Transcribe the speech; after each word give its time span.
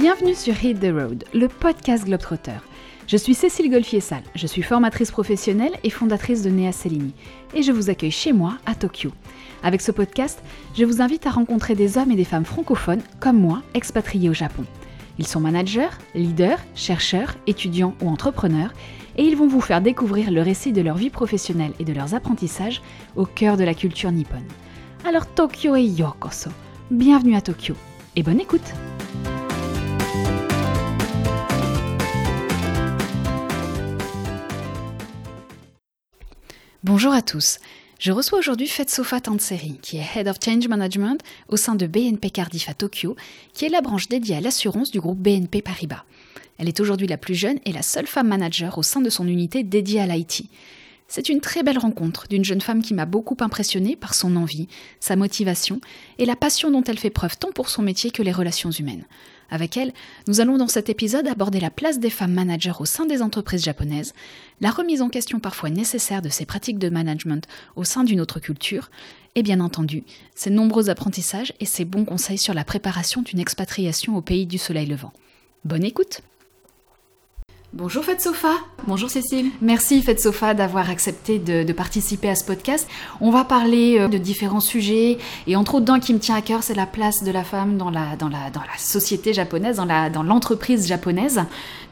Bienvenue 0.00 0.36
sur 0.36 0.54
Hit 0.62 0.78
the 0.78 0.92
Road, 0.92 1.24
le 1.34 1.48
podcast 1.48 2.04
Globetrotter. 2.04 2.60
Je 3.08 3.16
suis 3.16 3.34
Cécile 3.34 3.68
Golfier-Salle, 3.68 4.22
je 4.36 4.46
suis 4.46 4.62
formatrice 4.62 5.10
professionnelle 5.10 5.72
et 5.82 5.90
fondatrice 5.90 6.42
de 6.42 6.50
Nea 6.50 6.70
Cellini, 6.70 7.14
et 7.52 7.64
je 7.64 7.72
vous 7.72 7.90
accueille 7.90 8.12
chez 8.12 8.32
moi 8.32 8.58
à 8.64 8.76
Tokyo. 8.76 9.10
Avec 9.64 9.80
ce 9.80 9.90
podcast, 9.90 10.40
je 10.76 10.84
vous 10.84 11.02
invite 11.02 11.26
à 11.26 11.30
rencontrer 11.30 11.74
des 11.74 11.98
hommes 11.98 12.12
et 12.12 12.16
des 12.16 12.22
femmes 12.22 12.44
francophones, 12.44 13.02
comme 13.18 13.40
moi, 13.40 13.60
expatriés 13.74 14.28
au 14.28 14.34
Japon. 14.34 14.62
Ils 15.18 15.26
sont 15.26 15.40
managers, 15.40 15.90
leaders, 16.14 16.60
chercheurs, 16.76 17.34
étudiants 17.48 17.96
ou 18.00 18.08
entrepreneurs, 18.08 18.72
et 19.16 19.24
ils 19.24 19.36
vont 19.36 19.48
vous 19.48 19.60
faire 19.60 19.80
découvrir 19.80 20.30
le 20.30 20.42
récit 20.42 20.70
de 20.70 20.80
leur 20.80 20.96
vie 20.96 21.10
professionnelle 21.10 21.72
et 21.80 21.84
de 21.84 21.92
leurs 21.92 22.14
apprentissages 22.14 22.82
au 23.16 23.26
cœur 23.26 23.56
de 23.56 23.64
la 23.64 23.74
culture 23.74 24.12
nippone. 24.12 24.46
Alors 25.04 25.26
Tokyo 25.26 25.74
et 25.74 25.82
Yokoso, 25.82 26.50
bienvenue 26.92 27.34
à 27.34 27.40
Tokyo, 27.40 27.74
et 28.14 28.22
bonne 28.22 28.38
écoute 28.38 28.72
Bonjour 36.88 37.12
à 37.12 37.20
tous. 37.20 37.58
Je 37.98 38.12
reçois 38.12 38.38
aujourd'hui 38.38 38.66
Fetsofa 38.66 39.20
Tanseri, 39.20 39.78
qui 39.82 39.98
est 39.98 40.06
Head 40.16 40.26
of 40.26 40.38
Change 40.42 40.68
Management 40.68 41.20
au 41.50 41.58
sein 41.58 41.74
de 41.74 41.86
BNP 41.86 42.30
Cardiff 42.30 42.70
à 42.70 42.72
Tokyo, 42.72 43.14
qui 43.52 43.66
est 43.66 43.68
la 43.68 43.82
branche 43.82 44.08
dédiée 44.08 44.36
à 44.36 44.40
l'assurance 44.40 44.90
du 44.90 44.98
groupe 44.98 45.18
BNP 45.18 45.60
Paribas. 45.60 46.04
Elle 46.56 46.66
est 46.66 46.80
aujourd'hui 46.80 47.06
la 47.06 47.18
plus 47.18 47.34
jeune 47.34 47.58
et 47.66 47.72
la 47.72 47.82
seule 47.82 48.06
femme 48.06 48.28
manager 48.28 48.78
au 48.78 48.82
sein 48.82 49.02
de 49.02 49.10
son 49.10 49.28
unité 49.28 49.64
dédiée 49.64 50.00
à 50.00 50.06
l'IT. 50.06 50.44
C'est 51.08 51.28
une 51.28 51.42
très 51.42 51.62
belle 51.62 51.76
rencontre 51.76 52.26
d'une 52.26 52.44
jeune 52.44 52.62
femme 52.62 52.80
qui 52.80 52.94
m'a 52.94 53.04
beaucoup 53.04 53.36
impressionnée 53.40 53.94
par 53.94 54.14
son 54.14 54.34
envie, 54.34 54.66
sa 54.98 55.14
motivation 55.14 55.82
et 56.16 56.24
la 56.24 56.36
passion 56.36 56.70
dont 56.70 56.84
elle 56.84 56.98
fait 56.98 57.10
preuve 57.10 57.36
tant 57.36 57.52
pour 57.52 57.68
son 57.68 57.82
métier 57.82 58.10
que 58.10 58.22
les 58.22 58.32
relations 58.32 58.70
humaines. 58.70 59.04
Avec 59.50 59.76
elle, 59.76 59.92
nous 60.26 60.40
allons 60.40 60.58
dans 60.58 60.68
cet 60.68 60.90
épisode 60.90 61.26
aborder 61.26 61.60
la 61.60 61.70
place 61.70 61.98
des 61.98 62.10
femmes 62.10 62.34
managers 62.34 62.72
au 62.80 62.84
sein 62.84 63.06
des 63.06 63.22
entreprises 63.22 63.64
japonaises, 63.64 64.12
la 64.60 64.70
remise 64.70 65.00
en 65.00 65.08
question 65.08 65.40
parfois 65.40 65.70
nécessaire 65.70 66.22
de 66.22 66.28
ces 66.28 66.44
pratiques 66.44 66.78
de 66.78 66.90
management 66.90 67.46
au 67.76 67.84
sein 67.84 68.04
d'une 68.04 68.20
autre 68.20 68.40
culture, 68.40 68.90
et 69.34 69.42
bien 69.42 69.60
entendu, 69.60 70.04
ses 70.34 70.50
nombreux 70.50 70.90
apprentissages 70.90 71.52
et 71.60 71.66
ses 71.66 71.84
bons 71.84 72.04
conseils 72.04 72.38
sur 72.38 72.54
la 72.54 72.64
préparation 72.64 73.22
d'une 73.22 73.38
expatriation 73.38 74.16
au 74.16 74.20
pays 74.20 74.46
du 74.46 74.58
soleil 74.58 74.86
levant. 74.86 75.12
Bonne 75.64 75.84
écoute 75.84 76.22
Bonjour 77.74 78.02
Fetsofa. 78.02 78.54
Bonjour 78.86 79.10
Cécile. 79.10 79.50
Merci 79.60 80.00
Fetsofa 80.00 80.54
d'avoir 80.54 80.88
accepté 80.88 81.38
de, 81.38 81.70
participer 81.74 82.30
à 82.30 82.34
ce 82.34 82.42
podcast. 82.42 82.88
On 83.20 83.30
va 83.30 83.44
parler 83.44 83.98
euh, 83.98 84.08
de 84.08 84.16
différents 84.16 84.60
sujets 84.60 85.18
et 85.46 85.54
entre 85.54 85.74
autres 85.74 85.84
d'un 85.84 86.00
qui 86.00 86.14
me 86.14 86.18
tient 86.18 86.34
à 86.34 86.40
cœur, 86.40 86.62
c'est 86.62 86.74
la 86.74 86.86
place 86.86 87.22
de 87.22 87.30
la 87.30 87.44
femme 87.44 87.76
dans 87.76 87.90
la, 87.90 88.16
dans 88.16 88.30
la, 88.30 88.48
dans 88.50 88.62
la 88.62 88.78
société 88.78 89.34
japonaise, 89.34 89.76
dans, 89.76 89.84
la, 89.84 90.08
dans 90.08 90.22
l'entreprise 90.22 90.88
japonaise. 90.88 91.42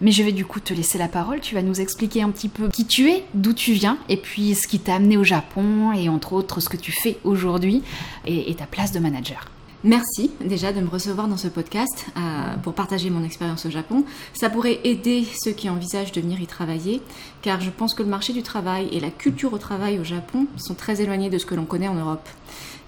Mais 0.01 0.13
je 0.13 0.23
vais 0.23 0.33
du 0.33 0.47
coup 0.47 0.61
te 0.61 0.73
laisser 0.73 0.97
la 0.97 1.09
parole. 1.09 1.41
Tu 1.41 1.55
vas 1.55 1.63
nous 1.63 1.79
expliquer 1.79 2.23
un 2.23 2.31
petit 2.31 2.49
peu 2.49 2.69
qui 2.69 2.87
tu 2.87 3.11
es, 3.11 3.25
d'où 3.35 3.53
tu 3.53 3.73
viens 3.73 3.99
et 4.09 4.17
puis 4.17 4.55
ce 4.55 4.67
qui 4.67 4.79
t'a 4.79 4.95
amené 4.95 5.19
au 5.19 5.25
Japon 5.25 5.93
et 5.93 6.09
entre 6.09 6.33
autres 6.33 6.61
ce 6.61 6.71
que 6.71 6.79
tu 6.79 6.91
fais 6.91 7.19
aujourd'hui 7.23 7.83
et 8.25 8.55
ta 8.55 8.65
place 8.65 8.93
de 8.93 8.99
manager. 8.99 9.45
Merci 9.85 10.31
déjà 10.41 10.73
de 10.73 10.81
me 10.81 10.89
recevoir 10.89 11.29
dans 11.29 11.37
ce 11.37 11.49
podcast 11.49 12.07
euh, 12.17 12.21
pour 12.63 12.73
partager 12.73 13.11
mon 13.11 13.23
expérience 13.23 13.67
au 13.67 13.71
Japon. 13.71 14.05
Ça 14.33 14.49
pourrait 14.49 14.81
aider 14.85 15.27
ceux 15.45 15.53
qui 15.53 15.69
envisagent 15.69 16.13
de 16.13 16.21
venir 16.21 16.41
y 16.41 16.47
travailler, 16.47 17.03
car 17.43 17.61
je 17.61 17.71
pense 17.71 17.93
que 17.93 18.03
le 18.03 18.09
marché 18.09 18.33
du 18.33 18.43
travail 18.43 18.89
et 18.91 19.01
la 19.01 19.11
culture 19.11 19.53
au 19.53 19.59
travail 19.59 19.99
au 19.99 20.05
Japon 20.05 20.47
sont 20.57 20.75
très 20.75 21.03
éloignés 21.03 21.29
de 21.29 21.39
ce 21.39 21.45
que 21.45 21.55
l'on 21.55 21.67
connaît 21.67 21.89
en 21.89 21.95
Europe. 21.95 22.27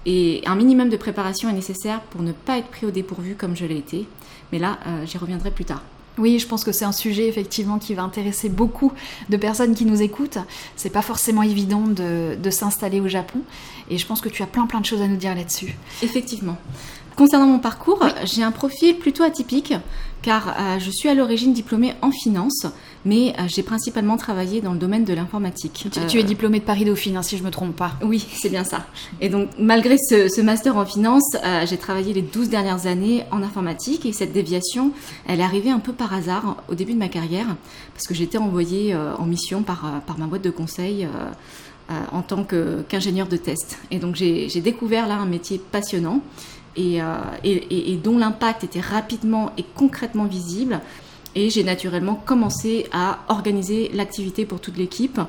Et 0.05 0.41
un 0.45 0.55
minimum 0.55 0.89
de 0.89 0.97
préparation 0.97 1.47
est 1.49 1.53
nécessaire 1.53 2.01
pour 2.01 2.21
ne 2.21 2.31
pas 2.31 2.57
être 2.57 2.69
pris 2.69 2.87
au 2.87 2.91
dépourvu 2.91 3.35
comme 3.35 3.55
je 3.55 3.65
l'ai 3.65 3.77
été. 3.77 4.07
Mais 4.51 4.57
là, 4.57 4.79
euh, 4.87 5.05
j'y 5.05 5.17
reviendrai 5.17 5.51
plus 5.51 5.65
tard. 5.65 5.83
Oui, 6.17 6.37
je 6.37 6.47
pense 6.47 6.65
que 6.65 6.73
c'est 6.73 6.85
un 6.85 6.91
sujet 6.91 7.29
effectivement 7.29 7.79
qui 7.79 7.93
va 7.93 8.03
intéresser 8.03 8.49
beaucoup 8.49 8.91
de 9.29 9.37
personnes 9.37 9.73
qui 9.73 9.85
nous 9.85 10.01
écoutent. 10.01 10.39
C'est 10.75 10.89
pas 10.89 11.01
forcément 11.01 11.43
évident 11.43 11.87
de, 11.87 12.35
de 12.35 12.49
s'installer 12.49 12.99
au 12.99 13.07
Japon 13.07 13.39
et 13.89 13.97
je 13.97 14.05
pense 14.05 14.21
que 14.21 14.29
tu 14.29 14.43
as 14.43 14.47
plein 14.47 14.65
plein 14.67 14.81
de 14.81 14.85
choses 14.85 15.01
à 15.01 15.07
nous 15.07 15.17
dire 15.17 15.35
là-dessus. 15.35 15.75
Effectivement. 16.01 16.57
Concernant 17.15 17.47
mon 17.47 17.59
parcours, 17.59 18.01
j'ai 18.23 18.43
un 18.43 18.51
profil 18.51 18.97
plutôt 18.97 19.23
atypique 19.23 19.73
car 20.21 20.55
euh, 20.57 20.79
je 20.79 20.89
suis 20.89 21.09
à 21.09 21.13
l'origine 21.13 21.53
diplômée 21.53 21.93
en 22.01 22.11
finance, 22.11 22.65
mais 23.05 23.33
euh, 23.37 23.43
j'ai 23.47 23.63
principalement 23.63 24.17
travaillé 24.17 24.61
dans 24.61 24.73
le 24.73 24.79
domaine 24.79 25.05
de 25.05 25.13
l'informatique. 25.13 25.87
Tu, 26.07 26.19
es 26.19 26.23
diplômée 26.23 26.59
de 26.59 26.65
Paris 26.65 26.85
Dauphine, 26.85 27.17
hein, 27.17 27.21
si 27.21 27.37
je 27.37 27.43
me 27.43 27.51
trompe 27.51 27.75
pas. 27.75 27.93
Oui, 28.03 28.25
c'est 28.33 28.49
bien 28.49 28.63
ça. 28.63 28.85
Et 29.21 29.29
donc, 29.29 29.49
malgré 29.57 29.97
ce, 29.97 30.41
master 30.41 30.77
en 30.77 30.85
finance, 30.85 31.35
euh, 31.43 31.65
j'ai 31.65 31.77
travaillé 31.77 32.13
les 32.13 32.21
12 32.21 32.49
dernières 32.49 32.87
années 32.87 33.25
en 33.31 33.43
informatique 33.43 34.05
et 34.05 34.13
cette 34.13 34.33
déviation, 34.33 34.91
elle 35.27 35.39
est 35.39 35.43
arrivée 35.43 35.71
un 35.71 35.79
peu 35.79 35.93
par 35.93 36.13
hasard 36.13 36.57
au 36.69 36.75
début 36.75 36.93
de 36.93 36.99
ma 36.99 37.09
carrière, 37.09 37.47
parce 37.93 38.07
que 38.07 38.13
j'étais 38.13 38.37
envoyée 38.37 38.95
en 38.95 39.25
mission 39.25 39.63
par, 39.63 40.01
par 40.05 40.17
ma 40.17 40.25
boîte 40.25 40.43
de 40.43 40.51
conseil. 40.51 41.07
En 42.11 42.21
tant 42.21 42.43
qu'ingénieur 42.43 43.27
de 43.27 43.37
test. 43.37 43.79
Et 43.89 43.99
donc 43.99 44.15
j'ai 44.15 44.61
découvert 44.61 45.07
là 45.07 45.15
un 45.15 45.25
métier 45.25 45.59
passionnant 45.71 46.21
euh, 46.77 47.21
et, 47.43 47.99
dont 48.01 48.17
l'impact 48.17 48.63
était 48.63 48.79
rapidement 48.79 49.51
et 49.57 49.65
concrètement 49.75 50.25
visible. 50.25 50.79
Et 51.35 51.49
j'ai 51.49 51.63
naturellement 51.63 52.15
commencé 52.15 52.87
à 52.91 53.19
organiser 53.27 53.91
l'activité 53.93 54.45
pour 54.45 54.59
toute 54.59 54.77
l'équipe. 54.77 55.19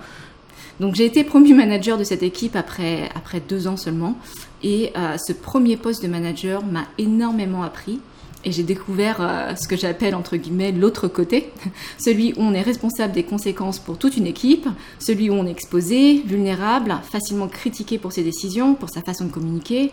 Donc 0.78 0.94
j'ai 0.94 1.04
été 1.04 1.24
promu 1.24 1.52
manager 1.52 1.98
de 1.98 2.04
cette 2.04 2.22
équipe 2.22 2.56
après, 2.56 3.08
après 3.14 3.40
deux 3.40 3.66
ans 3.66 3.76
seulement. 3.76 4.16
Et 4.62 4.92
euh, 4.96 5.16
ce 5.18 5.32
premier 5.32 5.76
poste 5.76 6.02
de 6.02 6.08
manager 6.08 6.64
m'a 6.64 6.84
énormément 6.98 7.62
appris. 7.62 8.00
Et 8.44 8.52
j'ai 8.52 8.62
découvert 8.62 9.18
euh, 9.20 9.54
ce 9.54 9.68
que 9.68 9.76
j'appelle 9.76 10.14
entre 10.14 10.36
guillemets 10.36 10.72
l'autre 10.72 11.08
côté, 11.08 11.52
celui 11.98 12.32
où 12.32 12.40
on 12.40 12.54
est 12.54 12.62
responsable 12.62 13.12
des 13.12 13.22
conséquences 13.22 13.78
pour 13.78 13.98
toute 13.98 14.16
une 14.16 14.26
équipe, 14.26 14.66
celui 14.98 15.28
où 15.28 15.34
on 15.34 15.46
est 15.46 15.50
exposé, 15.50 16.22
vulnérable, 16.24 16.94
facilement 17.10 17.48
critiqué 17.48 17.98
pour 17.98 18.12
ses 18.12 18.22
décisions, 18.22 18.74
pour 18.74 18.88
sa 18.88 19.02
façon 19.02 19.26
de 19.26 19.30
communiquer, 19.30 19.92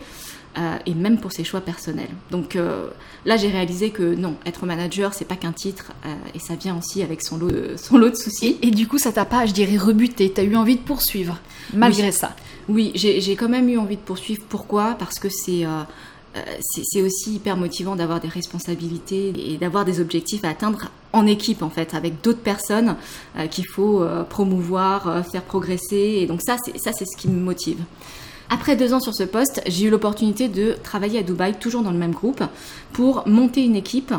euh, 0.56 0.78
et 0.86 0.94
même 0.94 1.18
pour 1.18 1.30
ses 1.30 1.44
choix 1.44 1.60
personnels. 1.60 2.08
Donc 2.30 2.56
euh, 2.56 2.88
là, 3.26 3.36
j'ai 3.36 3.48
réalisé 3.48 3.90
que 3.90 4.14
non, 4.14 4.36
être 4.46 4.64
manager, 4.64 5.12
c'est 5.12 5.26
pas 5.26 5.36
qu'un 5.36 5.52
titre, 5.52 5.92
et 6.34 6.38
ça 6.38 6.54
vient 6.54 6.78
aussi 6.78 7.02
avec 7.02 7.22
son 7.22 7.36
lot 7.36 7.50
de, 7.50 7.74
son 7.76 7.98
lot 7.98 8.08
de 8.08 8.16
soucis. 8.16 8.56
Et, 8.62 8.70
du 8.70 8.88
coup, 8.88 8.96
ça 8.96 9.12
t'a 9.12 9.26
pas, 9.26 9.44
je 9.44 9.52
dirais, 9.52 9.76
rebuté, 9.76 10.32
t'as 10.32 10.42
eu 10.42 10.56
envie 10.56 10.76
de 10.76 10.80
poursuivre, 10.80 11.38
malgré 11.74 12.12
ça 12.12 12.34
Oui, 12.66 12.92
j'ai 12.94 13.36
quand 13.36 13.50
même 13.50 13.68
eu 13.68 13.76
envie 13.76 13.96
de 13.96 14.00
poursuivre. 14.00 14.42
Pourquoi? 14.48 14.96
Parce 14.98 15.18
que 15.18 15.28
c'est 15.28 15.66
c'est 16.60 17.02
aussi 17.02 17.34
hyper 17.34 17.56
motivant 17.56 17.96
d'avoir 17.96 18.20
des 18.20 18.28
responsabilités 18.28 19.32
et 19.36 19.56
d'avoir 19.56 19.84
des 19.84 20.00
objectifs 20.00 20.44
à 20.44 20.50
atteindre 20.50 20.90
en 21.12 21.26
équipe 21.26 21.62
en 21.62 21.70
fait 21.70 21.94
avec 21.94 22.22
d'autres 22.22 22.40
personnes 22.40 22.96
qu'il 23.50 23.66
faut 23.66 24.04
promouvoir, 24.28 25.24
faire 25.30 25.42
progresser 25.42 26.18
et 26.20 26.26
donc 26.26 26.42
ça 26.42 26.56
c'est 26.58 27.04
ce 27.04 27.16
qui 27.16 27.28
me 27.28 27.40
motive. 27.40 27.78
Après 28.50 28.76
deux 28.76 28.94
ans 28.94 29.00
sur 29.00 29.14
ce 29.14 29.24
poste, 29.24 29.62
j'ai 29.66 29.86
eu 29.86 29.90
l'opportunité 29.90 30.48
de 30.48 30.76
travailler 30.82 31.18
à 31.18 31.22
Dubaï, 31.22 31.54
toujours 31.58 31.82
dans 31.82 31.90
le 31.90 31.98
même 31.98 32.12
groupe, 32.12 32.42
pour 32.92 33.26
monter 33.28 33.62
une 33.62 33.76
équipe 33.76 34.14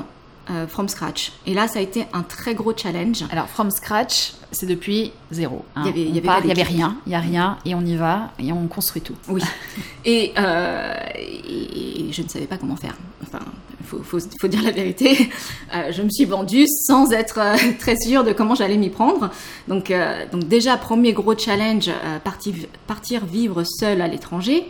euh, 0.51 0.67
from 0.67 0.87
scratch. 0.87 1.31
Et 1.47 1.53
là, 1.53 1.67
ça 1.67 1.79
a 1.79 1.81
été 1.81 2.05
un 2.13 2.21
très 2.21 2.53
gros 2.53 2.73
challenge. 2.75 3.23
Alors, 3.31 3.47
from 3.47 3.71
scratch, 3.71 4.33
c'est 4.51 4.65
depuis 4.65 5.11
zéro. 5.31 5.63
Hein. 5.75 5.83
Il 5.85 5.87
y 5.87 5.89
avait, 5.89 6.01
y 6.01 6.17
avait, 6.17 6.63
rien, 6.63 6.97
il 7.05 7.11
y 7.11 7.15
a 7.15 7.19
rien, 7.19 7.57
et 7.65 7.75
on 7.75 7.81
y 7.81 7.95
va, 7.95 8.31
et 8.39 8.51
on 8.51 8.67
construit 8.67 9.01
tout. 9.01 9.15
Oui. 9.27 9.41
et, 10.05 10.33
euh, 10.37 10.93
et, 11.15 12.11
je 12.11 12.21
ne 12.23 12.27
savais 12.27 12.47
pas 12.47 12.57
comment 12.57 12.75
faire. 12.75 12.95
Enfin, 13.21 13.39
il 13.79 13.85
faut, 13.85 14.01
faut, 14.03 14.47
dire 14.47 14.63
la 14.63 14.71
vérité. 14.71 15.29
Euh, 15.75 15.91
je 15.91 16.01
me 16.01 16.09
suis 16.09 16.25
vendue 16.25 16.65
sans 16.67 17.11
être 17.11 17.37
euh, 17.37 17.55
très 17.77 17.95
sûre 17.95 18.23
de 18.23 18.33
comment 18.33 18.55
j'allais 18.55 18.77
m'y 18.77 18.89
prendre. 18.89 19.29
Donc, 19.67 19.93
donc 20.31 20.47
déjà, 20.47 20.77
premier 20.77 21.13
gros 21.13 21.37
challenge, 21.37 21.91
partir, 22.23 22.55
partir 22.87 23.23
vivre 23.25 23.63
seule 23.63 24.01
à 24.01 24.07
l'étranger, 24.07 24.65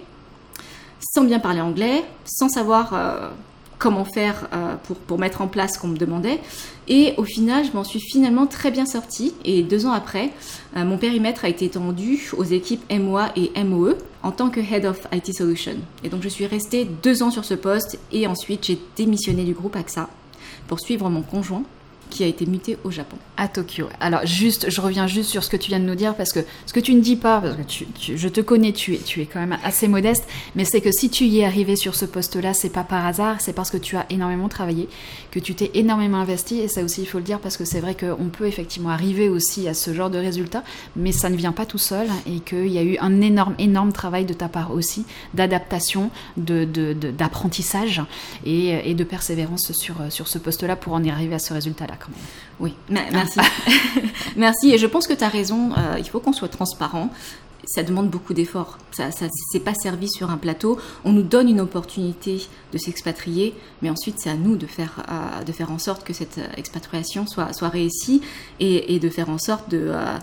sans 0.99 1.23
bien 1.23 1.39
parler 1.39 1.61
anglais, 1.61 2.03
sans 2.25 2.49
savoir 2.49 2.93
comment 3.79 4.05
faire 4.05 4.47
euh, 4.53 4.75
pour, 4.83 4.97
pour, 4.97 5.17
mettre 5.17 5.41
en 5.41 5.47
place 5.47 5.75
ce 5.75 5.79
qu'on 5.79 5.87
me 5.87 5.97
demandait. 5.97 6.39
Et 6.87 7.13
au 7.17 7.23
final, 7.23 7.65
je 7.65 7.71
m'en 7.71 7.83
suis 7.83 8.01
finalement 8.01 8.45
très 8.45 8.69
bien 8.71 8.85
sortie. 8.85 9.33
Et 9.45 9.63
deux 9.63 9.85
ans 9.85 9.93
après, 9.93 10.31
euh, 10.77 10.83
mon 10.83 10.97
périmètre 10.97 11.45
a 11.45 11.49
été 11.49 11.65
étendu 11.65 12.29
aux 12.37 12.43
équipes 12.43 12.83
MOA 12.91 13.31
et 13.35 13.51
MOE 13.63 13.95
en 14.21 14.31
tant 14.31 14.49
que 14.49 14.59
Head 14.59 14.85
of 14.85 15.07
IT 15.13 15.33
Solution. 15.33 15.77
Et 16.03 16.09
donc 16.09 16.21
je 16.21 16.29
suis 16.29 16.45
restée 16.45 16.85
deux 17.01 17.23
ans 17.23 17.31
sur 17.31 17.45
ce 17.45 17.53
poste 17.53 17.97
et 18.11 18.27
ensuite 18.27 18.65
j'ai 18.65 18.79
démissionné 18.97 19.45
du 19.45 19.53
groupe 19.53 19.77
AXA 19.77 20.09
pour 20.67 20.79
suivre 20.79 21.09
mon 21.09 21.21
conjoint 21.21 21.63
qui 22.09 22.23
a 22.23 22.27
été 22.27 22.45
muté 22.45 22.77
au 22.83 22.91
Japon. 22.91 23.17
À 23.37 23.47
Tokyo. 23.47 23.87
Alors 23.99 24.25
juste, 24.25 24.69
je 24.69 24.81
reviens 24.81 25.07
juste 25.07 25.29
sur 25.29 25.43
ce 25.43 25.49
que 25.49 25.57
tu 25.57 25.69
viens 25.69 25.79
de 25.79 25.85
nous 25.85 25.95
dire 25.95 26.15
parce 26.15 26.33
que 26.33 26.39
ce 26.65 26.73
que 26.73 26.79
tu 26.79 26.93
ne 26.93 27.01
dis 27.01 27.15
pas, 27.15 27.41
parce 27.41 27.55
que 27.55 27.85
je 28.15 28.27
te 28.27 28.41
connais, 28.41 28.73
tu 28.73 28.95
es, 28.95 28.97
tu 28.97 29.21
es 29.21 29.25
quand 29.25 29.39
même 29.39 29.57
assez 29.63 29.87
modeste, 29.87 30.27
mais 30.55 30.65
c'est 30.65 30.81
que 30.81 30.91
si 30.91 31.09
tu 31.09 31.25
y 31.25 31.39
es 31.39 31.45
arrivé 31.45 31.75
sur 31.75 31.95
ce 31.95 32.05
poste-là, 32.05 32.53
c'est 32.53 32.69
pas 32.69 32.83
par 32.83 33.05
hasard, 33.05 33.37
c'est 33.39 33.53
parce 33.53 33.69
que 33.69 33.77
tu 33.77 33.95
as 33.95 34.05
énormément 34.09 34.49
travaillé, 34.49 34.89
que 35.31 35.39
tu 35.39 35.55
t'es 35.55 35.71
énormément 35.73 36.17
investi, 36.17 36.59
et 36.59 36.67
ça 36.67 36.83
aussi 36.83 37.01
il 37.01 37.07
faut 37.07 37.19
le 37.19 37.23
dire 37.23 37.39
parce 37.39 37.57
que 37.57 37.65
c'est 37.65 37.79
vrai 37.79 37.95
qu'on 37.95 38.29
peut 38.29 38.47
effectivement 38.47 38.89
arriver 38.89 39.29
aussi 39.29 39.67
à 39.67 39.73
ce 39.73 39.93
genre 39.93 40.09
de 40.09 40.17
résultats, 40.17 40.63
mais 40.95 41.11
ça 41.11 41.29
ne 41.29 41.35
vient 41.35 41.51
pas 41.51 41.65
tout 41.65 41.77
seul 41.77 42.07
et 42.25 42.39
qu'il 42.39 42.67
y 42.67 42.77
a 42.77 42.83
eu 42.83 42.97
un 42.99 43.21
énorme, 43.21 43.55
énorme 43.59 43.93
travail 43.93 44.25
de 44.25 44.33
ta 44.33 44.49
part 44.49 44.71
aussi 44.71 45.05
d'adaptation, 45.33 46.09
d'apprentissage 46.37 47.97
de, 47.97 48.49
et, 48.49 48.91
et, 48.91 48.93
de 48.95 49.03
persévérance 49.03 49.71
sur, 49.71 49.95
sur 50.09 50.27
ce 50.27 50.37
poste-là 50.37 50.75
pour 50.75 50.93
en 50.93 51.05
arriver 51.07 51.35
à 51.35 51.39
ce 51.39 51.53
résultat-là 51.53 51.95
quand 51.99 52.09
même. 52.09 52.19
Oui, 52.59 52.75
merci. 52.89 53.39
merci. 54.35 54.73
Et 54.73 54.77
je 54.77 54.87
pense 54.87 55.07
que 55.07 55.13
tu 55.13 55.23
as 55.23 55.29
raison. 55.29 55.71
Euh, 55.77 55.95
il 55.97 56.07
faut 56.07 56.19
qu'on 56.19 56.33
soit 56.33 56.49
transparent. 56.49 57.09
Ça 57.65 57.83
demande 57.83 58.09
beaucoup 58.09 58.33
d'efforts. 58.33 58.77
Ça, 58.91 59.11
ça 59.11 59.27
c'est 59.51 59.59
pas 59.59 59.73
servi 59.75 60.09
sur 60.09 60.31
un 60.31 60.37
plateau. 60.37 60.79
On 61.05 61.11
nous 61.11 61.21
donne 61.21 61.49
une 61.49 61.61
opportunité 61.61 62.41
de 62.73 62.77
s'expatrier, 62.77 63.53
mais 63.81 63.89
ensuite 63.89 64.15
c'est 64.17 64.29
à 64.29 64.35
nous 64.35 64.55
de 64.55 64.65
faire, 64.65 65.03
euh, 65.09 65.43
de 65.43 65.51
faire 65.51 65.71
en 65.71 65.77
sorte 65.77 66.03
que 66.03 66.13
cette 66.13 66.39
expatriation 66.57 67.27
soit, 67.27 67.53
soit 67.53 67.69
réussie 67.69 68.21
et, 68.59 68.95
et 68.95 68.99
de 68.99 69.09
faire 69.09 69.29
en 69.29 69.37
sorte 69.37 69.69
de 69.69 69.89
euh, 69.89 70.17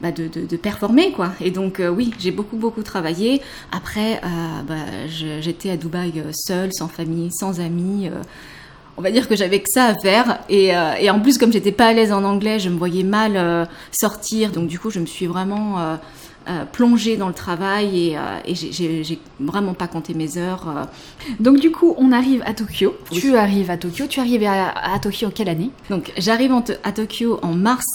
bah 0.00 0.12
de, 0.12 0.28
de, 0.28 0.46
de, 0.46 0.56
performer 0.56 1.10
quoi. 1.12 1.32
Et 1.40 1.50
donc 1.50 1.82
oui, 1.92 2.12
j'ai 2.20 2.30
beaucoup 2.30 2.56
beaucoup 2.56 2.82
travaillé. 2.82 3.42
Après, 3.72 4.20
bah, 4.68 4.76
j'étais 5.08 5.70
à 5.70 5.76
Dubaï 5.76 6.22
seule, 6.32 6.72
sans 6.72 6.86
famille, 6.86 7.30
sans 7.32 7.58
amis 7.58 8.08
on 8.98 9.00
va 9.00 9.12
dire 9.12 9.28
que 9.28 9.36
j'avais 9.36 9.60
que 9.60 9.70
ça 9.70 9.84
à 9.86 9.94
faire. 9.94 10.40
Et, 10.48 10.76
euh, 10.76 10.94
et 11.00 11.08
en 11.08 11.20
plus, 11.20 11.38
comme 11.38 11.52
j'étais 11.52 11.70
pas 11.70 11.86
à 11.86 11.92
l'aise 11.92 12.12
en 12.12 12.24
anglais, 12.24 12.58
je 12.58 12.68
me 12.68 12.76
voyais 12.76 13.04
mal 13.04 13.36
euh, 13.36 13.64
sortir. 13.92 14.50
Donc 14.50 14.66
du 14.66 14.78
coup, 14.78 14.90
je 14.90 14.98
me 14.98 15.06
suis 15.06 15.26
vraiment 15.26 15.96
euh, 16.48 16.64
plongée 16.64 17.18
dans 17.18 17.28
le 17.28 17.34
travail 17.34 18.08
et, 18.08 18.16
euh, 18.16 18.40
et 18.46 18.54
j'ai 18.54 19.18
vraiment 19.38 19.74
pas 19.74 19.86
compté 19.86 20.14
mes 20.14 20.38
heures. 20.38 20.66
Euh. 20.68 20.84
Donc 21.40 21.60
du 21.60 21.70
coup, 21.70 21.94
on 21.98 22.10
arrive 22.10 22.42
à 22.46 22.54
Tokyo. 22.54 22.96
Tu 23.10 23.36
arrives 23.36 23.70
à 23.70 23.76
Tokyo. 23.76 24.06
Tu 24.08 24.18
arrives 24.18 24.44
à, 24.44 24.70
à 24.70 24.98
Tokyo 24.98 25.28
en 25.28 25.30
quelle 25.30 25.50
année? 25.50 25.70
Donc 25.90 26.10
j'arrive 26.16 26.54
à 26.84 26.92
Tokyo 26.92 27.38
en 27.42 27.52
mars 27.52 27.86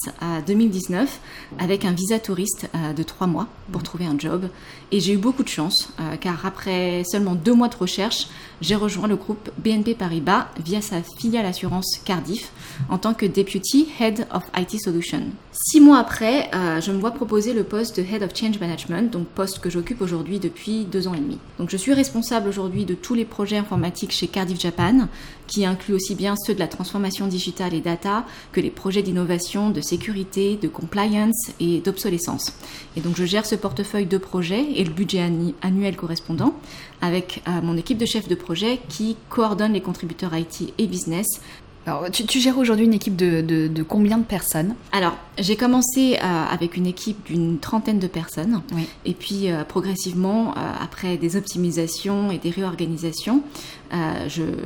2019 0.45 1.19
avec 1.57 1.83
un 1.83 1.93
visa 1.93 2.19
touriste 2.19 2.69
de 2.95 3.03
trois 3.03 3.25
mois 3.25 3.47
pour 3.71 3.81
mmh. 3.81 3.85
trouver 3.85 4.05
un 4.05 4.19
job. 4.19 4.47
Et 4.91 4.99
j'ai 4.99 5.13
eu 5.13 5.17
beaucoup 5.17 5.43
de 5.43 5.49
chance 5.49 5.91
car 6.21 6.45
après 6.45 7.03
seulement 7.05 7.33
deux 7.33 7.53
mois 7.53 7.69
de 7.69 7.75
recherche, 7.75 8.27
j'ai 8.61 8.75
rejoint 8.75 9.07
le 9.07 9.15
groupe 9.15 9.49
BNP 9.57 9.95
Paribas 9.95 10.49
via 10.63 10.81
sa 10.81 10.97
filiale 11.01 11.47
assurance 11.47 11.99
Cardiff 12.05 12.51
en 12.89 12.97
tant 12.97 13.13
que 13.13 13.25
Deputy 13.25 13.87
Head 13.99 14.27
of 14.33 14.43
IT 14.57 14.79
Solution. 14.81 15.21
Six 15.51 15.79
mois 15.79 15.99
après, 15.99 16.49
je 16.81 16.91
me 16.91 16.97
vois 16.97 17.11
proposer 17.11 17.53
le 17.53 17.63
poste 17.63 17.99
de 17.99 18.03
Head 18.03 18.23
of 18.23 18.35
Change 18.35 18.59
Management, 18.59 19.11
donc 19.11 19.27
poste 19.27 19.59
que 19.59 19.69
j'occupe 19.69 20.01
aujourd'hui 20.01 20.39
depuis 20.39 20.85
deux 20.85 21.07
ans 21.07 21.13
et 21.13 21.19
demi. 21.19 21.37
Donc 21.59 21.69
je 21.69 21.77
suis 21.77 21.93
responsable 21.93 22.49
aujourd'hui 22.49 22.85
de 22.85 22.93
tous 22.93 23.13
les 23.13 23.25
projets 23.25 23.57
informatiques 23.57 24.11
chez 24.11 24.27
Cardiff 24.27 24.59
Japan, 24.59 25.07
qui 25.47 25.65
inclut 25.65 25.93
aussi 25.93 26.15
bien 26.15 26.35
ceux 26.35 26.53
de 26.53 26.59
la 26.59 26.67
transformation 26.67 27.27
digitale 27.27 27.73
et 27.73 27.81
data 27.81 28.25
que 28.51 28.61
les 28.61 28.69
projets 28.69 29.03
d'innovation, 29.03 29.69
de 29.69 29.81
sécurité, 29.81 30.57
de 30.61 30.67
compliance 30.67 31.51
et 31.59 31.79
d'obsolescence. 31.81 32.53
Et 32.95 33.01
donc 33.01 33.15
je 33.15 33.25
gère 33.25 33.45
ce 33.45 33.55
portefeuille 33.55 34.05
de 34.05 34.17
projets 34.17 34.65
et 34.75 34.83
le 34.83 34.91
budget 34.91 35.29
annuel 35.61 35.95
correspondant 35.95 36.55
avec 37.01 37.43
euh, 37.47 37.61
mon 37.61 37.75
équipe 37.75 37.97
de 37.97 38.05
chefs 38.05 38.27
de 38.27 38.35
projet 38.35 38.79
qui 38.87 39.17
coordonne 39.29 39.73
les 39.73 39.81
contributeurs 39.81 40.35
IT 40.35 40.73
et 40.77 40.87
business 40.87 41.41
alors, 41.85 42.09
tu, 42.11 42.39
gères 42.39 42.57
aujourd'hui 42.57 42.85
une 42.85 42.93
équipe 42.93 43.15
de, 43.15 43.83
combien 43.83 44.17
de 44.17 44.23
personnes 44.23 44.75
Alors, 44.91 45.17
j'ai 45.37 45.57
commencé 45.57 46.15
euh, 46.15 46.45
avec 46.49 46.77
une 46.77 46.85
équipe 46.85 47.25
d'une 47.25 47.59
trentaine 47.59 47.99
de 47.99 48.07
personnes. 48.07 48.61
Et 49.05 49.13
puis, 49.13 49.51
euh, 49.51 49.63
progressivement, 49.63 50.51
euh, 50.51 50.71
après 50.81 51.17
des 51.17 51.35
optimisations 51.35 52.31
et 52.31 52.37
des 52.37 52.51
réorganisations, 52.51 53.43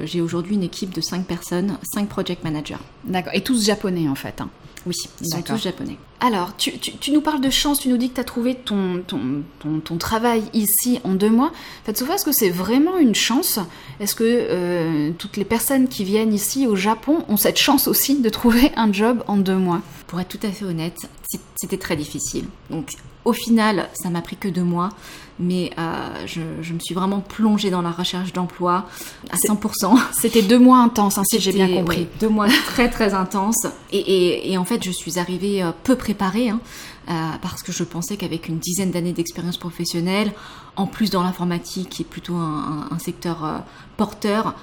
j'ai 0.03 0.21
aujourd'hui 0.21 0.55
une 0.55 0.63
équipe 0.63 0.93
de 0.93 1.01
cinq 1.01 1.25
personnes, 1.25 1.77
cinq 1.83 2.07
project 2.07 2.43
managers. 2.43 2.77
D'accord. 3.03 3.33
Et 3.33 3.41
tous 3.41 3.65
japonais, 3.65 4.07
en 4.07 4.15
fait 4.15 4.39
hein. 4.39 4.49
Oui, 4.87 4.95
ils 5.21 5.27
sont 5.27 5.41
tous 5.41 5.61
japonais. 5.61 5.97
Alors, 6.19 6.55
tu, 6.55 6.71
nous 7.11 7.21
parles 7.21 7.41
de 7.41 7.49
chance, 7.49 7.79
tu 7.79 7.89
nous 7.89 7.97
dis 7.97 8.09
que 8.09 8.15
tu 8.15 8.21
as 8.21 8.23
trouvé 8.23 8.55
ton, 8.55 9.03
ton, 9.05 9.97
travail 9.97 10.43
ici 10.53 10.99
en 11.03 11.13
deux 11.13 11.29
mois. 11.29 11.51
Fatsufa, 11.83 12.15
est-ce 12.15 12.25
que 12.25 12.31
c'est 12.31 12.49
vraiment 12.49 12.97
une 12.97 13.13
chance? 13.13 13.59
Est-ce 13.99 14.15
que 14.15 14.23
euh, 14.23 15.11
toutes 15.17 15.37
les 15.37 15.45
personnes 15.45 15.89
qui 15.89 16.03
viennent 16.03 16.33
ici 16.33 16.65
au 16.65 16.75
Japon 16.75 17.25
ont 17.27 17.37
cette 17.37 17.57
chance 17.57 17.87
aussi 17.87 18.19
de 18.19 18.29
trouver 18.29 18.71
un 18.77 18.91
job 18.93 19.23
en 19.27 19.37
deux 19.37 19.57
mois? 19.57 19.81
Pour 20.07 20.19
être 20.21 20.29
tout 20.29 20.47
à 20.47 20.51
fait 20.51 20.65
honnête, 20.65 20.97
c'était 21.55 21.77
très 21.77 21.97
difficile. 21.97 22.45
Donc, 22.69 22.93
au 23.25 23.33
final, 23.33 23.89
ça 23.93 24.09
m'a 24.09 24.21
pris 24.21 24.37
que 24.37 24.47
deux 24.47 24.63
mois 24.63 24.89
mais 25.39 25.71
euh, 25.77 26.25
je, 26.25 26.73
me 26.73 26.79
suis 26.79 26.95
vraiment 26.95 27.19
plongée 27.19 27.69
dans 27.69 27.81
la 27.81 27.91
recherche 27.91 28.33
d'emploi 28.33 28.87
à 29.29 29.35
100%. 29.35 29.99
C'était 30.11 30.41
deux 30.41 30.59
mois 30.59 30.79
intenses, 30.79 31.17
hein, 31.17 31.23
si 31.29 31.39
j'ai 31.39 31.51
bien 31.51 31.67
compris. 31.67 32.07
deux 32.19 32.29
mois 32.29 32.47
très 32.65 32.89
très 32.89 33.13
intenses. 33.13 33.67
Et, 33.91 34.57
en 34.57 34.65
fait, 34.65 34.83
je 34.83 34.91
suis 34.91 35.19
arrivée 35.19 35.63
euh, 35.63 35.71
peu 35.83 35.95
préparée, 35.95 36.49
hein, 36.49 36.59
euh, 37.09 37.13
parce 37.41 37.63
que 37.63 37.71
je 37.71 37.83
pensais 37.83 38.17
qu'avec 38.17 38.47
une 38.47 38.59
dizaine 38.59 38.91
d'années 38.91 39.13
d'expérience 39.13 39.57
professionnelle, 39.57 40.33
en 40.75 40.87
plus 40.87 41.09
dans 41.09 41.23
l'informatique, 41.23 41.89
qui 41.89 42.01
est 42.03 42.05
plutôt 42.05 42.35
un, 42.35 42.87
un 42.91 42.99
secteur 42.99 43.63
porteur, 43.97 44.55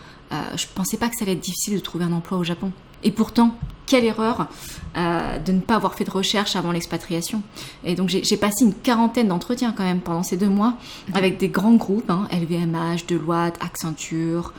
je 0.57 0.67
pensais 0.75 0.97
pas 0.97 1.09
que 1.09 1.15
ça 1.17 1.23
allait 1.23 1.35
être 1.35 1.41
difficile 1.41 1.75
de 1.75 1.81
trouver 1.81 2.05
un 2.05 2.13
emploi 2.13 2.39
au 2.39 2.45
Japon. 2.45 2.73
Et 3.05 3.13
pourtant, 3.13 3.57
quelle 3.87 4.05
erreur 4.05 4.49
euh, 4.97 5.39
de 5.39 5.53
ne 5.53 5.61
pas 5.61 5.77
avoir 5.77 5.95
fait 5.95 6.05
de 6.05 6.11
recherche 6.11 6.57
avant 6.57 6.73
l'expatriation. 6.73 7.43
Et 7.85 7.95
donc 7.95 8.09
j'ai 8.09 8.37
passé 8.37 8.65
une 8.65 8.75
quarantaine 8.75 9.29
d'entretiens 9.29 9.73
quand 9.77 9.85
même 9.85 10.01
pendant 10.01 10.23
ces 10.23 10.37
deux 10.37 10.49
mois 10.49 10.75
avec 11.15 11.39
des 11.39 11.49
grands 11.49 11.75
groupes, 11.75 12.11
hein, 12.11 12.29
LVMH, 12.33 13.07
Deloitte, 13.09 13.57
Accenture. 13.61 14.53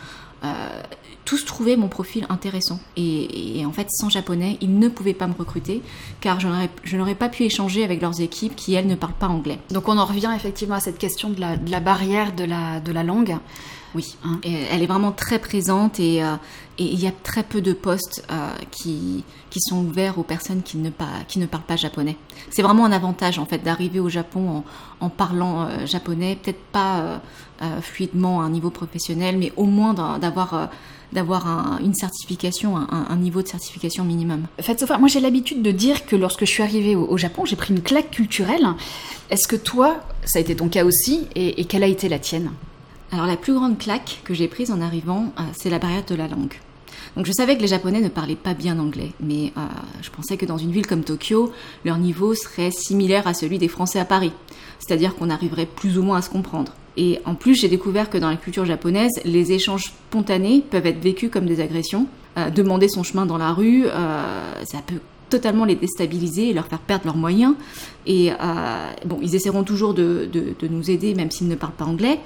Euh, 0.44 0.82
tous 1.26 1.44
trouvaient 1.44 1.76
mon 1.76 1.88
profil 1.88 2.26
intéressant. 2.30 2.80
Et, 2.96 3.64
en 3.66 3.72
fait, 3.72 3.88
sans 3.90 4.10
japonais, 4.10 4.58
ils 4.62 4.78
ne 4.78 4.88
pouvaient 4.88 5.14
pas 5.14 5.28
me 5.28 5.34
recruter 5.34 5.82
car 6.22 6.40
je 6.40 6.98
n'aurais 6.98 7.16
pas 7.16 7.30
pu 7.30 7.44
échanger 7.44 7.84
avec 7.84 8.02
leurs 8.02 8.22
équipes 8.22 8.56
qui, 8.56 8.74
elles, 8.74 8.88
ne 8.88 8.96
parlent 8.96 9.14
pas 9.14 9.28
anglais. 9.28 9.60
Donc 9.72 9.90
on 9.90 9.98
en 9.98 10.06
revient 10.06 10.32
effectivement 10.36 10.76
à 10.76 10.80
cette 10.80 10.98
question 10.98 11.30
de 11.30 11.42
la, 11.42 11.58
de 11.58 11.72
la 11.72 11.80
barrière 11.80 12.34
de 12.34 12.44
la, 12.44 12.80
de 12.80 12.92
la 12.92 13.04
langue. 13.04 13.38
Oui, 13.96 14.18
hein. 14.26 14.42
elle 14.44 14.84
est 14.84 14.88
vraiment 14.88 15.14
très 15.14 15.40
présente 15.40 16.02
et, 16.02 16.22
euh, 16.22 16.36
il 16.78 17.00
y 17.00 17.08
a 17.08 17.14
très 17.24 17.44
peu 17.44 17.62
de 17.62 17.72
postes 17.72 18.26
euh, 18.30 18.50
qui, 18.70 19.24
qui 19.50 19.62
sont 19.62 19.78
ouverts 19.78 20.20
aux 20.20 20.24
personnes 20.24 20.62
qui 20.62 20.78
ne, 20.78 20.90
pas, 20.90 21.08
qui 21.30 21.40
ne 21.40 21.46
parlent 21.46 21.64
pas 21.64 21.78
japonais. 21.78 22.18
C'est 22.50 22.62
vraiment 22.62 22.84
un 22.84 22.92
avantage 22.92 23.40
en 23.40 23.46
fait 23.46 23.60
d'arriver 23.60 24.02
au 24.02 24.10
Japon 24.10 24.66
en, 25.00 25.10
parlant 25.10 25.62
euh, 25.62 25.86
japonais, 25.86 26.38
peut-être 26.42 26.64
pas 26.74 27.22
fluidement 27.82 28.42
à 28.42 28.44
un 28.44 28.50
niveau 28.50 28.70
professionnel, 28.70 29.38
mais 29.38 29.54
au 29.56 29.64
moins 29.64 29.94
d'avoir 29.94 30.70
d'avoir 31.14 31.80
une 31.84 31.94
certification, 31.94 32.78
un, 32.78 33.16
niveau 33.16 33.42
de 33.42 33.48
certification 33.48 34.04
minimum. 34.04 34.46
En 34.60 34.64
fait, 34.64 34.80
Sophia, 34.80 34.98
moi 34.98 35.08
j'ai 35.08 35.20
l'habitude 35.20 35.62
de 35.62 35.72
dire 35.72 36.06
que 36.06 36.16
lorsque 36.16 36.42
je 36.42 36.52
suis 36.52 36.64
arrivée 36.64 36.96
au, 36.96 37.18
Japon, 37.18 37.46
j'ai 37.46 37.56
pris 37.56 37.74
une 37.74 37.82
claque 37.82 38.12
culturelle. 38.12 38.68
Est-ce 39.30 39.48
que 39.48 39.56
toi, 39.56 39.98
ça 40.24 40.40
a 40.40 40.42
été 40.42 40.56
ton 40.56 40.70
cas 40.70 40.84
aussi, 40.86 41.28
et 41.36 41.66
quelle 41.66 41.84
a 41.84 41.88
été 41.88 42.10
la 42.10 42.20
tienne? 42.20 42.52
Alors 43.12 43.28
la 43.28 43.38
plus 43.38 43.54
grande 43.54 43.78
claque 43.78 44.22
que 44.24 44.34
j'ai 44.34 44.48
prise 44.48 44.72
en 44.72 44.82
arrivant, 44.82 45.32
euh, 45.40 45.44
c'est 45.54 45.70
la 45.70 45.80
barrière 45.80 46.04
de 46.06 46.16
la 46.16 46.28
langue. 46.28 46.56
Donc 47.16 47.26
je 47.26 47.32
savais 47.32 47.56
que 47.56 47.62
les 47.62 47.68
Japonais 47.68 48.02
ne 48.02 48.10
parlaient 48.10 48.36
pas 48.36 48.54
bien 48.54 48.78
anglais, 48.80 49.14
mais 49.22 49.54
euh, 49.58 49.62
je 50.02 50.10
pensais 50.10 50.38
que 50.38 50.46
dans 50.46 50.58
une 50.58 50.72
ville 50.72 50.86
comme 50.86 51.04
Tokyo, 51.04 51.54
leur 51.86 51.98
niveau 51.98 52.34
serait 52.34 52.72
similaire 52.72 53.28
à 53.28 53.34
celui 53.34 53.58
des 53.58 53.68
Français 53.68 54.00
à 54.00 54.06
Paris, 54.06 54.34
c'est-à-dire 54.80 55.16
qu'on 55.16 55.30
arriverait 55.30 55.66
plus 55.66 55.98
ou 55.98 56.04
moins 56.04 56.18
à 56.18 56.22
se 56.22 56.30
comprendre. 56.30 56.74
Et 56.98 57.20
en 57.26 57.36
plus, 57.36 57.56
j'ai 57.56 57.68
découvert 57.68 58.10
que 58.10 58.18
dans 58.18 58.30
la 58.30 58.38
culture 58.38 58.66
japonaise, 58.66 59.12
les 59.26 59.52
échanges 59.52 59.86
spontanés 59.86 60.64
peuvent 60.70 60.86
être 60.86 61.02
vécus 61.02 61.30
comme 61.30 61.46
des 61.46 61.60
agressions. 61.62 62.08
Euh, 62.38 62.50
demander 62.50 62.88
son 62.88 63.04
chemin 63.04 63.26
dans 63.26 63.38
la 63.38 63.54
rue, 63.54 63.86
ça 64.64 64.80
peut 64.86 65.00
totalement 65.30 65.66
les 65.66 65.76
déstabiliser 65.76 66.50
et 66.50 66.54
leur 66.54 66.68
faire 66.68 66.80
perdre 66.80 67.06
leurs 67.06 67.18
moyens. 67.18 67.56
Et 68.06 68.32
bon, 69.06 69.20
ils 69.22 69.36
essaieront 69.36 69.64
toujours 69.64 69.94
de 69.94 70.30
nous 70.70 70.92
aider, 70.92 71.16
même 71.16 71.32
s'ils 71.32 71.48
ne 71.48 71.56
parlent 71.56 71.74
pas 71.74 71.86
anglais. 71.86 72.20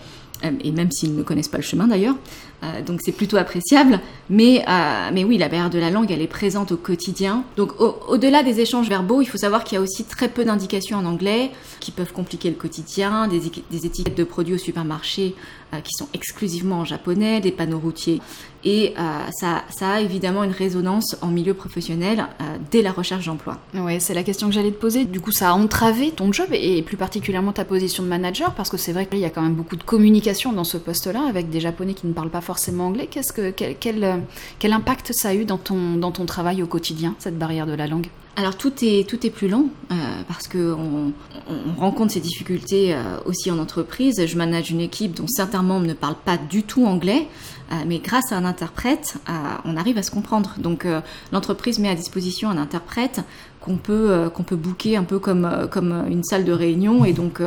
Euh, 0.43 0.51
et 0.63 0.71
même 0.71 0.91
s'ils 0.91 1.15
ne 1.15 1.23
connaissent 1.23 1.47
pas 1.47 1.57
le 1.57 1.63
chemin 1.63 1.87
d'ailleurs. 1.87 2.15
Euh, 2.63 2.81
donc 2.81 2.99
c'est 3.01 3.11
plutôt 3.11 3.37
appréciable. 3.37 3.99
Mais, 4.29 4.63
euh, 4.67 5.09
mais 5.13 5.23
oui, 5.23 5.37
la 5.37 5.47
barrière 5.47 5.69
de 5.69 5.79
la 5.79 5.89
langue, 5.89 6.11
elle 6.11 6.21
est 6.21 6.27
présente 6.27 6.71
au 6.71 6.77
quotidien. 6.77 7.43
Donc 7.57 7.73
au-delà 7.79 8.43
des 8.43 8.59
échanges 8.59 8.89
verbaux, 8.89 9.21
il 9.21 9.25
faut 9.25 9.37
savoir 9.37 9.63
qu'il 9.63 9.77
y 9.77 9.79
a 9.79 9.81
aussi 9.81 10.03
très 10.03 10.29
peu 10.29 10.43
d'indications 10.43 10.97
en 10.97 11.05
anglais 11.05 11.51
qui 11.79 11.91
peuvent 11.91 12.13
compliquer 12.13 12.49
le 12.49 12.55
quotidien, 12.55 13.27
des, 13.27 13.41
des 13.71 13.85
étiquettes 13.85 14.17
de 14.17 14.23
produits 14.23 14.55
au 14.55 14.57
supermarché 14.57 15.35
qui 15.83 15.93
sont 15.93 16.07
exclusivement 16.13 16.79
en 16.79 16.85
japonais, 16.85 17.41
des 17.41 17.51
panneaux 17.51 17.77
routiers 17.77 18.21
Et 18.63 18.93
ça, 19.31 19.63
ça, 19.69 19.91
a 19.93 20.01
évidemment 20.01 20.43
une 20.43 20.51
résonance 20.51 21.15
en 21.21 21.27
milieu 21.27 21.53
professionnel 21.53 22.27
dès 22.71 22.81
la 22.81 22.91
recherche 22.91 23.25
d'emploi. 23.25 23.57
Oui, 23.73 24.01
c'est 24.01 24.13
la 24.13 24.23
question 24.23 24.47
que 24.47 24.53
j'allais 24.53 24.71
te 24.71 24.79
poser. 24.79 25.05
Du 25.05 25.21
coup, 25.21 25.31
ça 25.31 25.51
a 25.51 25.53
entravé 25.53 26.11
ton 26.11 26.31
job 26.33 26.47
et 26.51 26.81
plus 26.81 26.97
particulièrement 26.97 27.53
ta 27.53 27.65
position 27.65 28.03
de 28.03 28.09
manager 28.09 28.53
parce 28.53 28.69
que 28.69 28.77
c'est 28.77 28.91
vrai 28.91 29.05
qu'il 29.05 29.19
y 29.19 29.25
a 29.25 29.29
quand 29.29 29.41
même 29.41 29.53
beaucoup 29.53 29.75
de 29.75 29.83
communication 29.83 30.51
dans 30.51 30.63
ce 30.63 30.77
poste-là 30.77 31.21
avec 31.27 31.49
des 31.49 31.59
Japonais 31.59 31.93
qui 31.93 32.07
ne 32.07 32.13
parlent 32.13 32.29
pas 32.29 32.41
forcément 32.41 32.87
anglais. 32.87 33.07
Qu'est-ce 33.09 33.33
que, 33.33 33.51
quel, 33.51 33.75
quel, 33.79 34.23
quel 34.59 34.73
impact 34.73 35.13
ça 35.13 35.29
a 35.29 35.33
eu 35.33 35.45
dans 35.45 35.57
ton, 35.57 35.95
dans 35.95 36.11
ton 36.11 36.25
travail 36.25 36.61
au 36.61 36.67
quotidien, 36.67 37.15
cette 37.19 37.37
barrière 37.37 37.65
de 37.65 37.73
la 37.73 37.87
langue? 37.87 38.07
Alors 38.39 38.55
tout 38.55 38.71
est, 38.83 39.05
tout 39.05 39.25
est 39.25 39.31
plus 39.31 39.49
lent 39.49 39.65
euh, 39.91 39.95
parce 40.29 40.47
qu'on 40.47 41.11
on 41.49 41.73
rencontre 41.77 42.13
ces 42.13 42.21
difficultés 42.21 42.93
euh, 42.93 43.17
aussi 43.25 43.51
en 43.51 43.59
entreprise. 43.59 44.25
Je 44.25 44.37
manage 44.37 44.71
une 44.71 44.79
équipe 44.79 45.13
dont 45.13 45.27
certains 45.27 45.61
membres 45.61 45.85
ne 45.85 45.93
parlent 45.93 46.15
pas 46.23 46.37
du 46.37 46.63
tout 46.63 46.85
anglais, 46.85 47.27
euh, 47.27 47.58
mais 47.87 47.99
grâce 47.99 48.31
à 48.31 48.37
un 48.37 48.45
interprète, 48.45 49.17
on 49.65 49.77
arrive 49.77 49.97
à 49.97 50.03
se 50.03 50.11
comprendre. 50.11 50.55
Donc 50.57 50.87
l'entreprise 51.31 51.79
met 51.79 51.89
à 51.89 51.95
disposition 51.95 52.49
un 52.49 52.57
interprète 52.57 53.21
qu'on 53.61 53.77
peut, 53.77 54.29
qu'on 54.33 54.43
peut 54.43 54.55
booker 54.55 54.97
un 54.97 55.03
peu 55.03 55.19
comme, 55.19 55.67
comme 55.69 56.05
une 56.09 56.23
salle 56.23 56.45
de 56.45 56.51
réunion 56.51 57.05
et 57.05 57.13
donc 57.13 57.41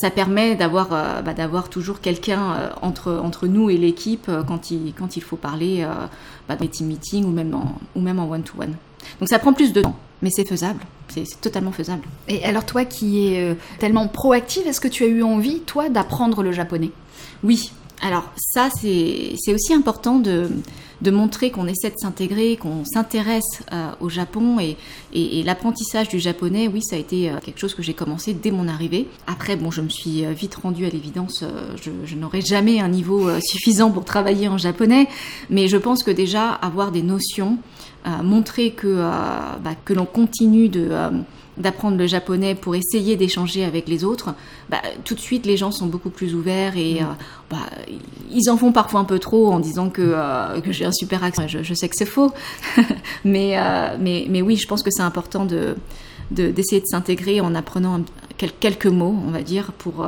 ça 0.00 0.10
permet 0.10 0.56
d'avoir 0.56 0.88
bah, 0.88 1.34
d'avoir 1.34 1.68
toujours 1.68 2.00
quelqu'un 2.00 2.72
entre, 2.82 3.12
entre 3.12 3.46
nous 3.46 3.70
et 3.70 3.76
l'équipe 3.76 4.30
quand, 4.46 4.70
il, 4.70 4.92
quand 4.92 5.16
il 5.16 5.22
faut 5.22 5.36
parler 5.36 5.86
bah, 6.48 6.56
des 6.56 6.68
team 6.68 6.88
meetings 6.88 7.24
ou 7.24 7.30
même 7.30 7.54
en, 7.54 7.78
ou 7.94 8.00
même 8.00 8.18
en 8.18 8.28
one-to-one. 8.28 8.74
Donc 9.20 9.28
ça 9.28 9.38
prend 9.38 9.52
plus 9.52 9.72
de 9.72 9.82
temps, 9.82 9.96
mais 10.22 10.30
c'est 10.30 10.46
faisable. 10.46 10.80
C'est 11.08 11.40
totalement 11.40 11.72
faisable. 11.72 12.02
Et 12.28 12.44
alors 12.44 12.66
toi 12.66 12.84
qui 12.84 13.28
es 13.28 13.40
euh, 13.40 13.54
tellement 13.78 14.08
proactive, 14.08 14.66
est-ce 14.66 14.80
que 14.80 14.88
tu 14.88 15.04
as 15.04 15.06
eu 15.06 15.22
envie, 15.22 15.60
toi, 15.60 15.88
d'apprendre 15.88 16.42
le 16.42 16.52
japonais? 16.52 16.90
Oui. 17.42 17.72
Alors 18.00 18.30
ça, 18.36 18.68
c'est 18.70 19.52
aussi 19.52 19.74
important 19.74 20.20
de, 20.20 20.48
de 21.02 21.10
montrer 21.10 21.50
qu'on 21.50 21.66
essaie 21.66 21.90
de 21.90 21.98
s'intégrer, 21.98 22.56
qu'on 22.56 22.84
s'intéresse 22.84 23.62
euh, 23.72 23.90
au 24.00 24.08
Japon 24.08 24.60
et, 24.60 24.76
et, 25.12 25.42
l'apprentissage 25.42 26.08
du 26.08 26.20
japonais, 26.20 26.68
oui, 26.68 26.80
ça 26.80 26.94
a 26.94 26.98
été 26.98 27.28
euh, 27.28 27.38
quelque 27.44 27.58
chose 27.58 27.74
que 27.74 27.82
j'ai 27.82 27.94
commencé 27.94 28.34
dès 28.34 28.52
mon 28.52 28.68
arrivée. 28.68 29.08
Après, 29.26 29.56
bon, 29.56 29.72
je 29.72 29.80
me 29.80 29.88
suis 29.88 30.24
vite 30.32 30.54
rendue 30.54 30.86
à 30.86 30.90
l'évidence, 30.90 31.44
je, 31.82 31.90
je 32.04 32.14
n'aurai 32.14 32.40
jamais 32.40 32.78
un 32.78 32.88
niveau 32.88 33.28
suffisant 33.40 33.90
pour 33.90 34.04
travailler 34.04 34.46
en 34.46 34.58
japonais, 34.58 35.08
mais 35.50 35.66
je 35.66 35.76
pense 35.76 36.04
que 36.04 36.12
déjà 36.12 36.50
avoir 36.50 36.92
des 36.92 37.02
notions 37.02 37.58
montrer 38.22 38.70
que, 38.70 38.86
euh, 38.86 39.10
bah, 39.62 39.74
que 39.84 39.92
l'on 39.92 40.06
continue 40.06 40.68
de 40.68 40.88
euh, 40.90 41.10
d'apprendre 41.58 41.96
le 41.96 42.06
japonais 42.06 42.54
pour 42.54 42.74
essayer 42.74 43.16
d'échanger 43.16 43.64
avec 43.64 43.88
les 43.88 44.04
autres, 44.04 44.34
bah, 44.68 44.80
tout 45.04 45.14
de 45.14 45.20
suite 45.20 45.46
les 45.46 45.56
gens 45.56 45.70
sont 45.70 45.86
beaucoup 45.86 46.10
plus 46.10 46.34
ouverts 46.34 46.76
et 46.76 46.94
mm. 46.94 47.04
euh, 47.04 47.12
bah, 47.50 47.56
ils 48.30 48.50
en 48.50 48.56
font 48.56 48.72
parfois 48.72 49.00
un 49.00 49.04
peu 49.04 49.18
trop 49.18 49.52
en 49.52 49.58
disant 49.58 49.90
que, 49.90 50.60
que 50.60 50.72
j'ai 50.72 50.84
un 50.84 50.92
super 50.92 51.24
accent. 51.24 51.46
Je, 51.48 51.74
sais 51.74 51.88
que 51.88 51.96
c'est 51.96 52.06
faux, 52.06 52.32
mais, 53.24 53.56
mais, 53.98 54.26
mais 54.28 54.42
oui, 54.42 54.56
je 54.56 54.66
pense 54.66 54.82
que 54.82 54.90
c'est 54.90 55.02
important 55.02 55.44
de, 55.44 55.74
d'essayer 56.30 56.80
de, 56.80 56.86
s'intégrer 56.86 57.40
en 57.40 57.54
apprenant 57.54 58.00
quelques 58.60 58.86
mots, 58.86 59.16
on 59.26 59.30
va 59.30 59.42
dire, 59.42 59.72
pour, 59.72 60.06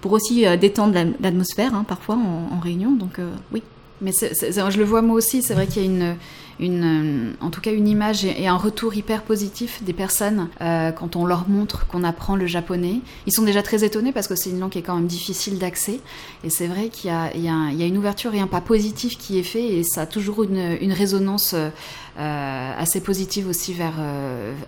pour 0.00 0.12
aussi 0.12 0.44
détendre 0.58 0.94
l'atmosphère 1.20 1.74
hein, 1.74 1.84
parfois 1.88 2.16
en, 2.16 2.60
réunion. 2.60 2.92
Donc 2.92 3.18
oui. 3.52 3.62
Mais 4.02 4.12
je 4.12 4.78
le 4.78 4.84
vois 4.84 5.00
moi 5.00 5.16
aussi, 5.16 5.42
c'est 5.42 5.54
vrai 5.54 5.66
qu'il 5.66 5.82
y 5.82 5.86
a 5.86 5.88
une 5.88 6.16
une, 6.62 7.32
euh, 7.32 7.44
en 7.44 7.50
tout 7.50 7.60
cas 7.60 7.72
une 7.72 7.88
image 7.88 8.24
et, 8.24 8.46
un 8.46 8.56
retour 8.56 8.94
hyper 8.94 9.22
positif 9.22 9.82
des 9.82 9.92
personnes 9.92 10.48
euh, 10.60 10.92
quand 10.92 11.16
on 11.16 11.26
leur 11.26 11.48
montre 11.48 11.86
qu'on 11.88 12.04
apprend 12.04 12.36
le 12.36 12.46
japonais. 12.46 13.00
Ils 13.26 13.32
sont 13.32 13.42
déjà 13.42 13.62
très 13.62 13.84
étonnés 13.84 14.12
parce 14.12 14.28
que 14.28 14.36
c'est 14.36 14.50
une 14.50 14.60
langue 14.60 14.70
qui 14.70 14.78
est 14.78 14.82
quand 14.82 14.94
même 14.94 15.06
difficile 15.06 15.58
d'accès. 15.58 16.00
Et 16.44 16.50
c'est 16.50 16.68
vrai 16.68 16.88
qu'il 16.88 17.10
y, 17.10 17.38
y, 17.38 17.44
y 17.44 17.82
a, 17.82 17.86
une 17.86 17.98
ouverture 17.98 18.34
et 18.34 18.40
un 18.40 18.46
pas 18.46 18.60
positif 18.60 19.18
qui 19.18 19.38
est 19.38 19.42
fait 19.42 19.64
et 19.64 19.82
ça 19.82 20.02
a 20.02 20.06
toujours 20.06 20.44
une, 20.44 20.76
une 20.80 20.92
résonance 20.92 21.54
euh, 21.54 22.72
assez 22.78 23.00
positive 23.00 23.48
aussi 23.48 23.72
vers, 23.72 23.94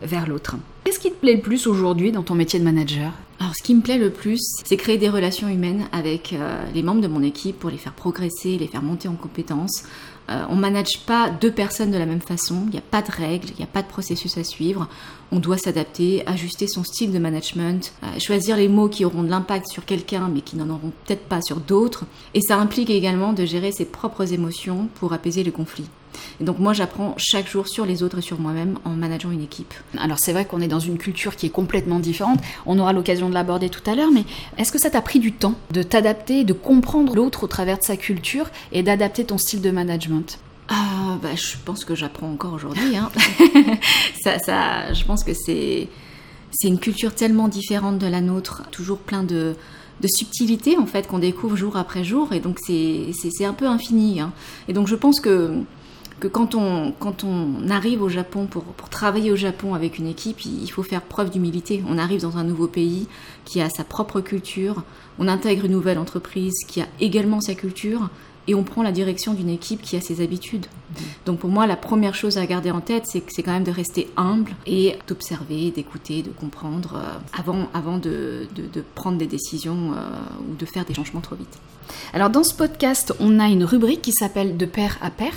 vers 0.03 0.27
l'autre. 0.29 0.57
Qu'est-ce 0.85 0.99
qui 0.99 1.11
te 1.11 1.17
plaît 1.17 1.35
le 1.35 1.41
plus 1.41 1.67
aujourd'hui 1.67 2.11
dans 2.11 2.23
ton 2.23 2.35
métier 2.35 2.59
de 2.59 2.65
manager? 2.65 3.13
Alors, 3.41 3.55
ce 3.55 3.63
qui 3.63 3.75
me 3.75 3.81
plaît 3.81 3.99
le 3.99 4.11
plus, 4.11 4.41
c'est 4.65 4.77
créer 4.77 4.97
des 4.97 5.09
relations 5.09 5.49
humaines 5.49 5.85
avec 5.93 6.35
les 6.73 6.83
membres 6.83 7.01
de 7.01 7.09
mon 7.09 7.23
équipe 7.23 7.59
pour 7.59 7.69
les 7.69 7.77
faire 7.77 7.93
progresser, 7.93 8.57
les 8.57 8.69
faire 8.69 8.83
monter 8.83 9.09
en 9.09 9.15
compétences, 9.15 9.85
euh, 10.31 10.45
on 10.49 10.57
ne 10.57 10.61
manage 10.61 11.01
pas 11.07 11.29
deux 11.29 11.51
personnes 11.51 11.91
de 11.91 11.99
la 11.99 12.07
même 12.07 12.21
façon, 12.21 12.63
il 12.67 12.71
n'y 12.71 12.79
a 12.79 12.83
pas 12.83 13.03
de 13.03 13.11
règles, 13.11 13.49
il 13.51 13.59
n'y 13.59 13.65
a 13.65 13.69
pas 13.69 13.83
de 13.83 13.89
processus 13.89 14.39
à 14.39 14.45
suivre. 14.45 14.89
On 15.33 15.39
doit 15.39 15.59
s'adapter, 15.59 16.27
ajuster 16.27 16.67
son 16.67 16.83
style 16.83 17.13
de 17.13 17.19
management, 17.19 17.93
euh, 18.03 18.19
choisir 18.19 18.57
les 18.57 18.69
mots 18.69 18.89
qui 18.89 19.05
auront 19.05 19.23
de 19.23 19.29
l'impact 19.29 19.69
sur 19.69 19.85
quelqu'un 19.85 20.31
mais 20.33 20.41
qui 20.41 20.57
n'en 20.57 20.71
auront 20.71 20.93
peut-être 21.05 21.27
pas 21.27 21.43
sur 21.43 21.57
d'autres. 21.57 22.05
Et 22.33 22.41
ça 22.41 22.59
implique 22.59 22.91
également 22.91 23.33
de 23.33 23.45
gérer 23.45 23.73
ses 23.73 23.85
propres 23.85 24.33
émotions 24.33 24.89
pour 24.95 25.13
apaiser 25.13 25.43
les 25.43 25.53
conflits. 25.53 25.89
Et 26.41 26.45
donc 26.45 26.59
moi 26.59 26.73
j'apprends 26.73 27.15
chaque 27.17 27.49
jour 27.49 27.69
sur 27.69 27.87
les 27.87 28.03
autres 28.03 28.19
et 28.19 28.23
sur 28.23 28.41
moi-même 28.41 28.79
en 28.85 28.91
manageant 28.91 29.31
une 29.31 29.43
équipe. 29.43 29.75
Alors 29.99 30.19
c'est 30.19 30.33
vrai 30.33 30.45
qu'on 30.45 30.61
est 30.61 30.69
dans 30.69 30.81
une 30.81 30.99
culture 30.99 31.37
qui 31.37 31.47
est 31.47 31.51
complètement 31.51 31.99
différente, 31.99 32.41
on 32.67 32.79
aura 32.79 32.93
l'occasion 32.93 33.29
de 33.29 33.35
l'aborder 33.35 33.69
tout 33.69 33.89
à 33.89 33.95
l'heure, 33.95 34.11
mais 34.13 34.25
est-ce 34.59 34.73
que 34.73 34.79
ça 34.79 34.91
t'a 34.91 35.03
pris 35.03 35.19
du 35.19 35.33
temps 35.33 35.55
de 35.73 35.83
t'adapter, 35.83 36.45
de 36.45 36.53
comprendre 36.53 37.15
l'autre 37.15 37.45
au 37.45 37.47
travers 37.47 37.79
de 37.79 37.83
sa 37.85 37.97
culture 37.97 38.47
et 38.73 38.83
d'adapter 38.83 39.25
ton 39.25 39.39
style 39.39 39.61
de 39.61 39.71
management? 39.71 40.39
Ah, 40.69 41.19
bah, 41.23 41.35
je 41.35 41.57
pense 41.65 41.85
que 41.85 41.95
j'apprends 41.95 42.31
encore 42.31 42.55
aujourd'hui. 42.55 42.97
Hein. 42.97 43.11
ça, 44.23 44.39
ça, 44.39 44.93
je 44.93 45.05
pense 45.05 45.23
que 45.23 45.35
c'est 45.35 45.89
c'est 46.57 46.69
une 46.69 46.79
culture 46.79 47.15
tellement 47.15 47.49
différente 47.49 47.99
de 47.99 48.07
la 48.07 48.21
nôtre, 48.21 48.63
toujours 48.71 48.99
plein 48.99 49.25
de, 49.25 49.57
de 50.01 50.09
subtilités 50.09 50.77
en 50.79 50.87
fait 50.87 51.07
qu'on 51.07 51.19
découvre 51.19 51.57
jour 51.57 51.77
après 51.77 52.05
jour, 52.05 52.33
et 52.33 52.41
donc 52.41 52.59
c'est 52.65 53.45
un 53.45 53.53
peu 53.53 53.67
infini. 53.67 54.21
Hein. 54.21 54.33
Et 54.69 54.73
donc 54.73 54.87
je 54.87 54.95
pense 54.95 55.21
que 55.21 55.63
quand 56.29 56.55
on, 56.55 57.69
arrive 57.71 58.03
au 58.03 58.09
Japon 58.09 58.47
pour 58.47 58.89
travailler 58.89 59.31
au 59.31 59.37
Japon 59.37 59.75
avec 59.75 59.99
une 59.99 60.07
équipe, 60.07 60.45
il 60.45 60.69
faut 60.69 60.83
faire 60.83 61.03
preuve 61.03 61.31
d'humilité. 61.31 61.83
On 61.89 61.99
arrive 61.99 62.23
dans 62.23 62.37
un 62.39 62.45
nouveau 62.45 62.69
pays 62.69 63.07
qui 63.45 63.61
a 63.61 63.69
sa 63.69 63.85
propre 63.85 64.21
culture, 64.21 64.85
on 65.19 65.29
intègre 65.29 65.65
une 65.65 65.73
nouvelle 65.73 65.99
entreprise 65.99 66.55
qui 66.67 66.81
a 66.81 66.87
également 67.01 67.41
sa 67.41 67.55
culture, 67.55 68.11
et 68.47 68.55
on 68.55 68.63
prend 68.63 68.83
la 68.83 68.93
direction 68.93 69.35
d'une 69.35 69.49
équipe 69.49 69.83
qui 69.83 69.97
a 69.97 70.01
ses 70.01 70.23
habitudes. 70.23 70.67
Donc 71.27 71.39
pour 71.39 71.51
moi, 71.51 71.67
la 71.67 71.77
première 71.77 72.15
chose 72.15 72.39
à 72.39 72.47
garder 72.47 72.71
en 72.71 72.81
tête, 72.81 73.05
c'est 73.07 73.21
que 73.21 73.33
c'est 73.33 73.43
quand 73.43 73.53
même 73.53 73.65
de 73.65 73.71
rester 73.71 74.09
humble 74.17 74.53
et 74.67 74.97
d'observer, 75.07 75.71
d'écouter, 75.71 76.23
de 76.23 76.31
comprendre 76.31 76.97
euh, 76.97 77.39
avant, 77.39 77.69
avant 77.73 77.99
de, 77.99 78.47
de, 78.55 78.85
prendre 78.95 79.19
des 79.19 79.27
décisions 79.27 79.93
euh, 79.93 80.51
ou 80.51 80.55
de 80.55 80.67
faire 80.67 80.85
des 80.85 80.95
changements 80.95 81.21
trop 81.21 81.37
vite. 81.37 81.59
Alors 82.13 82.31
dans 82.31 82.45
ce 82.45 82.55
podcast, 82.55 83.13
on 83.21 83.41
a 83.41 83.49
une 83.49 83.65
rubrique 83.65 84.03
qui 84.03 84.13
s'appelle 84.13 84.57
De 84.57 84.67
pair 84.67 84.99
à 85.03 85.11
pair, 85.11 85.33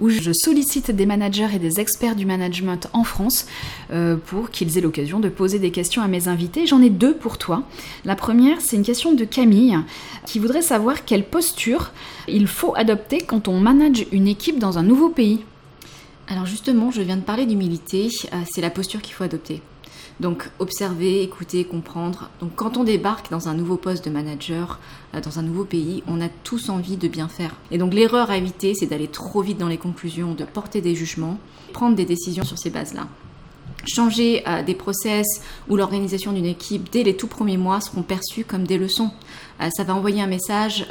où 0.00 0.08
je 0.08 0.32
sollicite 0.32 0.90
des 0.90 1.06
managers 1.06 1.48
et 1.54 1.58
des 1.58 1.80
experts 1.80 2.16
du 2.16 2.26
management 2.26 2.88
en 2.92 3.04
France 3.04 3.46
euh, 3.90 4.16
pour 4.16 4.50
qu'ils 4.50 4.76
aient 4.76 4.82
l'occasion 4.82 5.20
de 5.20 5.28
poser 5.28 5.58
des 5.58 5.70
questions 5.70 6.02
à 6.02 6.08
mes 6.08 6.28
invités. 6.28 6.66
J'en 6.66 6.82
ai 6.82 6.90
deux 6.90 7.14
pour 7.14 7.38
toi. 7.38 7.62
La 8.04 8.16
première, 8.16 8.60
c'est 8.60 8.76
une 8.76 8.82
question 8.82 9.14
de 9.14 9.24
Camille, 9.24 9.78
qui 10.26 10.38
voudrait 10.38 10.62
savoir 10.62 11.04
quelle 11.04 11.24
posture 11.24 11.92
il 12.28 12.46
faut 12.46 12.74
adopter 12.76 13.18
quand 13.18 13.48
on 13.48 13.60
manage 13.60 14.06
une 14.12 14.26
équipe 14.26 14.58
dans 14.58 14.78
un 14.78 14.82
pays. 15.10 15.44
Alors 16.28 16.46
justement, 16.46 16.90
je 16.90 17.02
viens 17.02 17.16
de 17.16 17.22
parler 17.22 17.46
d'humilité, 17.46 18.08
euh, 18.32 18.36
c'est 18.50 18.60
la 18.60 18.70
posture 18.70 19.00
qu'il 19.00 19.14
faut 19.14 19.24
adopter. 19.24 19.62
Donc 20.18 20.50
observer, 20.58 21.22
écouter, 21.22 21.64
comprendre. 21.64 22.30
Donc 22.40 22.52
quand 22.56 22.76
on 22.76 22.84
débarque 22.84 23.30
dans 23.30 23.48
un 23.48 23.54
nouveau 23.54 23.76
poste 23.76 24.04
de 24.04 24.10
manager, 24.10 24.80
euh, 25.14 25.20
dans 25.20 25.38
un 25.38 25.42
nouveau 25.42 25.64
pays, 25.64 26.02
on 26.08 26.20
a 26.20 26.28
tous 26.28 26.68
envie 26.68 26.96
de 26.96 27.06
bien 27.06 27.28
faire. 27.28 27.54
Et 27.70 27.78
donc 27.78 27.94
l'erreur 27.94 28.30
à 28.30 28.38
éviter, 28.38 28.74
c'est 28.74 28.86
d'aller 28.86 29.08
trop 29.08 29.42
vite 29.42 29.58
dans 29.58 29.68
les 29.68 29.78
conclusions, 29.78 30.34
de 30.34 30.44
porter 30.44 30.80
des 30.80 30.94
jugements, 30.94 31.38
prendre 31.72 31.94
des 31.94 32.06
décisions 32.06 32.44
sur 32.44 32.58
ces 32.58 32.70
bases-là. 32.70 33.06
Changer 33.86 34.42
euh, 34.48 34.64
des 34.64 34.74
process 34.74 35.26
ou 35.68 35.76
l'organisation 35.76 36.32
d'une 36.32 36.46
équipe 36.46 36.90
dès 36.90 37.04
les 37.04 37.16
tout 37.16 37.28
premiers 37.28 37.58
mois 37.58 37.80
seront 37.80 38.02
perçus 38.02 38.44
comme 38.44 38.66
des 38.66 38.78
leçons. 38.78 39.10
Ça 39.74 39.84
va 39.84 39.94
envoyer 39.94 40.20
un 40.20 40.26
message 40.26 40.86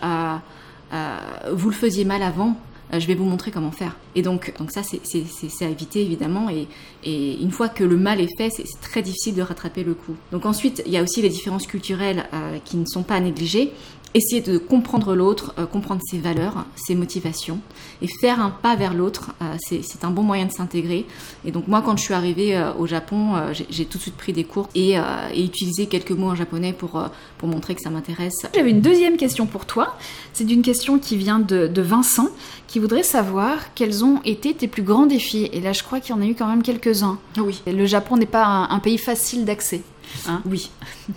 vous 1.52 1.70
le 1.70 1.76
faisiez 1.76 2.06
mal 2.06 2.24
avant, 2.24 2.58
je 2.92 3.08
vais 3.08 3.15
vous 3.15 3.25
montrer 3.25 3.51
comment 3.51 3.72
faire. 3.72 3.98
Et 4.15 4.22
donc, 4.22 4.54
donc 4.60 4.72
ça, 4.72 4.82
c'est 4.84 5.65
à 5.65 5.70
éviter 5.70 6.01
évidemment. 6.01 6.50
Et, 6.50 6.68
et, 7.04 7.42
une 7.42 7.51
fois 7.51 7.70
que 7.70 7.84
le 7.84 7.98
mal 7.98 8.22
est 8.22 8.38
fait, 8.38 8.50
c'est 8.50 8.65
très 8.82 9.01
difficile 9.01 9.36
de 9.36 9.42
rattraper 9.42 9.84
le 9.84 9.94
coup. 9.94 10.15
Donc 10.32 10.46
ensuite, 10.46 10.84
il 10.86 10.92
y 10.92 10.98
a 10.98 11.04
aussi 11.04 11.22
les 11.22 11.30
différences 11.30 11.68
culturelles 11.68 12.25
euh, 12.34 12.58
qui 12.63 12.77
ne 12.77 12.86
sont 12.86 13.04
pas 13.04 13.15
à 13.15 13.20
négliger 13.20 13.72
essayer 14.15 14.41
de 14.41 14.57
comprendre 14.57 15.13
l'autre, 15.13 15.53
euh, 15.60 15.65
comprendre 15.65 16.01
ses 16.10 16.17
valeurs, 16.17 16.65
ses 16.75 16.95
motivations, 16.95 17.60
et 18.01 18.07
faire 18.07 18.39
un 18.39 18.50
pas 18.50 18.75
vers 18.75 18.93
l'autre, 18.93 19.31
euh, 19.41 19.55
c'est 19.60 20.03
un 20.05 20.10
bon 20.10 20.24
moyen 20.24 20.45
de 20.45 20.51
s'intégrer. 20.51 21.05
Et 21.43 21.51
donc 21.51 21.67
moi, 21.67 21.81
quand 21.86 21.98
je 21.98 22.03
suis 22.03 22.13
arrivée 22.13 22.55
euh, 22.55 22.74
au 22.74 22.88
Japon, 22.88 23.34
j'ai 23.69 23.86
tout 23.86 23.98
de 23.98 24.01
suite 24.01 24.15
pris 24.15 24.31
des 24.31 24.45
cours 24.45 24.69
et, 24.74 24.95
utilisé 25.36 25.88
quelques 25.88 26.12
mots 26.12 26.29
en 26.29 26.36
japonais 26.36 26.72
pour, 26.72 27.03
pour 27.38 27.50
montrer 27.50 27.75
que 27.75 27.81
ça 27.81 27.89
m'intéresse. 27.89 28.45
J'avais 28.55 28.72
une 28.72 28.81
deuxième 28.81 29.17
question 29.17 29.45
pour 29.45 29.65
toi. 29.65 29.98
C'est 30.31 30.45
d'une 30.45 30.62
question 30.62 30.98
qui 30.98 31.17
vient 31.17 31.39
de, 31.39 31.67
de, 31.67 31.81
Vincent, 31.81 32.29
qui 32.67 32.79
voudrait 32.79 33.03
savoir 33.03 33.74
quels 33.74 34.05
ont 34.05 34.22
été 34.24 34.53
tes 34.53 34.67
plus 34.67 34.84
grands 34.84 35.05
défis. 35.05 35.50
Et 35.51 35.60
là, 35.60 35.74
je 35.74 35.84
crois 35.84 36.00
qu'il 36.00 36.15
y 36.15 36.17
en 36.17 36.22
a 36.22 36.25
eu 36.25 36.36
quand 36.36 36.48
même 36.48 36.63
quelques-uns. 36.63 37.19
Oui. 37.38 37.62
Le 37.67 37.86
Japon 37.86 38.15
n'est 38.15 38.25
pas 38.25 38.45
un 38.69 38.79
pays 38.79 38.98
facile 38.98 39.43
d'accès. 39.43 39.81
Hein 40.28 40.42
oui. 40.46 40.70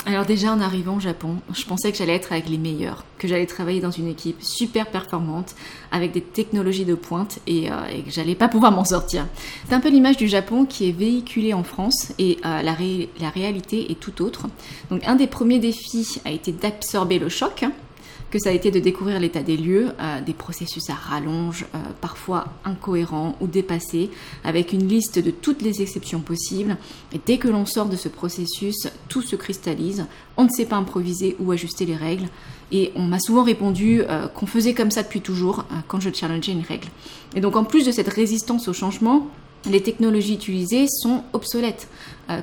Alors 0.07 0.27
déjà 0.27 0.53
en 0.53 0.61
arrivant 0.61 0.97
au 0.97 1.01
Japon, 1.01 1.37
je 1.55 1.65
pensais 1.65 1.93
que 1.93 1.99
j'allais 1.99 2.15
être 2.15 2.33
avec 2.33 2.49
les 2.49 2.59
meilleurs, 2.59 3.05
que 3.19 3.29
j'allais 3.29 3.47
travailler 3.47 3.81
dans 3.81 3.91
une 3.91 4.09
équipe 4.09 4.43
super 4.43 4.87
performante, 4.87 5.55
avec 5.93 6.13
des 6.13 6.21
technologies 6.21 6.85
de 6.85 6.95
pointe 6.95 7.39
et, 7.47 7.71
euh, 7.71 7.75
et 7.93 8.03
que 8.03 8.11
j'allais 8.11 8.35
pas 8.35 8.49
pouvoir 8.49 8.73
m'en 8.73 8.85
sortir. 8.85 9.27
C'est 9.69 9.75
un 9.75 9.81
peu 9.81 9.89
l'image 9.89 10.17
du 10.17 10.29
Japon 10.29 10.65
qui 10.65 10.89
est 10.89 10.93
véhiculée 10.93 11.55
en 11.55 11.65
France 11.65 12.13
et 12.19 12.39
euh, 12.45 12.63
la, 12.63 12.77
la 13.21 13.31
réalité 13.31 13.91
est 13.91 14.01
tout 14.01 14.23
autre. 14.23 14.47
Donc 14.91 15.07
un 15.07 15.17
des 15.17 15.27
premiers 15.27 15.59
défis 15.59 16.21
a 16.25 16.31
été 16.31 16.53
d'absorber 16.53 17.19
le 17.19 17.29
choc 17.29 17.65
que 18.31 18.39
ça 18.39 18.51
a 18.51 18.53
été 18.53 18.71
de 18.71 18.79
découvrir 18.79 19.21
l'état 19.21 19.43
des 19.43 19.57
lieux, 19.57 19.93
euh, 20.01 20.21
des 20.21 20.35
processus 20.35 20.91
à 20.91 20.95
rallonge, 20.95 21.65
euh, 21.75 21.79
parfois 22.01 22.47
incohérents 22.65 23.37
ou 23.41 23.47
dépassés, 23.47 24.11
avec 24.45 24.73
une 24.73 24.87
liste 24.87 25.19
de 25.19 25.31
toutes 25.31 25.63
les 25.63 25.81
exceptions 25.81 26.21
possibles. 26.21 26.77
Et 27.13 27.21
dès 27.25 27.39
que 27.39 27.49
l'on 27.49 27.65
sort 27.65 27.89
de 27.89 27.97
ce 27.97 28.09
processus, 28.09 28.89
tout 29.09 29.23
se 29.23 29.37
cristallise, 29.37 30.07
on 30.37 30.45
ne 30.45 30.51
sait 30.51 30.67
pas 30.67 30.77
improviser 30.77 31.37
ou 31.41 31.53
ajuster 31.53 31.87
les 31.87 31.97
règles. 31.97 32.29
Et 32.71 32.93
on 32.97 33.03
m'a 33.03 33.19
souvent 33.19 33.45
répondu 33.45 34.03
euh, 34.03 34.29
qu'on 34.29 34.47
faisait 34.47 34.75
comme 34.75 34.91
ça 34.91 35.03
depuis 35.03 35.23
toujours 35.23 35.65
quand 35.87 36.01
je 36.01 36.11
challengeais 36.13 36.53
une 36.53 36.63
règle. 36.63 36.89
Et 37.35 37.41
donc 37.41 37.57
en 37.57 37.65
plus 37.65 37.87
de 37.87 37.93
cette 37.93 38.09
résistance 38.09 38.69
au 38.69 38.75
changement, 38.75 39.27
les 39.69 39.83
technologies 39.83 40.35
utilisées 40.35 40.87
sont 40.87 41.25
obsolètes. 41.33 41.89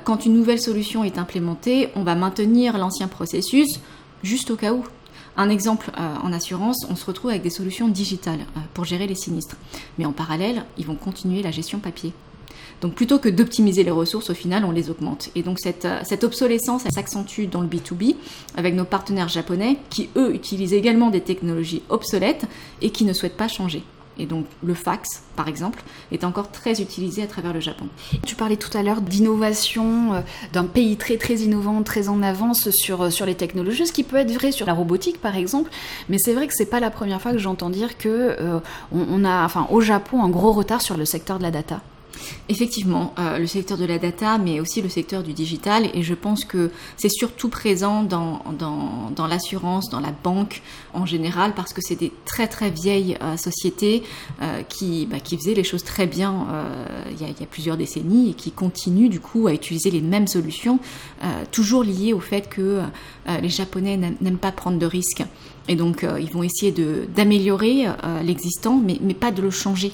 quand 0.04 0.26
une 0.26 0.34
nouvelle 0.34 0.60
solution 0.60 1.02
est 1.02 1.16
implémentée, 1.16 1.88
on 1.94 2.02
va 2.02 2.14
maintenir 2.14 2.76
l'ancien 2.76 3.08
processus 3.08 3.80
juste 4.22 4.50
au 4.50 4.56
cas 4.56 4.74
où. 4.74 4.84
Un 5.36 5.50
exemple 5.50 5.90
euh, 5.98 6.14
en 6.22 6.32
assurance, 6.32 6.86
on 6.88 6.96
se 6.96 7.04
retrouve 7.04 7.30
avec 7.30 7.42
des 7.42 7.50
solutions 7.50 7.88
digitales 7.88 8.40
euh, 8.56 8.60
pour 8.72 8.84
gérer 8.84 9.06
les 9.06 9.14
sinistres. 9.14 9.56
Mais 9.98 10.06
en 10.06 10.12
parallèle, 10.12 10.64
ils 10.78 10.86
vont 10.86 10.94
continuer 10.94 11.42
la 11.42 11.50
gestion 11.50 11.78
papier. 11.78 12.12
Donc 12.80 12.94
plutôt 12.94 13.18
que 13.18 13.28
d'optimiser 13.28 13.84
les 13.84 13.90
ressources, 13.90 14.30
au 14.30 14.34
final, 14.34 14.64
on 14.64 14.70
les 14.70 14.90
augmente. 14.90 15.30
Et 15.34 15.42
donc 15.42 15.58
cette, 15.58 15.84
euh, 15.84 16.00
cette 16.04 16.24
obsolescence, 16.24 16.86
elle 16.86 16.92
s'accentue 16.92 17.46
dans 17.50 17.60
le 17.60 17.68
B2B 17.68 18.16
avec 18.56 18.74
nos 18.74 18.84
partenaires 18.84 19.28
japonais 19.28 19.76
qui, 19.90 20.08
eux, 20.16 20.34
utilisent 20.34 20.72
également 20.72 21.10
des 21.10 21.20
technologies 21.20 21.82
obsolètes 21.90 22.46
et 22.80 22.90
qui 22.90 23.04
ne 23.04 23.12
souhaitent 23.12 23.36
pas 23.36 23.48
changer. 23.48 23.82
Et 24.18 24.26
donc 24.26 24.46
le 24.62 24.74
fax, 24.74 25.22
par 25.34 25.48
exemple, 25.48 25.82
est 26.10 26.24
encore 26.24 26.50
très 26.50 26.80
utilisé 26.80 27.22
à 27.22 27.26
travers 27.26 27.52
le 27.52 27.60
Japon. 27.60 27.86
Tu 28.24 28.34
parlais 28.34 28.56
tout 28.56 28.76
à 28.76 28.82
l'heure 28.82 29.00
d'innovation, 29.00 30.14
euh, 30.14 30.20
d'un 30.52 30.64
pays 30.64 30.96
très 30.96 31.16
très 31.16 31.36
innovant, 31.36 31.82
très 31.82 32.08
en 32.08 32.22
avance 32.22 32.70
sur, 32.70 33.02
euh, 33.02 33.10
sur 33.10 33.26
les 33.26 33.34
technologies, 33.34 33.86
ce 33.86 33.92
qui 33.92 34.04
peut 34.04 34.16
être 34.16 34.32
vrai 34.32 34.52
sur 34.52 34.66
la 34.66 34.74
robotique 34.74 35.20
par 35.20 35.36
exemple, 35.36 35.70
mais 36.08 36.18
c'est 36.18 36.32
vrai 36.32 36.46
que 36.46 36.54
c'est 36.54 36.66
pas 36.66 36.80
la 36.80 36.90
première 36.90 37.20
fois 37.20 37.32
que 37.32 37.38
j'entends 37.38 37.70
dire 37.70 37.98
que 37.98 38.08
euh, 38.08 38.60
on, 38.92 39.24
a, 39.24 39.44
enfin, 39.44 39.66
au 39.70 39.80
Japon, 39.80 40.22
un 40.22 40.30
gros 40.30 40.52
retard 40.52 40.80
sur 40.80 40.96
le 40.96 41.04
secteur 41.04 41.38
de 41.38 41.42
la 41.42 41.50
data. 41.50 41.80
Effectivement, 42.48 43.12
euh, 43.18 43.38
le 43.38 43.46
secteur 43.46 43.76
de 43.76 43.84
la 43.84 43.98
data, 43.98 44.38
mais 44.38 44.60
aussi 44.60 44.82
le 44.82 44.88
secteur 44.88 45.22
du 45.22 45.32
digital, 45.32 45.88
et 45.94 46.02
je 46.02 46.14
pense 46.14 46.44
que 46.44 46.70
c'est 46.96 47.10
surtout 47.10 47.48
présent 47.48 48.02
dans, 48.02 48.42
l'assurance, 49.28 49.90
dans 49.90 50.00
la 50.00 50.12
banque 50.12 50.62
en 50.94 51.06
général, 51.06 51.54
parce 51.54 51.72
que 51.72 51.80
c'est 51.82 51.96
des 51.96 52.12
très 52.24 52.46
très 52.46 52.70
vieilles 52.70 53.16
euh, 53.22 53.36
sociétés 53.36 54.02
euh, 54.42 54.62
qui, 54.62 55.06
bah, 55.06 55.20
qui 55.20 55.36
faisaient 55.36 55.54
les 55.54 55.64
choses 55.64 55.84
très 55.84 56.06
bien 56.06 56.46
il 57.10 57.26
y, 57.26 57.30
a, 57.30 57.46
plusieurs 57.46 57.76
décennies 57.76 58.30
et 58.30 58.34
qui 58.34 58.50
continuent 58.50 59.08
du 59.08 59.20
coup 59.20 59.46
à 59.46 59.52
utiliser 59.52 59.90
les 59.90 60.00
mêmes 60.00 60.26
solutions, 60.26 60.78
toujours 61.50 61.82
liées 61.82 62.12
au 62.12 62.20
fait 62.20 62.48
que 62.48 62.82
les 63.40 63.48
Japonais 63.48 63.96
n'aiment 63.96 64.38
pas 64.38 64.52
prendre 64.52 64.78
de 64.78 64.86
risques. 64.86 65.24
Et 65.68 65.76
donc, 65.76 66.06
ils 66.20 66.30
vont 66.30 66.42
essayer 66.42 66.72
d'améliorer 67.14 67.86
l'existant, 68.22 68.80
mais 68.84 69.14
pas 69.14 69.30
de 69.30 69.42
le 69.42 69.50
changer. 69.50 69.92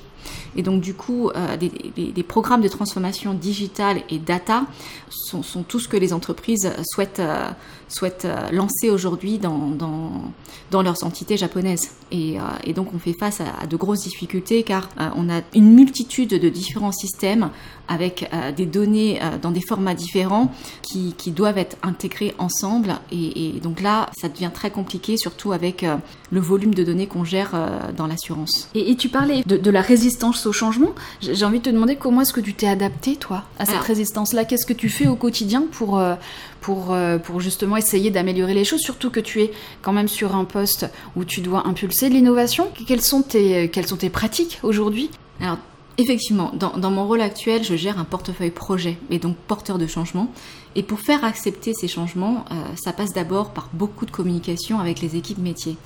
Et 0.57 0.63
donc 0.63 0.81
du 0.81 0.95
coup, 0.95 1.31
euh, 1.31 1.57
des, 1.57 2.23
programmes 2.23 2.63
de 2.63 2.69
transformation 2.69 3.35
digitale 3.35 4.03
et 4.11 4.19
data 4.19 4.65
sont, 5.11 5.43
tout 5.63 5.81
ce 5.81 5.89
que 5.89 5.97
les 5.97 6.13
entreprises 6.13 6.71
souhaitent, 6.91 7.21
euh, 7.21 7.51
souhaitent 7.89 8.25
euh, 8.25 8.51
lancer 8.51 8.91
aujourd'hui 8.91 9.39
dans, 9.39 9.69
dans, 9.69 10.33
dans, 10.71 10.83
leurs 10.83 11.05
entités 11.05 11.37
japonaises. 11.37 11.91
Et, 12.11 12.39
donc 12.75 12.95
on 12.95 12.99
fait 12.99 13.13
face 13.13 13.41
à, 13.41 13.67
de 13.67 13.77
grosses 13.77 14.03
difficultés 14.03 14.63
car 14.63 14.89
on 15.17 15.29
a 15.31 15.41
une 15.55 15.73
multitude 15.73 16.31
de 16.31 16.49
différents 16.49 16.93
systèmes 16.93 17.51
avec 17.89 18.31
des 18.57 18.65
données 18.65 19.21
dans 19.43 19.51
des 19.51 19.61
formats 19.61 19.95
différents 19.95 20.53
qui, 20.83 21.15
qui 21.19 21.31
doivent 21.31 21.59
être 21.59 21.77
intégrés 21.83 22.35
ensemble. 22.39 22.95
Et, 23.11 23.61
donc 23.63 23.81
là, 23.81 24.09
ça 24.19 24.29
devient 24.29 24.51
très 24.53 24.71
compliqué, 24.71 25.17
surtout 25.17 25.53
avec 25.53 25.85
le 26.31 26.41
volume 26.41 26.75
de 26.75 26.85
données 26.85 27.07
qu'on 27.07 27.25
gère 27.25 27.53
dans 27.97 28.07
l'assurance. 28.07 28.69
Et, 28.75 28.95
tu 28.97 29.09
parlais 29.09 29.43
de 29.45 29.71
la 29.71 29.83
résistance 29.83 30.42
au 30.47 30.53
changement. 30.53 30.91
J'ai 31.21 31.45
envie 31.45 31.59
de 31.59 31.65
te 31.65 31.71
demander 31.71 31.97
comment 31.97 32.23
est-ce 32.23 32.33
que 32.33 32.41
tu 32.41 32.55
t'es 32.55 32.67
adapté, 32.69 33.17
toi, 33.17 33.45
à 33.59 33.67
cette 33.67 33.81
résistance-là? 33.81 34.45
Qu'est-ce 34.45 34.67
que 34.67 34.73
tu 34.73 34.89
fais 34.89 35.07
au 35.07 35.17
quotidien 35.17 35.65
pour, 35.71 35.99
euh, 35.99 36.15
pour, 36.61 36.93
euh, 36.93 37.19
pour 37.19 37.41
justement 37.41 37.77
essayer 37.77 38.11
d'améliorer 38.11 38.55
les 38.55 38.65
choses, 38.65 38.81
surtout 38.81 39.11
que 39.11 39.21
tu 39.21 39.41
es 39.43 39.53
quand 39.83 39.93
même 39.93 40.09
sur 40.09 40.35
un 40.35 40.45
poste 40.45 40.87
où 41.17 41.25
tu 41.25 41.41
dois 41.41 41.67
impulser 41.67 42.09
l'innovation 42.09 42.69
Quelles 42.87 43.03
sont 43.03 43.23
tes, 43.23 43.69
quelles 43.69 43.87
sont 43.87 43.97
tes 43.97 44.11
pratiques 44.11 44.61
aujourd'hui? 44.63 45.11
Alors, 45.41 45.59
Effectivement, 45.99 46.53
dans, 46.55 46.79
dans, 46.79 46.91
mon 46.91 47.07
rôle 47.07 47.21
actuel, 47.21 47.63
je 47.63 47.77
gère 47.77 47.99
un 47.99 48.05
portefeuille 48.05 48.51
projet 48.51 48.97
et 49.11 49.19
donc 49.19 49.37
porteur 49.37 49.77
de 49.77 49.87
changement. 49.87 50.33
Et 50.75 50.83
pour 50.83 51.01
faire 51.01 51.23
accepter 51.23 51.75
ces 51.75 51.87
changements, 51.87 52.47
euh, 52.51 52.55
ça 52.83 52.95
passe 52.95 53.13
d'abord 53.13 53.51
par 53.51 53.69
beaucoup 53.75 54.07
de 54.07 54.11
communication 54.11 54.81
avec 54.81 55.01
les 55.01 55.17
équipes 55.17 55.37
métiers. 55.37 55.77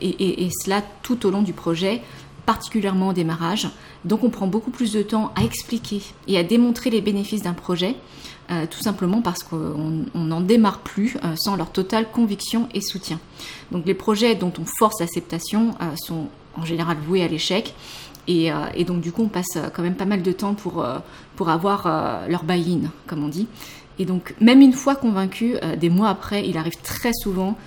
et, 0.00 0.08
et, 0.08 0.44
et, 0.44 0.50
cela 0.62 0.80
tout 1.02 1.26
au 1.26 1.30
long 1.30 1.42
du 1.42 1.52
projet, 1.52 2.02
particulièrement 2.46 3.08
au 3.08 3.12
démarrage. 3.12 3.68
Donc 4.04 4.24
on 4.24 4.30
prend 4.30 4.46
beaucoup 4.46 4.70
plus 4.70 4.92
de 4.92 5.02
temps 5.02 5.32
à 5.36 5.44
expliquer 5.44 6.02
et 6.26 6.38
à 6.38 6.42
démontrer 6.42 6.90
les 6.90 7.00
bénéfices 7.00 7.42
d'un 7.42 7.52
projet, 7.52 7.96
euh, 8.50 8.66
tout 8.68 8.80
simplement 8.80 9.22
parce 9.22 9.42
qu'on 9.42 10.04
n'en 10.14 10.40
démarre 10.40 10.80
plus 10.80 11.16
euh, 11.24 11.34
sans 11.36 11.56
leur 11.56 11.70
totale 11.70 12.10
conviction 12.10 12.68
et 12.74 12.80
soutien. 12.80 13.20
Donc 13.70 13.86
les 13.86 13.94
projets 13.94 14.34
dont 14.34 14.52
on 14.58 14.64
force 14.78 15.00
l'acceptation 15.00 15.70
euh, 15.80 15.94
sont 15.96 16.28
en 16.56 16.64
général 16.64 16.96
voués 16.98 17.22
à 17.22 17.28
l'échec. 17.28 17.74
Et, 18.28 18.50
et, 18.76 18.84
donc 18.84 19.00
du 19.00 19.10
coup 19.10 19.24
on 19.24 19.28
passe 19.28 19.58
quand 19.74 19.82
même 19.82 19.96
pas 19.96 20.04
mal 20.04 20.22
de 20.22 20.30
temps 20.30 20.54
pour, 20.54 20.86
pour 21.34 21.48
avoir 21.48 22.28
leur 22.28 22.44
buy-in, 22.44 22.88
comme 23.08 23.24
on 23.24 23.28
dit. 23.28 23.48
Et 23.98 24.04
donc 24.04 24.36
même 24.40 24.60
une 24.60 24.74
fois 24.74 24.94
convaincu, 24.94 25.56
des 25.76 25.90
mois 25.90 26.08
après, 26.08 26.48
il 26.48 26.56
arrive 26.56 26.76
très 26.84 27.10
souvent 27.12 27.58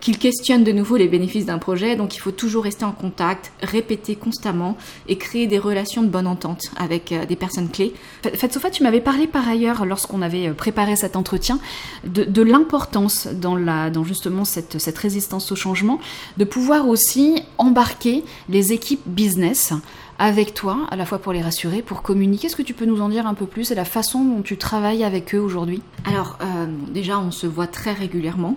qu'il 0.00 0.18
questionne 0.18 0.62
de 0.62 0.72
nouveau 0.72 0.96
les 0.96 1.08
bénéfices 1.08 1.46
d'un 1.46 1.58
projet. 1.58 1.96
Donc 1.96 2.16
il 2.16 2.18
faut 2.18 2.30
toujours 2.30 2.64
rester 2.64 2.84
en 2.84 2.92
contact, 2.92 3.52
répéter 3.62 4.14
constamment 4.14 4.76
et 5.08 5.16
créer 5.16 5.46
des 5.46 5.58
relations 5.58 6.02
de 6.02 6.08
bonne 6.08 6.26
entente 6.26 6.70
avec 6.76 7.12
euh, 7.12 7.26
des 7.26 7.36
personnes 7.36 7.68
clés. 7.68 7.92
Fatsofa, 8.34 8.70
tu 8.70 8.82
m'avais 8.82 9.00
parlé 9.00 9.26
par 9.26 9.48
ailleurs, 9.48 9.84
lorsqu'on 9.84 10.22
avait 10.22 10.48
euh, 10.48 10.54
préparé 10.54 10.96
cet 10.96 11.16
entretien, 11.16 11.58
de, 12.04 12.42
l'importance 12.42 13.26
dans, 13.26 14.04
justement 14.04 14.44
cette, 14.44 14.78
cette 14.78 14.98
résistance 14.98 15.52
au 15.52 15.56
changement, 15.56 15.98
de 16.36 16.44
pouvoir 16.44 16.88
aussi 16.88 17.42
embarquer 17.58 18.24
les 18.48 18.72
équipes 18.72 19.02
business 19.06 19.72
avec 20.18 20.54
toi, 20.54 20.86
à 20.90 20.96
la 20.96 21.04
fois 21.04 21.18
pour 21.18 21.32
les 21.32 21.42
rassurer, 21.42 21.82
pour 21.82 22.02
communiquer. 22.02 22.46
Est-ce 22.46 22.56
que 22.56 22.62
tu 22.62 22.74
peux 22.74 22.86
nous 22.86 23.00
en 23.00 23.08
dire 23.08 23.26
un 23.26 23.34
peu 23.34 23.46
plus 23.46 23.70
et 23.70 23.74
la 23.74 23.84
façon 23.84 24.24
dont 24.24 24.42
tu 24.42 24.56
travailles 24.56 25.04
avec 25.04 25.34
eux 25.34 25.38
aujourd'hui? 25.38 25.82
Alors, 26.04 26.38
déjà, 26.92 27.20
on 27.20 27.30
se 27.30 27.46
voit 27.46 27.68
très 27.68 27.92
régulièrement 27.92 28.56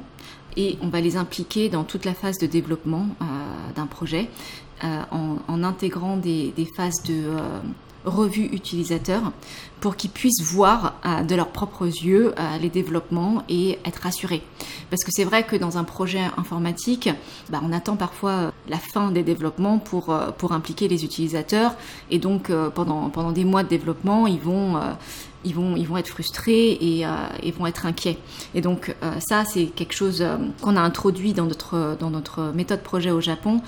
et 0.57 0.77
on 0.81 0.89
va 0.89 1.01
les 1.01 1.17
impliquer 1.17 1.69
dans 1.69 1.83
toute 1.83 2.05
la 2.05 2.13
phase 2.13 2.37
de 2.37 2.47
développement 2.47 3.07
euh, 3.21 3.25
d'un 3.75 3.87
projet 3.87 4.29
euh, 4.83 5.01
en, 5.11 5.63
intégrant 5.63 6.17
des, 6.17 6.53
phases 6.75 7.03
de 7.03 7.13
euh, 7.13 7.59
revue 8.05 8.45
utilisateur 8.45 9.31
pour 9.79 9.95
qu'ils 9.95 10.09
puissent 10.09 10.41
voir 10.41 10.95
de 11.27 11.35
leurs 11.35 11.49
propres 11.49 11.85
yeux 11.85 12.33
les 12.59 12.69
développements 12.69 13.43
et 13.49 13.79
être 13.85 14.01
rassurés. 14.03 14.43
Parce 14.89 15.03
que 15.03 15.11
c'est 15.11 15.23
vrai 15.23 15.43
que 15.43 15.55
dans 15.55 15.77
un 15.79 15.83
projet 15.83 16.21
informatique, 16.37 17.09
bah, 17.49 17.61
on 17.63 17.71
attend 17.71 17.95
parfois 17.95 18.51
la 18.67 18.77
fin 18.77 19.11
des 19.11 19.23
développements 19.23 19.79
pour, 19.79 20.15
pour 20.37 20.51
impliquer 20.51 20.87
les 20.87 21.03
utilisateurs 21.03 21.75
et 22.11 22.19
donc 22.19 22.51
pendant, 22.75 23.09
pendant 23.09 23.31
des 23.31 23.45
mois 23.45 23.63
de 23.63 23.69
développement, 23.69 24.27
ils 24.27 24.39
vont 24.39 24.79
ils 25.43 25.55
vont, 25.55 25.75
ils 25.75 25.87
vont 25.87 25.97
être 25.97 26.07
frustrés 26.07 26.77
et 26.79 27.05
euh, 27.05 27.09
ils 27.43 27.53
vont 27.53 27.67
être 27.67 27.85
inquiets. 27.85 28.17
Et 28.53 28.61
donc 28.61 28.95
euh, 29.03 29.11
ça, 29.19 29.43
c'est 29.45 29.65
quelque 29.65 29.93
chose 29.93 30.21
euh, 30.21 30.37
qu'on 30.61 30.75
a 30.75 30.81
introduit 30.81 31.33
dans 31.33 31.45
notre, 31.45 31.97
dans 31.99 32.09
notre 32.09 32.51
méthode 32.53 32.81
projet 32.81 33.11
au 33.11 33.21
Japon 33.21 33.61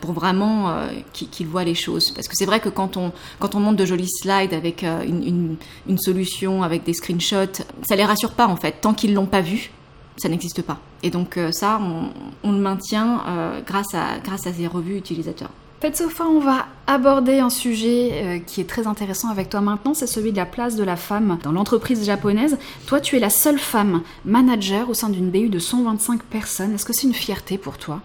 pour 0.00 0.12
vraiment 0.12 0.74
qu'ils 1.12 1.46
voient 1.46 1.64
les 1.64 1.74
choses. 1.74 2.10
Parce 2.10 2.28
que 2.28 2.36
c'est 2.36 2.46
vrai 2.46 2.60
que 2.60 2.68
quand 2.68 2.96
on, 2.96 3.12
quand 3.38 3.54
on 3.54 3.60
monte 3.60 3.76
de 3.76 3.84
jolis 3.84 4.10
slides 4.20 4.52
avec 4.52 4.82
une, 4.82 5.22
une, 5.22 5.56
une, 5.88 5.98
solution, 5.98 6.62
avec 6.62 6.84
des 6.84 6.92
screenshots, 6.92 7.62
ça 7.88 7.96
les 7.96 8.04
rassure 8.04 8.32
pas 8.32 8.46
en 8.46 8.56
fait. 8.56 8.80
Tant 8.80 8.94
qu'ils 8.94 9.14
l'ont 9.14 9.26
pas 9.26 9.40
vu, 9.40 9.70
ça 10.16 10.28
n'existe 10.28 10.62
pas. 10.62 10.78
Et 11.02 11.10
donc 11.10 11.38
ça, 11.52 11.80
on, 11.80 12.10
on 12.42 12.52
le 12.52 12.58
maintient 12.58 13.22
grâce, 13.66 13.94
à, 13.94 14.18
grâce 14.22 14.46
à 14.46 14.52
ces 14.52 14.66
revues 14.66 14.96
utilisateurs. 14.96 15.50
Sofa, 15.94 16.24
on 16.24 16.40
va 16.40 16.66
aborder 16.86 17.38
un 17.38 17.50
sujet 17.50 18.10
euh, 18.12 18.38
qui 18.40 18.60
est 18.60 18.68
très 18.68 18.86
intéressant 18.86 19.28
avec 19.28 19.48
toi 19.48 19.60
maintenant, 19.60 19.94
c'est 19.94 20.06
celui 20.06 20.32
de 20.32 20.36
la 20.36 20.44
place 20.44 20.74
de 20.76 20.84
la 20.84 20.96
femme 20.96 21.38
dans 21.42 21.52
l'entreprise 21.52 22.04
japonaise. 22.04 22.58
Toi, 22.86 23.00
tu 23.00 23.16
es 23.16 23.20
la 23.20 23.30
seule 23.30 23.58
femme 23.58 24.02
manager 24.24 24.90
au 24.90 24.94
sein 24.94 25.08
d'une 25.08 25.30
BU 25.30 25.48
de 25.48 25.58
125 25.58 26.22
personnes. 26.24 26.74
Est-ce 26.74 26.84
que 26.84 26.92
c'est 26.92 27.06
une 27.06 27.14
fierté 27.14 27.58
pour 27.58 27.78
toi? 27.78 28.00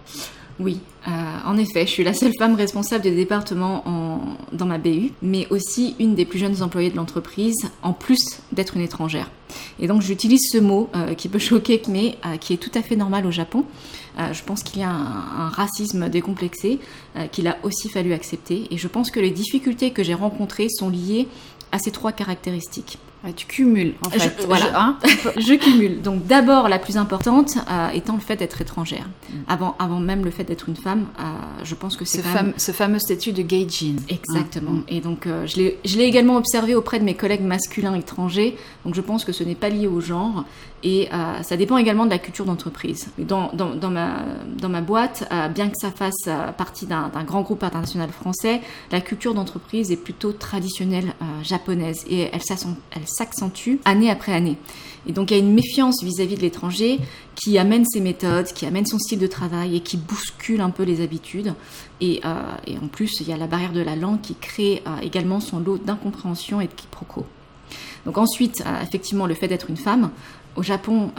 Oui, 0.60 0.78
euh, 1.08 1.10
en 1.44 1.56
effet, 1.56 1.84
je 1.84 1.90
suis 1.90 2.04
la 2.04 2.14
seule 2.14 2.32
femme 2.38 2.54
responsable 2.54 3.02
du 3.02 3.10
département 3.10 3.84
dans 4.52 4.66
ma 4.66 4.78
BU, 4.78 5.10
mais 5.20 5.48
aussi 5.50 5.96
une 5.98 6.14
des 6.14 6.24
plus 6.24 6.38
jeunes 6.38 6.62
employées 6.62 6.90
de 6.90 6.96
l'entreprise, 6.96 7.70
en 7.82 7.92
plus 7.92 8.40
d'être 8.52 8.76
une 8.76 8.82
étrangère. 8.82 9.30
Et 9.80 9.88
donc 9.88 10.02
j'utilise 10.02 10.48
ce 10.50 10.58
mot 10.58 10.90
qui 11.16 11.28
peut 11.28 11.38
choquer, 11.40 11.82
mais 11.88 12.16
qui 12.40 12.52
est 12.52 12.58
tout 12.58 12.70
à 12.74 12.82
fait 12.82 12.94
normal 12.94 13.26
au 13.26 13.32
Japon. 13.32 13.64
je 14.16 14.42
pense 14.44 14.62
qu'il 14.62 14.80
y 14.80 14.84
a 14.84 14.90
un 14.90 15.48
racisme 15.48 16.08
décomplexé 16.08 16.78
qu'il 17.32 17.48
a 17.48 17.58
aussi 17.64 17.88
fallu 17.88 18.12
accepter. 18.12 18.68
Et 18.70 18.78
je 18.78 18.88
pense 18.88 19.10
que 19.10 19.20
les 19.20 19.30
difficultés 19.30 19.90
que 19.90 20.04
j'ai 20.04 20.14
rencontrées 20.14 20.68
sont 20.68 20.88
liées 20.88 21.26
à 21.72 21.78
ces 21.78 21.90
trois 21.90 22.12
caractéristiques 22.12 22.98
tu 23.32 23.46
cumules, 23.46 23.94
en 24.04 24.10
fait. 24.10 24.34
Je, 24.40 24.46
voilà. 24.46 24.66
Hein, 24.74 24.98
je, 25.36 25.54
cumule. 25.54 26.02
Donc, 26.02 26.26
d'abord, 26.26 26.68
la 26.68 26.78
plus 26.78 26.96
importante 26.96 27.56
euh, 27.70 27.88
étant 27.90 28.14
le 28.14 28.20
fait 28.20 28.36
d'être 28.36 28.60
étrangère. 28.60 29.06
Mm. 29.06 29.34
Avant, 29.48 29.76
avant 29.78 30.00
même 30.00 30.24
le 30.24 30.30
fait 30.30 30.44
d'être 30.44 30.68
une 30.68 30.76
femme, 30.76 31.06
euh, 31.18 31.22
je 31.62 31.74
pense 31.74 31.96
que 31.96 32.04
c'est 32.04 32.22
ce, 32.22 32.28
ce 32.56 32.72
fameux 32.72 32.98
statut 32.98 33.32
de 33.32 33.42
gaijin. 33.42 33.96
Exactement. 34.08 34.72
Mm. 34.72 34.84
Et 34.88 35.00
donc, 35.00 35.26
euh, 35.26 35.46
je 35.46 35.96
l'ai 35.96 36.04
également 36.04 36.36
observé 36.36 36.74
auprès 36.74 36.98
de 36.98 37.04
mes 37.04 37.14
collègues 37.14 37.42
masculins 37.42 37.94
étrangers. 37.94 38.56
Donc, 38.84 38.94
je 38.94 39.00
pense 39.00 39.24
que 39.24 39.32
ce 39.32 39.44
n'est 39.44 39.54
pas 39.54 39.68
lié 39.68 39.86
au 39.86 40.00
genre. 40.00 40.44
Et 40.86 41.08
ça 41.42 41.56
dépend 41.56 41.78
également 41.78 42.04
de 42.04 42.10
la 42.10 42.18
culture 42.18 42.44
d'entreprise. 42.44 43.08
Dans, 43.18 43.50
ma, 43.90 44.80
boîte, 44.82 45.26
bien 45.54 45.70
que 45.70 45.78
ça 45.80 45.90
fasse 45.90 46.28
partie 46.58 46.84
d'un 46.84 47.10
grand 47.26 47.40
groupe 47.40 47.62
international 47.62 48.10
français, 48.10 48.60
la 48.92 49.00
culture 49.00 49.32
d'entreprise 49.32 49.90
est 49.90 49.96
plutôt 49.96 50.32
traditionnelle 50.32 51.14
japonaise. 51.42 52.04
Et 52.08 52.28
elle, 52.30 53.06
s'accentue 53.06 53.76
année 53.86 54.10
après 54.10 54.32
année. 54.32 54.58
Et 55.06 55.12
donc 55.12 55.30
il 55.30 55.34
y 55.34 55.40
a 55.40 55.42
une 55.42 55.52
méfiance 55.52 56.02
vis-à-vis 56.02 56.36
de 56.36 56.40
l'étranger 56.40 56.98
qui 57.34 57.58
amène 57.58 57.84
ses 57.84 58.00
méthodes, 58.00 58.46
qui 58.46 58.66
amène 58.66 58.86
son 58.86 58.98
style 58.98 59.18
de 59.18 59.26
travail 59.26 59.76
et 59.76 59.80
qui 59.80 59.96
bouscule 59.96 60.60
un 60.60 60.70
peu 60.70 60.82
les 60.82 61.00
habitudes. 61.02 61.54
Et, 62.00 62.20
euh, 62.24 62.76
en 62.82 62.88
plus, 62.88 63.20
il 63.20 63.28
y 63.28 63.32
a 63.32 63.36
la 63.36 63.46
barrière 63.46 63.72
de 63.72 63.80
la 63.80 63.96
langue 63.96 64.20
qui 64.20 64.34
crée 64.34 64.82
euh, 64.86 64.96
également 65.02 65.40
son 65.40 65.58
lot 65.58 65.78
d'incompréhension 65.78 66.60
et 66.60 66.66
de 66.66 66.72
quiproquos. 66.72 67.26
Donc 68.04 68.18
ensuite, 68.18 68.62
euh, 68.66 68.82
effectivement, 68.82 69.26
le 69.26 69.34
fait 69.34 69.48
d'être 69.48 69.70
une 69.70 69.76
femme. 69.76 70.10
Au 70.56 70.62
Japon, 70.62 71.10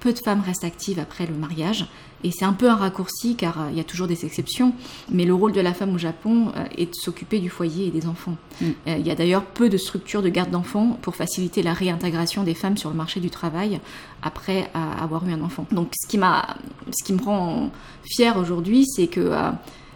peu 0.00 0.12
de 0.12 0.18
femmes 0.18 0.42
restent 0.44 0.64
actives 0.64 0.98
après 0.98 1.26
le 1.26 1.34
mariage. 1.34 1.86
Et 2.24 2.30
c'est 2.30 2.44
un 2.44 2.52
peu 2.52 2.68
un 2.68 2.76
raccourci 2.76 3.34
car 3.36 3.60
euh, 3.60 3.68
il 3.70 3.76
y 3.76 3.80
a 3.80 3.84
toujours 3.84 4.06
des 4.06 4.24
exceptions, 4.24 4.72
mais 5.10 5.24
le 5.24 5.34
rôle 5.34 5.52
de 5.52 5.60
la 5.60 5.74
femme 5.74 5.94
au 5.94 5.98
Japon 5.98 6.52
euh, 6.56 6.64
est 6.76 6.86
de 6.86 6.94
s'occuper 6.94 7.40
du 7.40 7.50
foyer 7.50 7.88
et 7.88 7.90
des 7.90 8.06
enfants. 8.06 8.36
Mm. 8.60 8.66
Euh, 8.86 8.96
il 8.98 9.06
y 9.06 9.10
a 9.10 9.14
d'ailleurs 9.14 9.44
peu 9.44 9.68
de 9.68 9.76
structures 9.76 10.22
de 10.22 10.28
garde 10.28 10.50
d'enfants 10.50 10.98
pour 11.02 11.16
faciliter 11.16 11.62
la 11.62 11.72
réintégration 11.72 12.44
des 12.44 12.54
femmes 12.54 12.76
sur 12.76 12.90
le 12.90 12.96
marché 12.96 13.20
du 13.20 13.30
travail 13.30 13.80
après 14.22 14.70
avoir 14.74 15.26
eu 15.26 15.32
un 15.32 15.42
enfant. 15.42 15.66
Donc 15.72 15.92
ce 16.00 16.06
qui, 16.06 16.18
ce 16.18 17.04
qui 17.04 17.12
me 17.12 17.20
rend 17.20 17.70
fière 18.04 18.36
aujourd'hui, 18.36 18.86
c'est 18.86 19.08
que, 19.08 19.32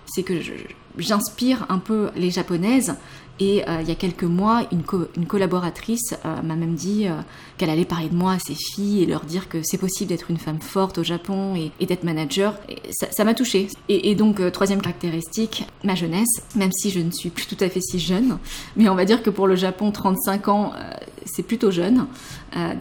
c'est 0.05 0.25
que 0.25 0.35
j'inspire 0.99 1.65
un 1.69 1.79
peu 1.79 2.11
les 2.17 2.31
japonaises 2.31 2.97
et 3.39 3.69
euh, 3.69 3.83
il 3.83 3.89
y 3.89 3.93
a 3.93 3.95
quelques 3.95 4.25
mois, 4.25 4.63
une, 4.73 5.27
collaboratrice 5.27 6.15
euh, 6.25 6.41
m'a 6.43 6.57
même 6.57 6.75
dit 6.75 7.07
euh, 7.07 7.13
qu'elle 7.59 7.69
allait 7.69 7.85
parler 7.85 8.09
de 8.09 8.15
moi 8.15 8.33
à 8.33 8.39
ses 8.39 8.55
filles 8.55 9.03
et 9.03 9.07
leur 9.07 9.25
dire 9.25 9.49
que 9.49 9.59
c'est 9.63 9.77
possible 9.77 10.09
d'être 10.09 10.31
une 10.31 10.39
femme 10.39 10.61
forte 10.61 10.99
au 10.99 11.05
Japon 11.05 11.55
et, 11.55 11.87
d'être 11.87 12.05
manager. 12.05 12.55
ça 12.91 13.25
m'a 13.25 13.35
touchée. 13.35 13.69
Et, 13.89 14.11
et 14.11 14.15
donc, 14.15 14.41
troisième 14.53 14.81
caractéristique, 14.81 15.65
ma 15.85 15.95
jeunesse, 15.95 16.43
même 16.55 16.73
si 16.73 16.91
je 16.91 17.01
ne 17.01 17.11
suis 17.11 17.29
plus 17.29 17.47
tout 17.47 17.63
à 17.63 17.69
fait 17.69 17.81
si 17.81 17.99
jeune, 17.99 18.39
mais 18.77 18.89
on 18.89 18.95
va 18.95 19.05
dire 19.05 19.23
que 19.23 19.31
pour 19.31 19.47
le 19.47 19.55
Japon, 19.55 19.93
35 19.93 20.49
ans, 20.49 20.73
c'est 21.25 21.43
plutôt 21.43 21.71
jeune. 21.71 22.07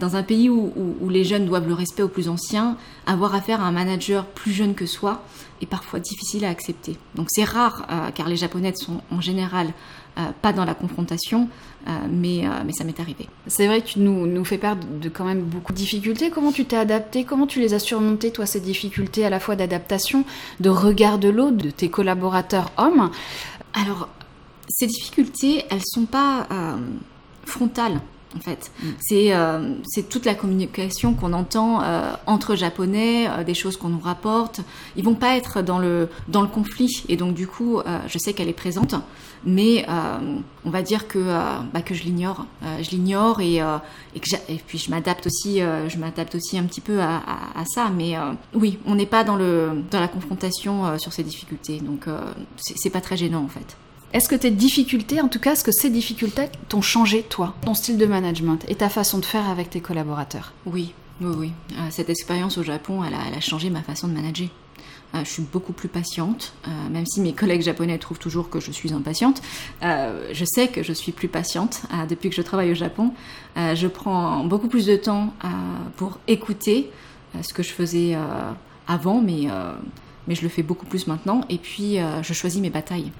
dans 0.00 0.16
un 0.16 0.22
pays 0.22 0.48
où, 0.50 0.72
les 1.08 1.24
jeunes 1.24 1.46
doivent 1.46 1.68
le 1.68 1.74
respect 1.74 2.02
aux 2.02 2.08
plus 2.08 2.28
anciens, 2.28 2.76
avoir 3.06 3.34
affaire 3.34 3.60
à 3.60 3.64
un 3.64 3.72
manager 3.72 4.26
plus 4.26 4.52
jeune 4.52 4.74
que 4.74 4.86
soi 4.86 5.22
est 5.62 5.66
parfois 5.66 6.00
difficile 6.00 6.44
à 6.44 6.48
accepter. 6.48 6.96
Donc 7.14 7.28
c'est 7.30 7.44
rare, 7.44 7.86
car 8.14 8.28
les 8.28 8.36
Japonais 8.36 8.74
sont 8.74 9.00
en 9.10 9.20
général 9.20 9.72
euh, 10.18 10.30
pas 10.40 10.52
dans 10.52 10.64
la 10.64 10.74
confrontation, 10.74 11.48
euh, 11.86 11.90
mais, 12.10 12.46
euh, 12.46 12.50
mais 12.64 12.72
ça 12.72 12.84
m'est 12.84 12.98
arrivé. 13.00 13.28
C'est 13.46 13.66
vrai 13.66 13.82
que 13.82 13.88
tu 13.88 14.00
nous, 14.00 14.26
nous 14.26 14.44
fais 14.44 14.56
part 14.56 14.76
de 14.76 15.08
quand 15.08 15.24
même 15.24 15.42
beaucoup 15.42 15.72
de 15.72 15.78
difficultés. 15.78 16.30
Comment 16.30 16.52
tu 16.52 16.64
t'es 16.64 16.76
adapté? 16.76 17.24
Comment 17.24 17.46
tu 17.46 17.60
les 17.60 17.74
as 17.74 17.78
surmontées, 17.78 18.30
toi, 18.30 18.46
ces 18.46 18.60
difficultés 18.60 19.26
à 19.26 19.30
la 19.30 19.40
fois 19.40 19.56
d'adaptation, 19.56 20.24
de 20.60 20.70
regard 20.70 21.18
de 21.18 21.28
l'autre, 21.28 21.58
de 21.58 21.70
tes 21.70 21.90
collaborateurs 21.90 22.72
hommes? 22.78 23.10
Alors, 23.74 24.08
ces 24.68 24.86
difficultés, 24.86 25.64
elles 25.70 25.84
sont 25.84 26.06
pas 26.06 26.48
frontales 27.44 28.00
en 28.36 28.40
fait. 28.40 28.70
Euh, 29.12 29.74
c'est 29.84 30.08
toute 30.08 30.24
la 30.24 30.34
communication 30.34 31.14
qu'on 31.14 31.32
entend 31.32 31.82
euh, 31.82 32.12
entre 32.26 32.54
japonais, 32.54 33.28
euh, 33.28 33.44
des 33.44 33.54
choses 33.54 33.76
qu'on 33.76 33.88
nous 33.88 34.00
rapporte. 34.00 34.60
Ils 34.96 35.04
vont 35.04 35.14
pas 35.14 35.36
être 35.36 35.62
dans 35.62 35.78
le, 35.78 36.08
conflit. 36.52 37.04
Et 37.08 37.16
donc, 37.16 37.34
du 37.34 37.46
coup, 37.46 37.80
je 38.06 38.18
sais 38.18 38.32
qu'elle 38.32 38.48
est 38.48 38.52
présente, 38.52 38.94
mais 39.44 39.84
on 39.88 40.70
va 40.70 40.82
dire 40.82 41.08
que, 41.08 41.18
bah, 41.72 41.82
que 41.82 41.94
je 41.94 42.04
l'ignore. 42.04 42.46
je 42.82 42.90
l'ignore 42.90 43.40
et, 43.40 43.56
et, 43.56 44.60
puis 44.66 44.78
je 44.78 44.90
m'adapte 44.90 45.26
aussi, 45.26 45.58
je 45.58 46.36
aussi 46.36 46.58
un 46.58 46.64
petit 46.64 46.80
peu 46.80 47.00
à, 47.00 47.64
ça. 47.66 47.90
Mais 47.94 48.14
oui, 48.54 48.78
on 48.86 48.94
n'est 48.94 49.06
pas 49.06 49.24
dans, 49.24 49.36
dans 49.36 50.00
la 50.00 50.08
confrontation 50.08 50.98
sur 50.98 51.12
ces 51.12 51.24
difficultés. 51.24 51.80
Donc, 51.80 52.06
c'est 52.56 52.90
pas 52.90 53.00
très 53.00 53.16
gênant, 53.16 53.42
en 53.42 53.48
fait. 53.48 53.76
Est-ce 54.12 54.28
que 54.28 54.34
tes 54.34 54.50
difficultés, 54.50 55.20
en 55.20 55.28
tout 55.28 55.40
cas, 55.40 55.52
est-ce 55.52 55.64
que 55.64 55.72
ces 55.72 55.90
difficultés 55.90 56.48
t'ont 56.68 56.80
changé, 56.80 57.22
toi, 57.22 57.54
ton 57.64 57.74
style 57.74 57.98
de 57.98 58.06
management 58.06 58.64
et 58.68 58.76
ta 58.76 58.88
façon 58.88 59.18
de 59.18 59.24
faire 59.24 59.48
avec 59.48 59.70
tes 59.70 59.80
collaborateurs? 59.80 60.52
Oui, 60.64 60.94
oui, 61.20 61.34
oui. 61.36 61.52
Euh, 61.72 61.88
cette 61.90 62.10
expérience 62.10 62.58
au 62.58 62.62
Japon, 62.62 63.02
elle 63.04 63.14
a, 63.14 63.40
changé 63.40 63.70
ma 63.70 63.82
façon 63.82 64.08
de 64.08 64.12
manager. 64.12 64.48
Euh, 65.14 65.20
je 65.24 65.30
suis 65.30 65.42
beaucoup 65.42 65.72
plus 65.72 65.88
patiente, 65.88 66.54
euh, 66.66 66.70
même 66.90 67.06
si 67.06 67.20
mes 67.20 67.32
collègues 67.32 67.62
japonais 67.62 67.98
trouvent 67.98 68.18
toujours 68.18 68.50
que 68.50 68.60
je 68.60 68.70
suis 68.70 68.92
impatiente. 68.92 69.42
je 69.82 70.44
sais 70.44 70.68
que 70.68 70.82
je 70.82 70.92
suis 70.92 71.12
plus 71.12 71.28
patiente 71.28 71.82
depuis 72.08 72.30
que 72.30 72.36
je 72.36 72.42
travaille 72.42 72.70
au 72.70 72.74
Japon. 72.74 73.12
je 73.56 73.86
prends 73.86 74.44
beaucoup 74.44 74.68
plus 74.68 74.86
de 74.86 74.96
temps 74.96 75.32
pour 75.96 76.18
écouter 76.26 76.90
ce 77.42 77.52
que 77.54 77.62
je 77.62 77.70
faisais 77.70 78.16
avant, 78.88 79.20
mais, 79.20 79.48
mais 80.26 80.34
je 80.34 80.42
le 80.42 80.48
fais 80.48 80.62
beaucoup 80.62 80.86
plus 80.86 81.06
maintenant. 81.06 81.42
Et 81.48 81.58
puis, 81.58 81.98
je 82.22 82.32
choisis 82.32 82.60
mes 82.60 82.70
batailles. 82.70 83.12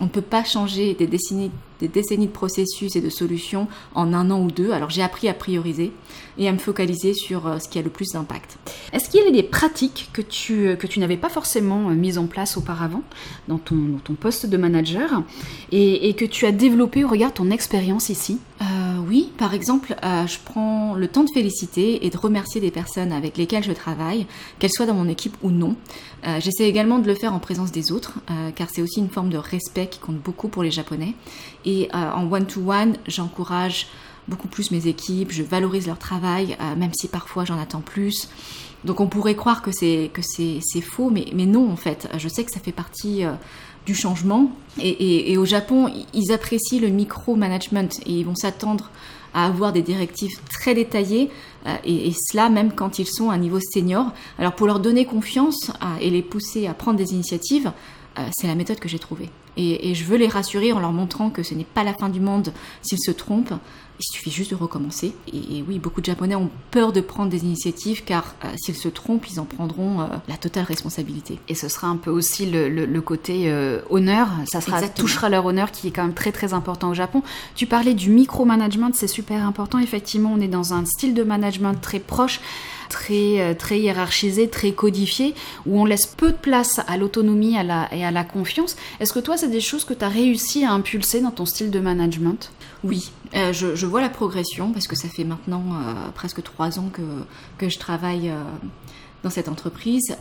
On 0.00 0.04
ne 0.04 0.10
peut 0.10 0.20
pas 0.20 0.44
changer 0.44 0.94
des 0.94 1.06
décennies, 1.06 1.50
des 1.80 1.88
décennies 1.88 2.26
de 2.26 2.32
processus 2.32 2.96
et 2.96 3.00
de 3.00 3.10
solutions 3.10 3.68
en 3.94 4.12
un 4.12 4.30
an 4.30 4.40
ou 4.40 4.50
deux. 4.50 4.72
Alors 4.72 4.90
j'ai 4.90 5.02
appris 5.02 5.28
à 5.28 5.34
prioriser 5.34 5.92
et 6.38 6.48
à 6.48 6.52
me 6.52 6.58
focaliser 6.58 7.14
sur 7.14 7.46
euh, 7.46 7.58
ce 7.58 7.68
qui 7.68 7.78
a 7.78 7.82
le 7.82 7.90
plus 7.90 8.12
d'impact. 8.12 8.58
Est-ce 8.92 9.10
qu'il 9.10 9.22
y 9.22 9.26
a 9.26 9.30
des 9.30 9.42
pratiques 9.42 10.10
que 10.12 10.22
tu, 10.22 10.68
euh, 10.68 10.76
que 10.76 10.86
tu 10.86 11.00
n'avais 11.00 11.16
pas 11.16 11.28
forcément 11.28 11.90
euh, 11.90 11.94
mises 11.94 12.18
en 12.18 12.26
place 12.26 12.56
auparavant 12.56 13.02
dans 13.48 13.58
ton, 13.58 13.98
ton 14.04 14.14
poste 14.14 14.46
de 14.46 14.56
manager 14.56 15.22
et, 15.72 16.14
que 16.14 16.24
tu 16.24 16.46
as 16.46 16.52
développé 16.52 17.04
au 17.04 17.08
regard 17.08 17.30
de 17.30 17.34
ton 17.34 17.50
expérience 17.50 18.08
ici? 18.08 18.38
Oui, 19.06 19.30
par 19.38 19.54
exemple, 19.54 19.94
je 20.02 20.36
prends 20.44 20.94
le 20.94 21.08
temps 21.08 21.24
de 21.24 21.30
féliciter 21.32 22.04
et 22.04 22.10
de 22.10 22.16
remercier 22.18 22.60
des 22.60 22.70
personnes 22.70 23.10
avec 23.10 23.38
lesquelles 23.38 23.62
je 23.64 23.72
travaille, 23.72 24.26
qu'elles 24.58 24.72
soient 24.72 24.84
dans 24.84 24.94
mon 24.94 25.08
équipe 25.08 25.34
ou 25.42 25.50
non. 25.50 25.76
J'essaie 26.40 26.68
également 26.68 26.98
de 26.98 27.06
le 27.06 27.14
faire 27.14 27.32
en 27.32 27.38
présence 27.38 27.72
des 27.72 27.90
autres, 27.90 28.18
car 28.56 28.68
c'est 28.70 28.82
aussi 28.82 29.00
une 29.00 29.08
forme 29.08 29.30
de 29.30 29.38
respect 29.38 29.86
qui 29.86 29.98
compte 29.98 30.18
beaucoup 30.18 30.48
pour 30.48 30.62
les 30.62 30.70
Japonais. 30.70 31.14
Et 31.64 31.67
en 31.92 32.30
one-to-one, 32.30 32.96
j'encourage 33.06 33.86
beaucoup 34.28 34.48
plus 34.48 34.70
mes 34.70 34.86
équipes, 34.86 35.32
je 35.32 35.42
valorise 35.42 35.86
leur 35.86 35.98
travail, 35.98 36.56
euh, 36.60 36.76
même 36.76 36.92
si 36.94 37.08
parfois 37.08 37.44
j'en 37.44 37.58
attends 37.58 37.80
plus. 37.80 38.28
Donc 38.84 39.00
on 39.00 39.08
pourrait 39.08 39.34
croire 39.34 39.62
que 39.62 39.72
c'est 39.72 40.10
faux, 40.80 41.10
mais, 41.10 41.24
non 41.46 41.70
en 41.70 41.76
fait. 41.76 42.08
Je 42.16 42.28
sais 42.28 42.44
que 42.44 42.52
ça 42.52 42.60
fait 42.60 42.72
partie 42.72 43.24
euh, 43.24 43.32
du 43.86 43.94
changement. 43.94 44.52
Et, 44.80 45.36
au 45.36 45.44
Japon, 45.44 45.90
ils 46.14 46.30
apprécient 46.30 46.80
le 46.80 46.88
micro-management 46.88 48.00
et 48.06 48.12
ils 48.12 48.24
vont 48.24 48.36
s'attendre 48.36 48.90
à 49.34 49.46
avoir 49.46 49.72
des 49.72 49.82
directives 49.82 50.38
très 50.48 50.74
détaillées, 50.74 51.30
euh, 51.66 51.74
et, 51.84 52.12
cela 52.12 52.50
même 52.50 52.72
quand 52.72 52.98
ils 53.00 53.08
sont 53.08 53.30
à 53.30 53.34
un 53.34 53.38
niveau 53.38 53.58
senior. 53.60 54.12
Alors 54.38 54.54
pour 54.54 54.68
leur 54.68 54.78
donner 54.78 55.06
confiance 55.06 55.72
et 56.00 56.10
les 56.10 56.22
pousser 56.22 56.66
à 56.66 56.74
prendre 56.74 56.98
des 56.98 57.12
initiatives, 57.12 57.72
c'est 58.32 58.46
la 58.46 58.54
méthode 58.54 58.78
que 58.78 58.88
j'ai 58.88 58.98
trouvée. 58.98 59.30
Et, 59.56 59.90
et, 59.90 59.94
je 59.94 60.04
veux 60.04 60.16
les 60.16 60.28
rassurer 60.28 60.72
en 60.72 60.78
leur 60.78 60.92
montrant 60.92 61.30
que 61.30 61.42
ce 61.42 61.54
n'est 61.54 61.64
pas 61.64 61.82
la 61.82 61.92
fin 61.92 62.08
du 62.08 62.20
monde 62.20 62.52
s'ils 62.82 63.00
se 63.00 63.10
trompent, 63.10 63.54
il 64.00 64.04
suffit 64.04 64.30
juste 64.30 64.52
de 64.52 64.56
recommencer. 64.56 65.12
Et, 65.32 65.64
oui, 65.66 65.78
beaucoup 65.78 66.00
de 66.00 66.06
Japonais 66.06 66.34
ont 66.34 66.50
peur 66.70 66.92
de 66.92 67.00
prendre 67.00 67.30
des 67.30 67.42
initiatives 67.44 68.04
car 68.04 68.34
euh, 68.44 68.48
s'ils 68.56 68.76
se 68.76 68.88
trompent, 68.88 69.26
ils 69.28 69.40
en 69.40 69.44
prendront 69.44 70.00
euh, 70.00 70.06
la 70.28 70.36
totale 70.36 70.64
responsabilité. 70.64 71.38
Et 71.48 71.54
ce 71.54 71.68
sera 71.68 71.88
un 71.88 71.96
peu 71.96 72.10
aussi 72.10 72.46
le, 72.46 73.00
côté 73.00 73.44
euh, 73.46 73.80
honneur, 73.90 74.28
ça 74.46 74.60
sera, 74.60 74.86
touchera 74.88 75.28
leur 75.28 75.46
honneur 75.46 75.70
qui 75.70 75.88
est 75.88 75.90
quand 75.90 76.02
même 76.02 76.14
très 76.14 76.32
très 76.32 76.52
important 76.54 76.90
au 76.90 76.94
Japon. 76.94 77.22
Tu 77.54 77.66
parlais 77.66 77.94
du 77.94 78.10
micromanagement, 78.10 78.90
c'est 78.92 79.08
super 79.08 79.44
important. 79.44 79.78
Effectivement, 79.78 80.32
on 80.32 80.40
est 80.40 80.48
dans 80.48 80.74
un 80.74 80.84
style 80.84 81.14
de 81.14 81.22
management 81.22 81.74
très 81.74 82.00
proche 82.00 82.40
très, 82.88 83.54
très 83.54 83.80
hiérarchisé, 83.80 84.48
très 84.48 84.72
codifié, 84.72 85.34
où 85.66 85.80
on 85.80 85.84
laisse 85.84 86.06
peu 86.06 86.32
de 86.32 86.36
place 86.36 86.80
à 86.86 86.96
l'autonomie 86.96 87.54
et 87.92 88.04
à 88.04 88.10
la 88.10 88.24
confiance. 88.24 88.76
Est-ce 89.00 89.12
que 89.12 89.20
toi, 89.20 89.36
c'est 89.36 89.50
des 89.50 89.60
choses 89.60 89.84
que 89.84 89.94
tu 89.94 90.04
as 90.04 90.08
réussi 90.08 90.64
à 90.64 90.72
impulser 90.72 91.20
dans 91.20 91.30
ton 91.30 91.46
style 91.46 91.70
de 91.70 91.80
management? 91.80 92.50
Oui, 92.84 93.10
euh, 93.34 93.52
je, 93.52 93.86
vois 93.86 94.00
la 94.00 94.08
progression 94.08 94.72
parce 94.72 94.86
que 94.86 94.96
ça 94.96 95.08
fait 95.08 95.24
maintenant 95.24 95.64
euh, 95.72 96.10
presque 96.14 96.42
trois 96.42 96.78
ans 96.78 96.90
que, 96.92 97.02
que 97.58 97.68
je 97.68 97.78
travaille 97.78 98.30
euh, 98.30 98.42
dans 99.22 99.30
cette 99.30 99.48
entreprise. 99.48 100.16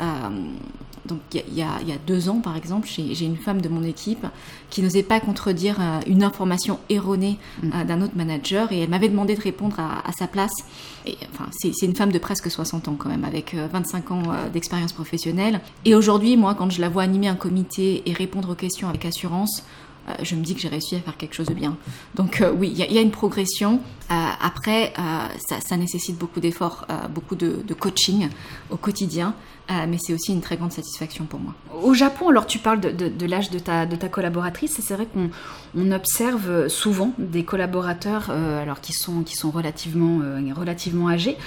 Donc 1.07 1.19
il 1.33 1.53
y, 1.53 1.61
a, 1.61 1.97
deux 2.05 2.29
ans, 2.29 2.39
par 2.39 2.55
exemple, 2.55 2.87
j'ai 2.87 3.25
une 3.25 3.37
femme 3.37 3.61
de 3.61 3.69
mon 3.69 3.83
équipe 3.83 4.25
qui 4.69 4.81
n'osait 4.81 5.03
pas 5.03 5.19
contredire 5.19 5.77
euh, 5.79 5.99
une 6.07 6.23
information 6.23 6.79
erronée 6.89 7.37
mm. 7.63 7.69
euh, 7.73 7.83
d'un 7.85 8.01
autre 8.01 8.15
manager 8.15 8.71
et 8.71 8.79
elle 8.81 8.89
m'avait 8.89 9.09
demandé 9.09 9.35
de 9.35 9.41
répondre 9.41 9.79
à, 9.79 10.11
sa 10.17 10.27
place. 10.27 10.53
Et, 11.05 11.17
enfin, 11.33 11.49
c'est 11.51 11.85
une 11.85 11.95
femme 11.95 12.11
de 12.11 12.19
presque 12.19 12.51
60 12.51 12.87
ans 12.87 12.95
quand 12.97 13.09
même, 13.09 13.23
avec 13.23 13.55
25 13.55 14.11
ans 14.11 14.23
d'expérience 14.51 14.93
professionnelle. 14.93 15.61
Et 15.85 15.95
aujourd'hui, 15.95 16.37
moi, 16.37 16.55
quand 16.55 16.69
je 16.69 16.81
la 16.81 16.89
vois 16.89 17.03
animer 17.03 17.27
un 17.27 17.35
comité 17.35 18.03
et 18.05 18.13
répondre 18.13 18.51
aux 18.51 18.55
questions 18.55 18.89
avec 18.89 19.05
assurance, 19.05 19.63
je 20.21 20.35
me 20.35 20.41
dis 20.41 20.55
que 20.55 20.61
j'ai 20.61 20.69
réussi 20.69 20.95
à 20.95 20.99
faire 20.99 21.17
quelque 21.17 21.35
chose 21.35 21.47
de 21.47 21.53
bien. 21.53 21.75
Donc 22.15 22.41
oui, 22.57 22.73
il 22.73 22.93
y, 22.93 22.97
a 22.97 23.01
une 23.01 23.11
progression. 23.11 23.79
après, 24.09 24.93
ça, 25.37 25.77
nécessite 25.77 26.17
beaucoup 26.17 26.39
d'efforts, 26.39 26.87
beaucoup 27.13 27.35
de, 27.35 27.73
coaching 27.77 28.29
au 28.69 28.77
quotidien. 28.77 29.33
Euh, 29.69 29.85
mais 29.87 29.97
c'est 29.99 30.13
aussi 30.13 30.31
une 30.31 30.39
très 30.39 30.55
grande 30.55 30.71
satisfaction 30.71 31.25
pour 31.25 31.41
moi. 31.41 31.53
Au 31.83 31.93
Japon, 31.93 32.29
alors 32.29 32.47
tu 32.47 32.57
parles 32.57 32.79
de, 32.79 33.25
l'âge 33.25 33.49
de 33.49 33.59
ta, 33.59 33.85
de 33.85 33.97
ta 33.97 34.07
collaboratrice, 34.07 34.79
et 34.79 34.81
c'est 34.81 34.93
vrai 34.93 35.07
qu'on 35.13 35.29
on 35.77 35.91
observe 35.91 36.69
souvent 36.69 37.11
des 37.17 37.43
collaborateurs 37.43 38.27
euh, 38.29 38.61
alors 38.61 38.79
qui 38.79 38.93
sont, 38.93 39.23
qui 39.23 39.35
sont 39.35 39.51
relativement, 39.51 40.21
euh, 40.23 40.53
relativement 40.55 41.09
âgés, 41.09 41.37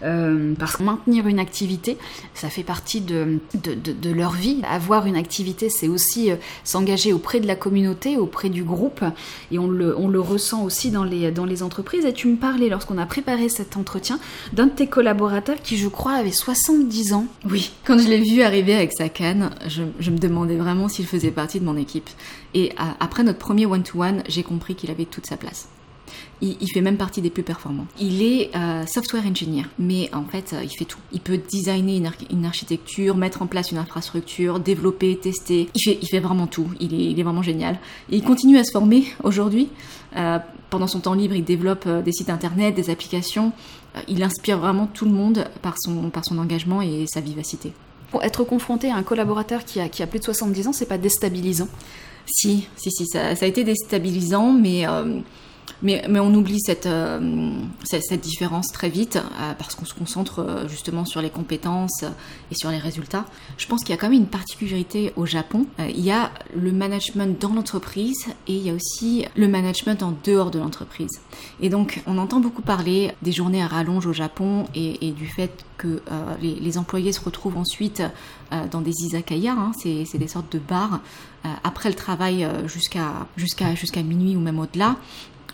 parce 0.00 0.76
que 0.76 0.84
maintenir 0.84 1.26
une 1.26 1.40
activité, 1.40 1.98
ça 2.32 2.48
fait 2.50 2.62
partie 2.62 3.00
de, 3.00 3.40
de, 3.54 3.74
de 3.74 4.10
leur 4.12 4.30
vie. 4.30 4.62
Avoir 4.70 5.06
une 5.06 5.16
activité, 5.16 5.70
c'est 5.70 5.88
aussi 5.88 6.30
s'engager 6.62 7.12
auprès 7.12 7.40
de 7.40 7.48
la 7.48 7.56
communauté, 7.56 8.16
auprès 8.16 8.48
du 8.48 8.62
groupe, 8.62 9.04
et 9.50 9.58
on 9.58 9.66
le, 9.66 9.98
on 9.98 10.06
le 10.06 10.20
ressent 10.20 10.62
aussi 10.62 10.92
dans 10.92 11.02
les, 11.02 11.32
dans 11.32 11.46
les 11.46 11.64
entreprises. 11.64 12.04
Et 12.04 12.12
tu 12.12 12.28
me 12.28 12.36
parlais, 12.36 12.68
lorsqu'on 12.68 12.96
a 12.96 13.06
préparé 13.06 13.48
cet 13.48 13.76
entretien, 13.76 14.20
d'un 14.52 14.66
de 14.66 14.72
tes 14.72 14.86
collaborateurs 14.86 15.60
qui, 15.62 15.76
je 15.76 15.88
crois, 15.88 16.12
avait 16.12 16.30
70 16.30 17.14
ans. 17.14 17.26
Oui, 17.50 17.67
quand 17.84 17.98
je 17.98 18.08
l'ai 18.08 18.20
vu 18.20 18.42
arriver 18.42 18.74
avec 18.74 18.92
sa 18.92 19.08
canne, 19.08 19.50
je, 19.66 20.10
me 20.10 20.18
demandais 20.18 20.56
vraiment 20.56 20.88
s'il 20.88 21.06
faisait 21.06 21.30
partie 21.30 21.60
de 21.60 21.64
mon 21.64 21.76
équipe. 21.76 22.08
Et 22.54 22.72
après 23.00 23.22
notre 23.22 23.38
premier 23.38 23.66
one-to-one, 23.66 24.22
j'ai 24.28 24.42
compris 24.42 24.74
qu'il 24.74 24.90
avait 24.90 25.04
toute 25.04 25.26
sa 25.26 25.36
place. 25.36 25.68
Il, 26.40 26.68
fait 26.72 26.80
même 26.80 26.96
partie 26.96 27.20
des 27.20 27.30
plus 27.30 27.42
performants. 27.42 27.86
Il 28.00 28.22
est 28.22 28.54
euh, 28.54 28.86
software 28.86 29.26
engineer, 29.26 29.64
mais 29.78 30.08
en 30.14 30.24
fait, 30.24 30.52
euh, 30.52 30.62
il 30.62 30.70
fait 30.70 30.84
tout. 30.84 30.98
Il 31.12 31.20
peut 31.20 31.36
designer 31.36 32.00
une, 32.30 32.44
architecture, 32.44 33.16
mettre 33.16 33.42
en 33.42 33.46
place 33.46 33.72
une 33.72 33.78
infrastructure, 33.78 34.60
développer, 34.60 35.16
tester. 35.16 35.68
Il 35.74 36.06
fait, 36.08 36.20
vraiment 36.20 36.46
tout. 36.46 36.68
Il 36.80 37.18
est, 37.18 37.22
vraiment 37.22 37.42
génial. 37.42 37.78
Et 38.10 38.16
il 38.16 38.22
continue 38.22 38.56
à 38.56 38.64
se 38.64 38.70
former 38.70 39.04
aujourd'hui. 39.24 39.68
Euh, 40.16 40.38
pendant 40.70 40.86
son 40.86 41.00
temps 41.00 41.14
libre, 41.14 41.34
il 41.34 41.44
développe 41.44 41.88
des 41.88 42.12
sites 42.12 42.30
internet, 42.30 42.74
des 42.74 42.90
applications. 42.90 43.52
Il 44.06 44.22
inspire 44.22 44.58
vraiment 44.58 44.86
tout 44.86 45.04
le 45.04 45.10
monde 45.10 45.46
par 45.62 45.74
son, 45.78 46.10
par 46.10 46.24
son 46.24 46.38
engagement 46.38 46.82
et 46.82 47.06
sa 47.06 47.20
vivacité. 47.20 47.72
Pour 48.10 48.22
être 48.22 48.44
confronté 48.44 48.90
à 48.90 48.96
un 48.96 49.02
collaborateur 49.02 49.64
qui 49.64 49.80
a, 49.80 49.88
qui 49.88 50.02
a 50.02 50.06
plus 50.06 50.18
de 50.20 50.24
70 50.24 50.68
ans, 50.68 50.72
c'est 50.72 50.86
pas 50.86 50.98
déstabilisant 50.98 51.68
Si, 52.26 52.68
si, 52.76 52.90
si, 52.90 53.06
ça, 53.06 53.34
ça 53.34 53.44
a 53.44 53.48
été 53.48 53.64
déstabilisant, 53.64 54.52
mais 54.52 54.86
mais, 55.82 56.02
on 56.08 56.34
oublie 56.34 56.60
cette, 56.60 56.86
euh, 56.86 57.50
différence 58.22 58.68
très 58.68 58.88
vite 58.88 59.16
euh, 59.16 59.52
parce 59.58 59.74
qu'on 59.74 59.84
se 59.84 59.94
concentre 59.94 60.40
euh, 60.40 60.68
justement 60.68 61.04
sur 61.04 61.22
les 61.22 61.30
compétences 61.30 62.04
et 62.50 62.54
sur 62.54 62.70
les 62.70 62.78
résultats. 62.78 63.24
Je 63.56 63.66
pense 63.66 63.82
qu'il 63.82 63.90
y 63.90 63.92
a 63.92 63.96
quand 63.96 64.08
même 64.08 64.20
une 64.20 64.26
particularité 64.26 65.12
au 65.16 65.26
Japon. 65.26 65.66
il 65.78 66.00
y 66.00 66.10
a 66.10 66.30
le 66.56 66.72
management 66.72 67.40
dans 67.40 67.54
l'entreprise 67.54 68.26
et 68.46 68.54
il 68.54 68.66
y 68.66 68.70
a 68.70 68.74
aussi 68.74 69.24
le 69.36 69.48
management 69.48 70.02
en 70.02 70.14
dehors 70.24 70.50
de 70.50 70.58
l'entreprise. 70.58 71.20
Et 71.60 71.68
donc 71.68 72.02
on 72.06 72.18
entend 72.18 72.40
beaucoup 72.40 72.62
parler 72.62 73.12
des 73.22 73.32
journées 73.32 73.62
à 73.62 73.68
rallonge 73.68 74.06
au 74.06 74.12
Japon 74.12 74.66
et, 74.74 75.12
du 75.12 75.26
fait 75.26 75.64
que 75.76 76.00
les, 76.40 76.78
employés 76.78 77.12
se 77.12 77.20
retrouvent 77.20 77.56
ensuite 77.56 78.02
dans 78.70 78.80
des 78.80 78.92
izakaya, 79.02 79.52
hein, 79.52 79.72
c'est 79.80 80.18
des 80.18 80.28
sortes 80.28 80.52
de 80.52 80.58
bars, 80.58 81.00
après 81.64 81.88
le 81.88 81.94
travail 81.94 82.46
jusqu'à 82.66 84.02
minuit 84.02 84.36
ou 84.36 84.40
même 84.40 84.58
au-delà. 84.58 84.96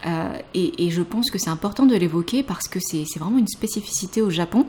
Euh, 0.06 0.38
et, 0.54 0.90
je 0.90 1.02
pense 1.02 1.30
que 1.30 1.38
c'est 1.38 1.50
important 1.50 1.86
de 1.86 1.96
l'évoquer 1.96 2.42
parce 2.42 2.68
que 2.68 2.78
c'est 2.80 3.04
vraiment 3.18 3.38
une 3.38 3.48
spécificité 3.48 4.22
au 4.22 4.30
Japon 4.30 4.66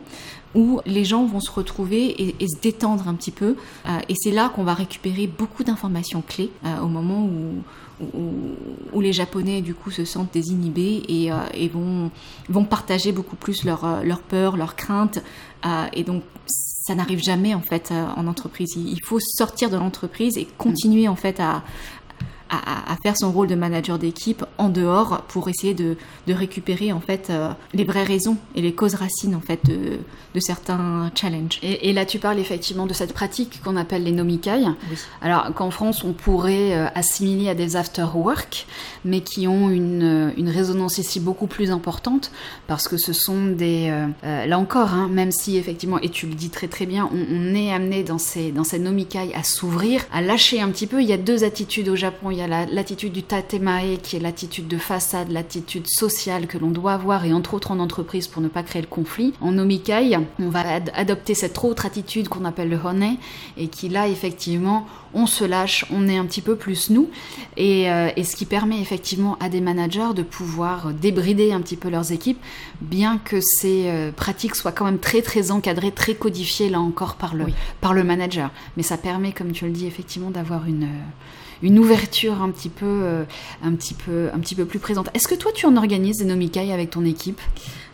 où 0.53 0.79
les 0.85 1.03
gens 1.03 1.25
vont 1.25 1.41
se 1.41 1.51
retrouver 1.51 2.33
et, 2.39 2.47
se 2.47 2.59
détendre 2.61 3.07
un 3.07 3.13
petit 3.15 3.31
peu. 3.31 3.55
Euh, 3.85 3.99
et 4.07 4.15
c'est 4.15 4.31
là 4.31 4.49
qu'on 4.49 4.63
va 4.63 4.73
récupérer 4.73 5.27
beaucoup 5.27 5.63
d'informations 5.63 6.23
clés 6.25 6.51
euh, 6.65 6.79
au 6.79 6.87
moment 6.87 7.25
où, 7.25 7.61
où, 8.93 9.01
les 9.01 9.13
Japonais 9.13 9.61
du 9.61 9.73
coup 9.73 9.91
se 9.91 10.05
sentent 10.05 10.33
désinhibés 10.33 11.03
et, 11.07 11.69
vont, 11.69 12.11
vont 12.49 12.65
partager 12.65 13.11
beaucoup 13.11 13.35
plus 13.35 13.63
leurs 13.63 14.03
leur 14.03 14.21
peurs, 14.21 14.57
leurs 14.57 14.75
craintes. 14.75 15.19
et 15.93 16.03
donc 16.03 16.23
ça 16.47 16.93
n'arrive 16.95 17.19
jamais 17.19 17.53
en 17.53 17.61
fait 17.61 17.91
en 17.91 18.27
entreprise. 18.27 18.75
Il 18.75 18.99
faut 19.03 19.19
sortir 19.19 19.69
de 19.69 19.77
l'entreprise 19.77 20.37
et 20.37 20.45
continuer 20.57 21.07
en 21.07 21.15
fait 21.15 21.39
à, 21.39 21.63
à, 22.49 22.95
faire 23.03 23.17
son 23.17 23.31
rôle 23.31 23.47
de 23.47 23.55
manager 23.55 23.99
d'équipe 23.99 24.45
en 24.57 24.69
dehors 24.69 25.23
pour 25.27 25.49
essayer 25.49 25.73
de, 25.73 25.97
de 26.27 26.33
récupérer 26.33 26.91
en 26.91 26.99
fait 26.99 27.27
euh, 27.29 27.49
les 27.73 27.83
vraies 27.83 28.03
raisons 28.03 28.37
et 28.55 28.61
les 28.61 28.73
causes 28.73 28.95
racines 28.95 29.35
en 29.35 29.41
fait 29.41 29.65
de, 29.65 29.99
de 30.33 30.39
certains 30.39 31.11
challenges. 31.15 31.59
Et, 31.61 31.93
là 31.93 32.05
tu 32.05 32.19
parles 32.19 32.39
effectivement 32.39 32.87
de 32.87 32.93
cette 32.93 33.13
pratique 33.13 33.61
qu'on 33.63 33.75
appelle 33.75 34.03
les 34.03 34.11
nomikai. 34.11 34.65
Alors 35.21 35.53
qu'en 35.53 35.71
France 35.71 36.03
on 36.03 36.13
pourrait 36.13 36.73
euh, 36.73 36.87
assimiler 36.95 37.49
à 37.49 37.55
des 37.55 37.75
after 37.75 38.07
work, 38.13 38.67
mais 39.03 39.21
qui 39.21 39.47
ont 39.47 39.69
une, 39.69 40.03
euh, 40.03 40.31
une 40.37 40.49
résonance 40.49 40.97
ici 40.97 41.19
beaucoup 41.19 41.47
plus 41.47 41.71
importante 41.71 42.31
parce 42.67 42.87
que 42.87 42.97
ce 42.97 43.13
sont 43.13 43.45
des 43.47 43.91
là 44.23 44.59
encore 44.59 44.93
hein, 44.93 45.07
même 45.11 45.31
si 45.31 45.57
effectivement 45.57 45.99
et 45.99 46.09
tu 46.09 46.27
le 46.27 46.33
dis 46.33 46.49
très 46.49 46.67
très 46.67 46.85
bien 46.85 47.09
on, 47.11 47.25
on 47.31 47.55
est 47.55 47.71
amené 47.71 48.03
dans 48.03 48.17
ces 48.17 48.51
dans 48.51 48.63
ces 48.63 48.79
nomikai 48.79 49.33
à 49.33 49.43
s'ouvrir, 49.43 50.01
à 50.11 50.21
lâcher 50.21 50.61
un 50.61 50.69
petit 50.69 50.87
peu. 50.87 51.01
Il 51.01 51.07
y 51.07 51.13
a 51.13 51.17
deux 51.17 51.43
attitudes 51.43 51.89
au 51.89 51.95
Japon 51.95 52.31
il 52.35 52.39
y 52.39 52.41
a 52.41 52.65
l'attitude 52.65 53.13
du 53.13 53.23
tatemae, 53.23 53.97
qui 54.03 54.17
est 54.17 54.19
l'attitude 54.19 54.67
de 54.67 54.77
façade, 54.77 55.31
l'attitude 55.31 55.87
sociale 55.87 56.47
que 56.47 56.57
l'on 56.57 56.69
doit 56.69 56.91
avoir, 56.91 57.23
et 57.23 57.31
entre 57.31 57.53
autres 57.53 57.71
en 57.71 57.79
entreprise 57.79 58.27
pour 58.27 58.41
ne 58.41 58.49
pas 58.49 58.61
créer 58.61 58.81
le 58.81 58.89
conflit. 58.89 59.33
En 59.39 59.57
omikai, 59.57 60.17
on 60.39 60.49
va 60.49 60.63
adopter 60.93 61.33
cette 61.33 61.63
autre 61.63 61.85
attitude 61.85 62.27
qu'on 62.27 62.43
appelle 62.43 62.69
le 62.69 62.77
hone, 62.83 63.15
et 63.57 63.67
qui 63.69 63.87
là, 63.87 64.09
effectivement, 64.09 64.85
on 65.13 65.27
se 65.27 65.45
lâche, 65.45 65.85
on 65.91 66.09
est 66.09 66.17
un 66.17 66.25
petit 66.25 66.41
peu 66.41 66.57
plus 66.57 66.89
nous, 66.89 67.09
et, 67.55 67.89
euh, 67.89 68.09
ce 68.21 68.35
qui 68.35 68.45
permet 68.45 68.81
effectivement 68.81 69.37
à 69.39 69.47
des 69.47 69.61
managers 69.61 70.13
de 70.13 70.23
pouvoir 70.23 70.91
débrider 70.91 71.53
un 71.53 71.61
petit 71.61 71.77
peu 71.77 71.89
leurs 71.89 72.11
équipes, 72.11 72.41
bien 72.81 73.17
que 73.17 73.39
ces 73.39 73.83
euh, 73.85 74.11
pratiques 74.11 74.55
soient 74.55 74.73
quand 74.73 74.85
même 74.85 74.99
très 74.99 75.21
très 75.21 75.51
encadrées, 75.51 75.91
très 75.91 76.15
codifiées 76.15 76.67
là 76.67 76.81
encore 76.81 77.15
par 77.15 77.33
le, 77.33 77.45
par 77.79 77.93
le 77.93 78.03
manager. 78.03 78.51
Mais 78.75 78.83
ça 78.83 78.97
permet, 78.97 79.31
comme 79.31 79.53
tu 79.53 79.63
le 79.63 79.71
dis, 79.71 79.87
effectivement 79.87 80.31
d'avoir 80.31 80.65
une... 80.65 80.83
Euh, 80.83 81.03
une 81.61 81.79
ouverture 81.79 82.41
un 82.41 82.51
petit 82.51 82.69
peu, 82.69 82.85
euh, 82.85 83.23
un 83.63 83.73
petit 83.73 83.93
peu, 83.93 84.29
un 84.33 84.39
petit 84.39 84.55
peu 84.55 84.65
plus 84.65 84.79
présente. 84.79 85.09
Est-ce 85.13 85.27
que 85.27 85.35
toi, 85.35 85.51
tu 85.53 85.65
en 85.65 85.75
organises 85.77 86.17
des 86.17 86.25
nomikai 86.25 86.71
avec 86.71 86.91
ton 86.91 87.05
équipe? 87.05 87.41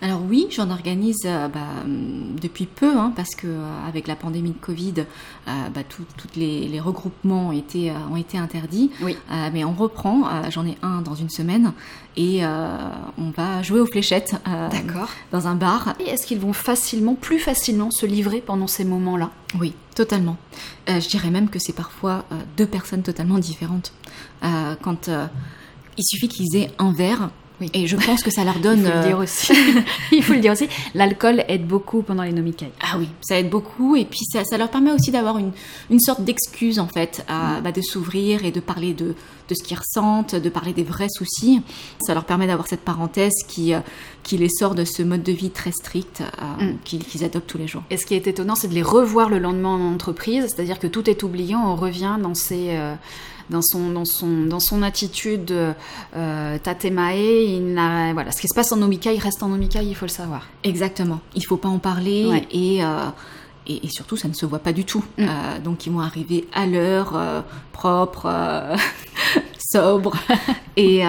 Alors 0.01 0.21
oui, 0.27 0.47
j'en 0.49 0.69
organise 0.71 1.21
euh, 1.25 1.47
bah, 1.47 1.59
depuis 1.85 2.65
peu, 2.65 2.97
hein, 2.97 3.13
parce 3.15 3.35
que 3.35 3.47
euh, 3.47 3.87
avec 3.87 4.07
la 4.07 4.15
pandémie 4.15 4.51
de 4.51 4.57
Covid, 4.57 5.05
bah, 5.45 5.81
tous 5.87 6.03
les, 6.35 6.79
regroupements 6.79 7.49
ont 7.49 7.51
été, 7.51 7.91
ont 8.11 8.15
été 8.15 8.37
interdits. 8.37 8.91
Oui. 9.01 9.17
mais 9.53 9.63
on 9.63 9.73
reprend. 9.73 10.23
J'en 10.49 10.65
ai 10.65 10.77
un 10.81 11.01
dans 11.01 11.15
une 11.15 11.29
semaine 11.29 11.73
et 12.15 12.43
on 12.45 13.29
va 13.35 13.61
jouer 13.61 13.79
aux 13.79 13.85
fléchettes 13.85 14.35
dans 15.31 15.47
un 15.47 15.55
bar. 15.55 15.95
Et 15.99 16.09
est-ce 16.09 16.25
qu'ils 16.25 16.39
vont 16.39 16.53
facilement, 16.53 17.15
plus 17.15 17.39
facilement, 17.39 17.91
se 17.91 18.05
livrer 18.05 18.41
pendant 18.41 18.67
ces 18.67 18.85
moments-là? 18.85 19.29
Oui, 19.59 19.73
Totalement. 19.95 20.37
Euh, 20.89 20.99
je 21.01 21.09
dirais 21.09 21.29
même 21.29 21.49
que 21.49 21.59
c'est 21.59 21.73
parfois 21.73 22.23
euh, 22.31 22.35
deux 22.57 22.65
personnes 22.65 23.03
totalement 23.03 23.39
différentes. 23.39 23.91
Euh, 24.43 24.75
quand 24.81 25.09
il 25.97 26.03
suffit 26.03 26.27
qu'ils 26.27 26.55
aient 26.55 26.71
un 26.79 26.93
verre, 26.93 27.29
et 27.73 27.87
je 27.87 27.95
pense 27.95 28.23
que 28.23 28.31
ça 28.31 28.43
leur 28.43 28.59
donne. 28.59 28.79
Il 28.79 28.91
faut 28.91 28.97
le 28.97 29.03
dire 29.03 29.17
aussi. 29.17 29.53
il 30.11 30.23
faut 30.23 30.33
le 30.33 30.39
dire 30.39 30.51
aussi. 30.51 30.67
L'alcool 30.93 31.43
aide 31.47 31.67
beaucoup 31.67 32.01
pendant 32.01 32.23
les 32.23 32.31
nomikai. 32.31 32.71
Ah 32.81 32.97
oui, 32.97 33.07
ça 33.21 33.39
aide 33.39 33.49
beaucoup. 33.49 33.95
Et 33.95 34.05
puis 34.05 34.25
ça, 34.31 34.43
ça 34.43 34.57
leur 34.57 34.69
permet 34.69 34.91
aussi 34.91 35.11
d'avoir 35.11 35.37
une, 35.37 35.51
une, 35.89 35.99
sorte 35.99 36.23
d'excuse, 36.23 36.79
en 36.79 36.87
fait, 36.87 37.23
à, 37.27 37.61
bah, 37.61 37.71
de 37.71 37.81
s'ouvrir 37.81 38.45
et 38.45 38.51
de 38.51 38.59
parler 38.59 38.93
de, 38.93 39.15
de 39.49 39.55
ce 39.55 39.63
qu'ils 39.63 39.77
ressentent, 39.77 40.35
de 40.35 40.49
parler 40.49 40.73
des 40.73 40.83
vrais 40.83 41.09
soucis. 41.09 41.61
Ça 42.01 42.13
leur 42.13 42.25
permet 42.25 42.47
d'avoir 42.47 42.67
cette 42.67 42.81
parenthèse 42.81 43.33
qui, 43.47 43.73
euh, 43.73 43.79
qui 44.23 44.37
les 44.37 44.49
sort 44.49 44.75
de 44.75 44.85
ce 44.85 45.03
mode 45.03 45.23
de 45.23 45.31
vie 45.31 45.51
très 45.51 45.71
strict 45.71 46.21
euh, 46.21 46.71
mm. 46.71 46.77
qu'ils 46.83 47.23
adoptent 47.23 47.47
tous 47.47 47.57
les 47.57 47.67
jours. 47.67 47.83
Et 47.89 47.97
ce 47.97 48.05
qui 48.05 48.15
est 48.15 48.27
étonnant, 48.27 48.55
c'est 48.55 48.67
de 48.67 48.73
les 48.73 48.81
revoir 48.81 49.29
le 49.29 49.39
lendemain 49.39 49.69
en 49.69 49.93
entreprise. 49.93 50.45
C'est-à-dire 50.47 50.79
que 50.79 50.87
tout 50.87 51.09
est 51.09 51.23
oublié, 51.23 51.55
on 51.55 51.75
revient 51.75 52.17
dans 52.21 52.35
ces. 52.35 52.69
Euh, 52.71 52.95
dans 53.49 53.61
son, 53.61 53.91
dans 53.91 54.05
son, 54.05 54.45
dans 54.45 54.59
son 54.59 54.83
attitude 54.83 55.51
euh, 55.51 56.57
tatemae. 56.59 57.15
Il 57.15 57.73
voilà, 58.13 58.31
ce 58.31 58.41
qui 58.41 58.47
se 58.47 58.53
passe 58.53 58.71
en 58.71 58.81
Omika, 58.81 59.11
il 59.13 59.19
reste 59.19 59.43
en 59.43 59.51
Omika, 59.51 59.81
il 59.81 59.95
faut 59.95 60.05
le 60.05 60.11
savoir. 60.11 60.47
Exactement. 60.63 61.19
Il 61.35 61.45
faut 61.45 61.57
pas 61.57 61.69
en 61.69 61.79
parler 61.79 62.45
et, 62.51 62.83
euh, 62.83 63.05
et, 63.67 63.87
surtout, 63.89 64.17
ça 64.17 64.27
ne 64.27 64.33
se 64.33 64.45
voit 64.45 64.59
pas 64.59 64.73
du 64.73 64.85
tout. 64.85 65.03
Mm. 65.17 65.23
Euh, 65.23 65.59
donc, 65.63 65.85
ils 65.85 65.91
vont 65.91 66.01
arriver 66.01 66.47
à 66.53 66.65
l'heure, 66.65 67.15
euh, 67.15 67.41
propre, 67.73 68.27
sobre. 69.57 70.15
et, 70.77 71.03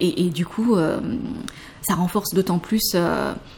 et, 0.00 0.26
et, 0.26 0.30
du 0.30 0.46
coup 0.46 0.76
ça 1.82 1.94
renforce 1.94 2.34
d'autant 2.34 2.58
plus 2.58 2.94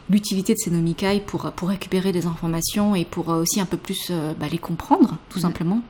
l'utilité 0.08 0.54
de 0.54 0.58
ces 0.58 0.70
nomikai 0.70 1.20
pour, 1.26 1.50
pour 1.50 1.68
récupérer 1.68 2.12
des 2.12 2.26
informations 2.26 2.94
et 2.94 3.04
pour 3.04 3.28
aussi 3.28 3.60
un 3.60 3.64
peu 3.64 3.76
plus 3.76 4.12
bah, 4.38 4.46
les 4.50 4.58
comprendre, 4.58 5.16
tout 5.30 5.38
mhm. 5.38 5.42
simplement. 5.42 5.82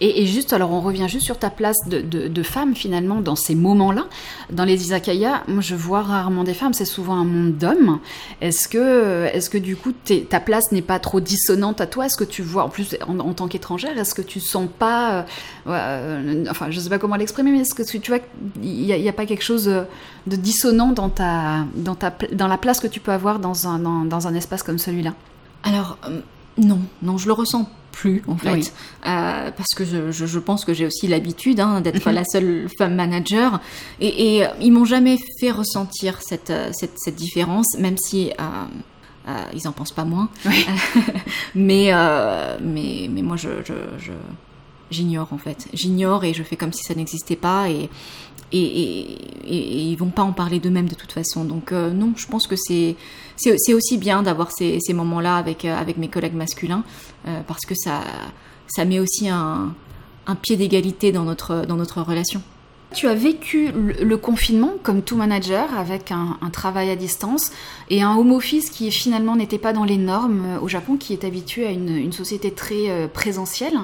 Et, 0.00 0.26
juste, 0.26 0.52
alors 0.52 0.72
on 0.72 0.80
revient 0.80 1.06
juste 1.08 1.24
sur 1.24 1.38
ta 1.38 1.50
place 1.50 1.76
de, 1.86 2.42
femme 2.42 2.74
finalement 2.74 3.20
dans 3.20 3.36
ces 3.36 3.54
moments-là. 3.54 4.06
Dans 4.50 4.64
les 4.64 4.82
izakaya, 4.84 5.42
moi 5.46 5.62
je 5.62 5.74
vois 5.74 6.02
rarement 6.02 6.44
des 6.44 6.54
femmes, 6.54 6.72
c'est 6.72 6.84
souvent 6.84 7.14
un 7.14 7.24
monde 7.24 7.56
d'hommes. 7.56 8.00
Est-ce 8.40 8.68
que, 8.68 9.26
est 9.26 9.48
que 9.48 9.58
du 9.58 9.76
coup 9.76 9.92
ta 10.28 10.40
place 10.40 10.72
n'est 10.72 10.82
pas 10.82 10.98
trop 10.98 11.20
dissonante 11.20 11.80
à 11.80 11.86
toi? 11.86 12.06
Est-ce 12.06 12.16
que 12.16 12.24
tu 12.24 12.42
vois, 12.42 12.64
en 12.64 12.68
plus 12.68 12.96
en, 13.06 13.32
tant 13.32 13.48
qu'étrangère, 13.48 13.96
est-ce 13.98 14.14
que 14.14 14.22
tu 14.22 14.40
sens 14.40 14.68
pas, 14.78 15.12
euh, 15.12 15.22
euh, 15.68 16.44
enfin 16.50 16.70
je 16.70 16.80
sais 16.80 16.88
pas 16.88 16.98
comment 16.98 17.16
l'exprimer, 17.16 17.52
mais 17.52 17.60
est-ce 17.60 17.74
que 17.74 17.82
tu 17.82 18.10
vois 18.10 18.20
qu'il 18.20 18.62
n'y 18.62 19.08
a, 19.08 19.12
pas 19.12 19.26
quelque 19.26 19.44
chose 19.44 19.64
de 19.64 20.36
dissonant 20.36 20.92
dans, 20.92 21.08
ta, 21.08 21.64
dans, 21.76 21.94
ta, 21.94 22.12
dans 22.32 22.48
la 22.48 22.58
place 22.58 22.80
que 22.80 22.86
tu 22.86 23.00
peux 23.00 23.12
avoir 23.12 23.38
dans 23.38 23.68
un, 23.68 24.04
dans, 24.04 24.26
un 24.26 24.34
espace 24.34 24.62
comme 24.62 24.78
celui-là? 24.78 25.14
Alors 25.62 25.98
euh, 26.08 26.20
non, 26.58 26.80
non, 27.02 27.18
je 27.18 27.26
le 27.26 27.32
ressens 27.32 27.68
plus 27.92 28.22
en 28.26 28.36
fait, 28.36 28.72
euh, 29.06 29.50
parce 29.50 29.74
que 29.76 29.84
je, 29.84 30.10
je, 30.10 30.38
pense 30.38 30.64
que 30.64 30.74
j'ai 30.74 30.86
aussi 30.86 31.06
l'habitude 31.06 31.60
hein, 31.60 31.80
d'être 31.80 32.08
mhm. 32.08 32.14
la 32.14 32.24
seule 32.24 32.66
femme 32.76 32.96
manager, 32.96 33.60
et, 34.00 34.38
et 34.38 34.46
ils 34.60 34.72
m'ont 34.72 34.84
jamais 34.84 35.18
fait 35.38 35.50
ressentir 35.50 36.20
cette, 36.20 36.50
euh, 36.50 36.70
cette, 36.72 36.94
cette 36.96 37.14
différence, 37.14 37.76
même 37.78 37.96
si 37.96 38.32
euh, 38.40 39.32
ils 39.54 39.68
en 39.68 39.72
pensent 39.72 39.92
pas 39.92 40.04
moins. 40.04 40.28
mais, 41.54 41.92
mais, 42.60 43.08
mais 43.10 43.22
moi, 43.22 43.36
je, 43.36 43.50
je, 43.64 44.12
j'ignore 44.90 45.28
en 45.32 45.38
fait. 45.38 45.68
J'ignore 45.72 46.24
et 46.24 46.34
je 46.34 46.42
fais 46.42 46.56
comme 46.56 46.72
si 46.72 46.82
ça 46.82 46.94
n'existait 46.94 47.36
pas 47.36 47.68
et, 47.68 47.88
et, 48.50 48.58
et, 48.58 49.18
et, 49.46 49.82
ils 49.84 49.96
vont 49.96 50.10
pas 50.10 50.22
en 50.22 50.32
parler 50.32 50.58
d'eux-mêmes 50.58 50.88
de 50.88 50.94
toute 50.94 51.12
façon. 51.12 51.44
Donc 51.44 51.72
non, 51.72 52.12
je 52.16 52.26
pense 52.26 52.46
que 52.46 52.56
c'est 52.56 52.96
c'est 53.36 53.74
aussi 53.74 53.98
bien 53.98 54.22
d'avoir 54.22 54.52
ces, 54.52 54.80
moments-là 54.92 55.36
avec, 55.36 55.64
euh, 55.64 55.76
avec 55.76 55.96
mes 55.96 56.08
collègues 56.08 56.34
masculins, 56.34 56.84
euh, 56.84 57.11
parce 57.46 57.64
que 57.66 57.74
ça, 57.74 58.02
ça 58.66 58.84
met 58.84 58.98
aussi 58.98 59.28
un, 59.28 59.74
pied 60.40 60.56
d'égalité 60.56 61.12
dans 61.12 61.24
notre, 61.24 61.66
dans 61.66 61.76
notre 61.76 62.00
relation. 62.00 62.42
Tu 62.94 63.08
as 63.08 63.14
vécu 63.14 63.70
le, 63.72 64.16
confinement 64.16 64.72
comme 64.82 65.02
tout 65.02 65.16
manager 65.16 65.78
avec 65.78 66.12
un, 66.12 66.38
travail 66.52 66.90
à 66.90 66.96
distance 66.96 67.52
et 67.88 68.02
un 68.02 68.14
home 68.14 68.32
office 68.32 68.68
qui 68.68 68.90
finalement 68.90 69.34
n'était 69.34 69.58
pas 69.58 69.72
dans 69.72 69.84
les 69.84 69.96
normes 69.96 70.44
euh, 70.44 70.60
au 70.60 70.68
Japon, 70.68 70.96
qui 70.96 71.14
est 71.14 71.24
habitué 71.24 71.66
à 71.66 71.70
une, 71.70 72.12
société 72.12 72.50
très 72.50 73.08
présentielle. 73.08 73.78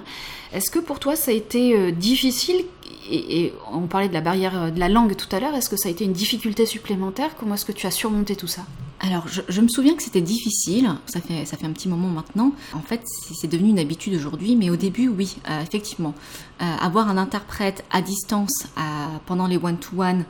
Est-ce 0.53 0.70
que 0.70 0.79
pour 0.79 1.01
toi 1.01 1.16
ça 1.16 1.31
a 1.31 1.35
été 1.35 1.92
difficile? 1.92 2.64
Et, 3.11 3.55
on 3.72 3.87
parlait 3.87 4.09
de 4.09 4.14
la 4.14 4.20
barrière 4.20 4.70
de 4.70 4.79
la 4.79 4.90
langue 4.90 5.16
tout 5.16 5.35
à 5.35 5.40
l'heure, 5.40 5.55
est-ce 5.55 5.70
que 5.70 5.77
ça 5.77 5.88
a 5.88 5.92
été 5.92 6.05
une 6.05 6.12
difficulté 6.12 6.66
supplémentaire? 6.66 7.31
Comment 7.38 7.55
est-ce 7.55 7.64
que 7.64 7.72
tu 7.72 7.87
as 7.87 7.90
surmonté 7.90 8.37
tout 8.37 8.46
ça? 8.46 8.62
Alors, 9.01 9.29
je, 9.29 9.61
me 9.61 9.69
souviens 9.69 9.95
que 9.95 10.03
c'était 10.03 10.21
difficile, 10.21 10.91
ça 11.07 11.21
fait, 11.21 11.45
ça 11.45 11.57
fait 11.57 11.67
un 11.67 11.73
petit 11.73 11.89
moment 11.89 12.09
maintenant. 12.09 12.53
En 12.73 12.81
fait, 12.81 13.01
c'est 13.41 13.47
devenu 13.47 13.71
une 13.71 13.79
habitude 13.79 14.15
aujourd'hui, 14.15 14.57
mais 14.57 14.71
au 14.71 14.77
début, 14.77 15.09
oui, 15.09 15.37
euh, 15.49 15.63
effectivement. 15.63 16.15
Euh, 16.61 16.65
avoir 16.81 17.09
un 17.09 17.17
interprète 17.17 17.85
à 17.93 18.03
distance 18.03 18.67
euh, 18.77 18.81
pendant 19.27 19.47
les 19.47 19.57
one-to-one, 19.57 20.21
euh, 20.21 20.25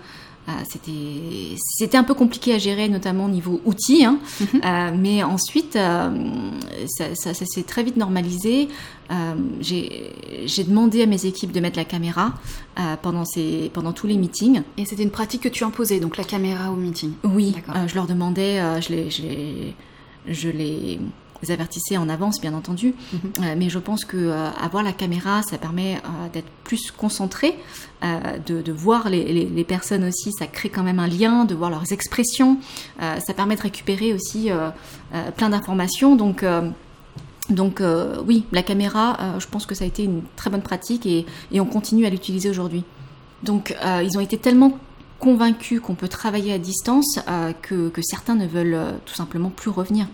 c'était 0.68 1.56
c'était 1.58 1.96
un 1.96 2.04
peu 2.04 2.14
compliqué 2.14 2.54
à 2.54 2.58
gérer, 2.58 2.88
notamment 2.88 3.26
au 3.26 3.28
niveau 3.28 3.60
outils. 3.64 4.04
Hein. 4.04 4.18
Mhm. 4.40 4.60
Euh, 4.64 4.90
mais 4.96 5.22
ensuite, 5.22 5.76
euh, 5.76 6.10
ça, 6.86 7.14
ça, 7.14 7.34
s'est 7.34 7.62
très 7.62 7.82
vite 7.82 7.96
normalisé. 7.96 8.68
J'ai 9.60 10.64
demandé 10.64 11.02
à 11.02 11.06
mes 11.06 11.26
équipes 11.26 11.52
de 11.52 11.60
mettre 11.60 11.78
la 11.78 11.84
caméra 11.84 12.34
pendant, 13.02 13.24
ces, 13.24 13.70
pendant 13.72 13.92
tous 13.92 14.06
les 14.06 14.16
meetings. 14.16 14.62
Et 14.76 14.84
c'était 14.84 15.02
une 15.02 15.10
pratique 15.10 15.42
que 15.42 15.48
tu 15.48 15.64
imposais, 15.64 16.00
donc 16.00 16.16
la 16.16 16.24
caméra 16.24 16.70
au 16.70 16.76
meeting 16.76 17.12
Oui, 17.24 17.54
je 17.86 17.94
leur 17.94 18.06
demandais, 18.06 18.60
je 18.80 18.92
les, 18.92 19.10
je 19.10 19.22
les, 19.22 19.74
je 20.28 20.48
les 20.48 21.00
avertissez 21.50 21.96
en 21.96 22.08
avance, 22.08 22.40
bien 22.40 22.54
entendu. 22.54 22.94
Mhm. 23.12 23.20
Euh, 23.38 23.54
mais 23.56 23.68
je 23.68 23.78
pense 23.78 24.04
que 24.04 24.16
euh, 24.16 24.50
avoir 24.60 24.82
la 24.82 24.92
caméra, 24.92 25.42
ça 25.42 25.58
permet 25.58 25.96
euh, 25.96 26.28
d'être 26.32 26.48
plus 26.64 26.90
concentré, 26.90 27.54
de, 28.46 28.72
voir 28.72 29.08
les, 29.08 29.64
personnes 29.66 30.04
aussi. 30.04 30.32
Ça 30.32 30.46
crée 30.46 30.68
quand 30.68 30.82
même 30.82 30.98
un 30.98 31.08
lien, 31.08 31.44
de 31.44 31.54
voir 31.54 31.70
leurs 31.70 31.92
expressions. 31.92 32.58
ça 33.00 33.34
permet 33.34 33.56
de 33.56 33.62
récupérer 33.62 34.12
aussi 34.12 34.50
plein 35.36 35.48
d'informations. 35.48 36.14
Donc 36.14 36.44
donc 37.50 37.82
oui, 38.26 38.44
la 38.52 38.62
caméra, 38.62 39.34
je 39.40 39.46
pense 39.46 39.66
que 39.66 39.74
ça 39.74 39.82
a 39.82 39.86
été 39.88 40.04
une 40.04 40.22
très 40.36 40.48
bonne 40.48 40.62
pratique 40.62 41.06
et, 41.06 41.26
et 41.50 41.60
on 41.60 41.64
continue 41.64 42.06
à 42.06 42.10
l'utiliser 42.10 42.50
aujourd'hui. 42.50 42.84
Donc 43.42 43.74
ils 44.02 44.16
ont 44.16 44.20
été 44.20 44.38
tellement 44.38 44.78
convaincus 45.18 45.80
qu'on 45.80 45.94
peut 45.94 46.08
travailler 46.08 46.52
à 46.52 46.58
distance 46.58 47.18
euh, 47.28 47.52
que, 47.62 47.90
certains 48.02 48.34
ne 48.34 48.46
veulent 48.46 48.74
euh, 48.74 48.92
tout 49.04 49.14
simplement 49.14 49.50
plus 49.50 49.70
revenir. 49.70 50.06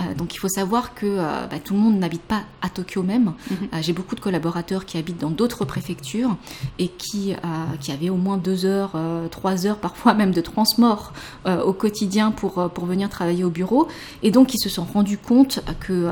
Euh, 0.00 0.14
donc 0.14 0.34
il 0.34 0.38
faut 0.38 0.48
savoir 0.48 0.94
que 0.94 1.16
bah, 1.16 1.58
tout 1.62 1.74
le 1.74 1.80
monde 1.80 1.98
n'habite 1.98 2.22
pas 2.22 2.42
à 2.62 2.68
Tokyo 2.68 3.02
même. 3.02 3.32
Mhm. 3.50 3.82
J'ai 3.82 3.92
beaucoup 3.92 4.14
de 4.14 4.20
collaborateurs 4.20 4.84
qui 4.86 4.98
habitent 4.98 5.20
dans 5.20 5.30
d'autres 5.30 5.64
préfectures 5.64 6.36
et 6.78 6.88
qui, 6.88 7.34
qui 7.80 7.92
avaient 7.92 8.10
au 8.10 8.16
moins 8.16 8.36
deux 8.36 8.64
heures, 8.64 8.92
trois 9.30 9.66
heures 9.66 9.78
parfois 9.80 10.14
même 10.14 10.32
de 10.32 10.40
transport 10.40 11.12
au 11.46 11.72
quotidien 11.72 12.30
pour, 12.30 12.70
pour 12.70 12.86
venir 12.86 13.08
travailler 13.08 13.44
au 13.44 13.50
bureau. 13.50 13.88
Et 14.22 14.30
donc 14.30 14.54
ils 14.54 14.60
se 14.60 14.68
sont 14.68 14.84
rendus 14.84 15.18
compte 15.18 15.60
que... 15.80 16.08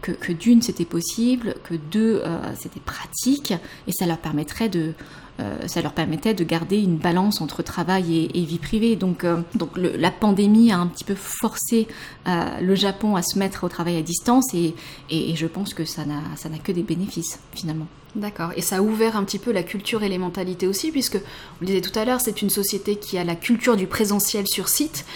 que, 0.00 0.32
d'une 0.32 0.62
c'était 0.62 0.84
possible, 0.84 1.54
que 1.64 1.74
deux 1.74 2.22
c'était 2.56 2.80
pratique 2.80 3.52
et 3.86 3.92
ça 3.92 4.06
leur 4.06 4.18
permettrait 4.18 4.68
de, 4.68 4.94
euh, 5.40 5.56
ça 5.66 5.80
leur 5.80 5.92
permettait 5.92 6.34
de 6.34 6.44
garder 6.44 6.78
une 6.78 6.96
balance 6.96 7.40
entre 7.40 7.62
travail 7.62 8.28
et, 8.34 8.42
vie 8.42 8.58
privée. 8.58 8.96
Donc, 8.96 9.24
euh, 9.24 9.38
donc 9.54 9.70
la 9.76 10.10
pandémie 10.10 10.70
a 10.72 10.78
un 10.78 10.86
petit 10.86 11.04
peu 11.04 11.14
forcé 11.14 11.88
euh, 12.26 12.60
le 12.60 12.74
Japon 12.74 13.16
à 13.16 13.22
se 13.22 13.38
mettre 13.38 13.64
au 13.64 13.68
travail 13.68 13.96
à 13.96 14.02
distance 14.02 14.52
et, 14.54 14.74
et, 15.08 15.34
je 15.36 15.46
pense 15.46 15.72
que 15.72 15.84
ça 15.84 16.04
n'a 16.04 16.58
que 16.62 16.72
des 16.72 16.82
bénéfices 16.82 17.38
finalement. 17.52 17.86
D'accord. 18.16 18.50
Et 18.56 18.60
ça 18.60 18.78
a 18.78 18.80
ouvert 18.82 19.16
un 19.16 19.24
petit 19.24 19.38
peu 19.38 19.52
la 19.52 19.62
culture 19.62 20.02
et 20.02 20.08
les 20.08 20.18
mentalités 20.18 20.66
aussi, 20.66 20.90
puisque, 20.90 21.16
on 21.16 21.60
le 21.60 21.66
disait 21.66 21.80
tout 21.80 21.96
à 21.96 22.04
l'heure, 22.04 22.20
c'est 22.20 22.42
une 22.42 22.50
société 22.50 22.96
qui 22.96 23.16
a 23.18 23.24
la 23.24 23.36
culture 23.36 23.76
du 23.76 23.86
présentiel 23.86 24.48
sur 24.48 24.68
site. 24.68 25.06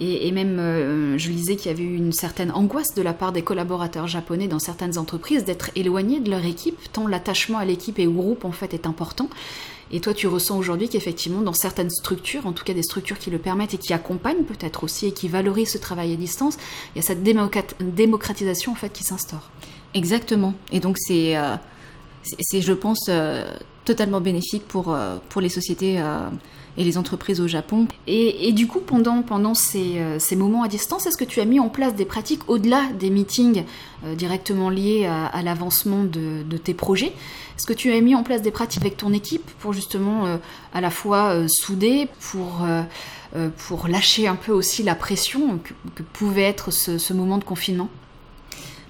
Et, 0.00 0.32
même, 0.32 1.16
je 1.16 1.28
lisais 1.28 1.54
qu'il 1.54 1.70
y 1.70 1.74
avait 1.74 1.84
eu 1.84 1.96
une 1.96 2.12
certaine 2.12 2.50
angoisse 2.50 2.94
de 2.94 3.02
la 3.02 3.12
part 3.12 3.30
des 3.30 3.42
collaborateurs 3.42 4.08
japonais 4.08 4.48
dans 4.48 4.58
certaines 4.58 4.98
entreprises 4.98 5.44
d'être 5.44 5.70
éloignés 5.76 6.18
de 6.18 6.30
leur 6.30 6.44
équipe, 6.44 6.76
tant 6.92 7.06
l'attachement 7.06 7.58
à 7.58 7.64
l'équipe 7.64 7.98
et 8.00 8.08
au 8.08 8.12
groupe 8.12 8.44
en 8.44 8.50
fait 8.50 8.74
est 8.74 8.86
important. 8.86 9.28
Et 9.92 10.00
toi, 10.00 10.14
tu 10.14 10.26
ressens 10.26 10.56
aujourd'hui 10.56 10.88
qu'effectivement, 10.88 11.42
dans 11.42 11.52
certaines 11.52 11.90
structures, 11.90 12.46
en 12.46 12.52
tout 12.52 12.64
cas 12.64 12.72
des 12.72 12.82
structures 12.82 13.18
qui 13.18 13.30
le 13.30 13.38
permettent 13.38 13.74
et 13.74 13.78
qui 13.78 13.92
accompagnent 13.92 14.44
peut-être 14.44 14.84
aussi 14.84 15.06
et 15.06 15.12
qui 15.12 15.28
valorisent 15.28 15.72
ce 15.72 15.78
travail 15.78 16.14
à 16.14 16.16
distance, 16.16 16.56
il 16.94 16.98
y 16.98 17.04
a 17.04 17.06
cette 17.06 17.22
démocratisation 17.22 18.72
en 18.72 18.74
fait 18.74 18.90
qui 18.90 19.04
s'instaure. 19.04 19.50
Exactement. 19.92 20.54
Et 20.72 20.80
donc 20.80 20.96
c'est, 20.98 21.36
euh, 21.36 21.56
c'est, 22.40 22.62
je 22.62 22.72
pense, 22.72 23.06
euh, 23.10 23.54
totalement 23.84 24.22
bénéfique 24.22 24.66
pour, 24.66 24.94
euh, 24.94 25.18
pour 25.28 25.42
les 25.42 25.50
sociétés 25.50 26.02
et 26.76 26.84
les 26.84 26.98
entreprises 26.98 27.40
au 27.40 27.48
Japon. 27.48 27.86
Et, 28.06 28.52
du 28.52 28.66
coup, 28.66 28.80
pendant, 28.80 29.22
pendant 29.22 29.54
ces, 29.54 29.98
euh, 29.98 30.18
ces, 30.18 30.36
moments 30.36 30.62
à 30.62 30.68
distance, 30.68 31.06
est-ce 31.06 31.16
que 31.16 31.24
tu 31.24 31.40
as 31.40 31.44
mis 31.44 31.60
en 31.60 31.68
place 31.68 31.94
des 31.94 32.04
pratiques 32.04 32.48
au-delà 32.48 32.84
des 32.98 33.10
meetings 33.10 33.64
euh, 34.04 34.14
directement 34.14 34.70
liés 34.70 35.06
à, 35.06 35.42
l'avancement 35.42 36.04
de, 36.04 36.56
tes 36.56 36.74
projets? 36.74 37.12
Est-ce 37.56 37.66
que 37.66 37.72
tu 37.72 37.92
as 37.92 38.00
mis 38.00 38.14
en 38.14 38.22
place 38.22 38.42
des 38.42 38.50
pratiques 38.50 38.80
avec 38.80 38.96
ton 38.96 39.12
équipe 39.12 39.50
pour 39.58 39.72
justement 39.72 40.26
euh, 40.26 40.36
à 40.72 40.80
la 40.80 40.90
fois 40.90 41.46
souder, 41.48 42.08
pour, 42.20 42.66
pour 43.58 43.88
lâcher 43.88 44.26
un 44.26 44.36
peu 44.36 44.52
aussi 44.52 44.82
la 44.82 44.94
pression 44.94 45.60
que, 45.94 46.02
pouvait 46.02 46.42
être 46.42 46.70
ce 46.70 47.12
moment 47.12 47.38
de 47.38 47.44
confinement? 47.44 47.88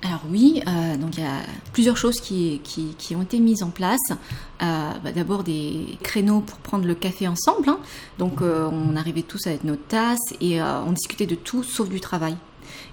Alors 0.05 0.21
oui, 0.29 0.63
euh, 0.67 0.97
donc 0.97 1.17
il 1.17 1.23
y 1.23 1.27
a 1.27 1.43
plusieurs 1.73 1.97
choses 1.97 2.21
qui, 2.21 2.61
qui, 2.65 3.15
ont 3.15 3.23
été 3.23 3.39
mises 3.39 3.63
en 3.63 3.71
place. 3.71 4.01
Euh, 4.11 4.91
bah, 5.05 5.13
d'abord 5.13 5.45
des 5.45 5.97
créneaux 6.03 6.41
pour 6.41 6.59
prendre 6.59 6.87
le 6.87 6.95
café 6.95 7.29
ensemble. 7.29 7.69
Hein. 7.69 7.79
Donc 8.19 8.43
euh, 8.43 8.69
on 8.73 8.97
arrivait 8.97 9.23
tous 9.23 9.47
avec 9.47 9.63
nos 9.63 9.77
tasses 9.77 10.35
et 10.41 10.61
on 10.61 10.93
discutait 10.93 11.27
de 11.27 11.37
tout 11.37 11.63
sauf 11.63 11.89
du 11.89 12.01
travail. 12.01 12.37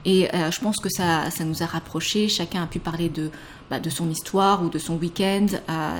Et 0.05 0.29
je 0.33 0.59
pense 0.59 0.77
que 0.77 0.89
ça, 0.89 1.29
ça 1.29 1.43
nous 1.43 1.61
a 1.61 1.65
rapprochés. 1.65 2.29
Chacun 2.29 2.63
a 2.63 2.67
pu 2.67 2.79
parler 2.79 3.09
de, 3.09 3.31
bah, 3.69 3.79
de 3.79 3.89
son 3.89 4.09
histoire 4.09 4.63
ou 4.63 4.69
de 4.69 4.77
son 4.77 4.95
week-end. 4.95 5.47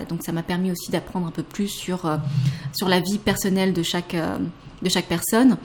donc 0.08 0.24
ça 0.24 0.32
m'a 0.32 0.44
permis 0.44 0.72
aussi 0.72 0.92
d'apprendre 0.92 1.28
un 1.28 1.32
peu 1.32 1.44
plus 1.44 1.68
sur, 1.68 2.02
sur 2.74 2.88
la 2.88 3.00
vie 3.00 3.18
personnelle 3.18 3.74
de 3.74 3.84
chaque 3.84 4.16
de 4.82 4.90
chaque 4.90 5.08
personne. 5.08 5.58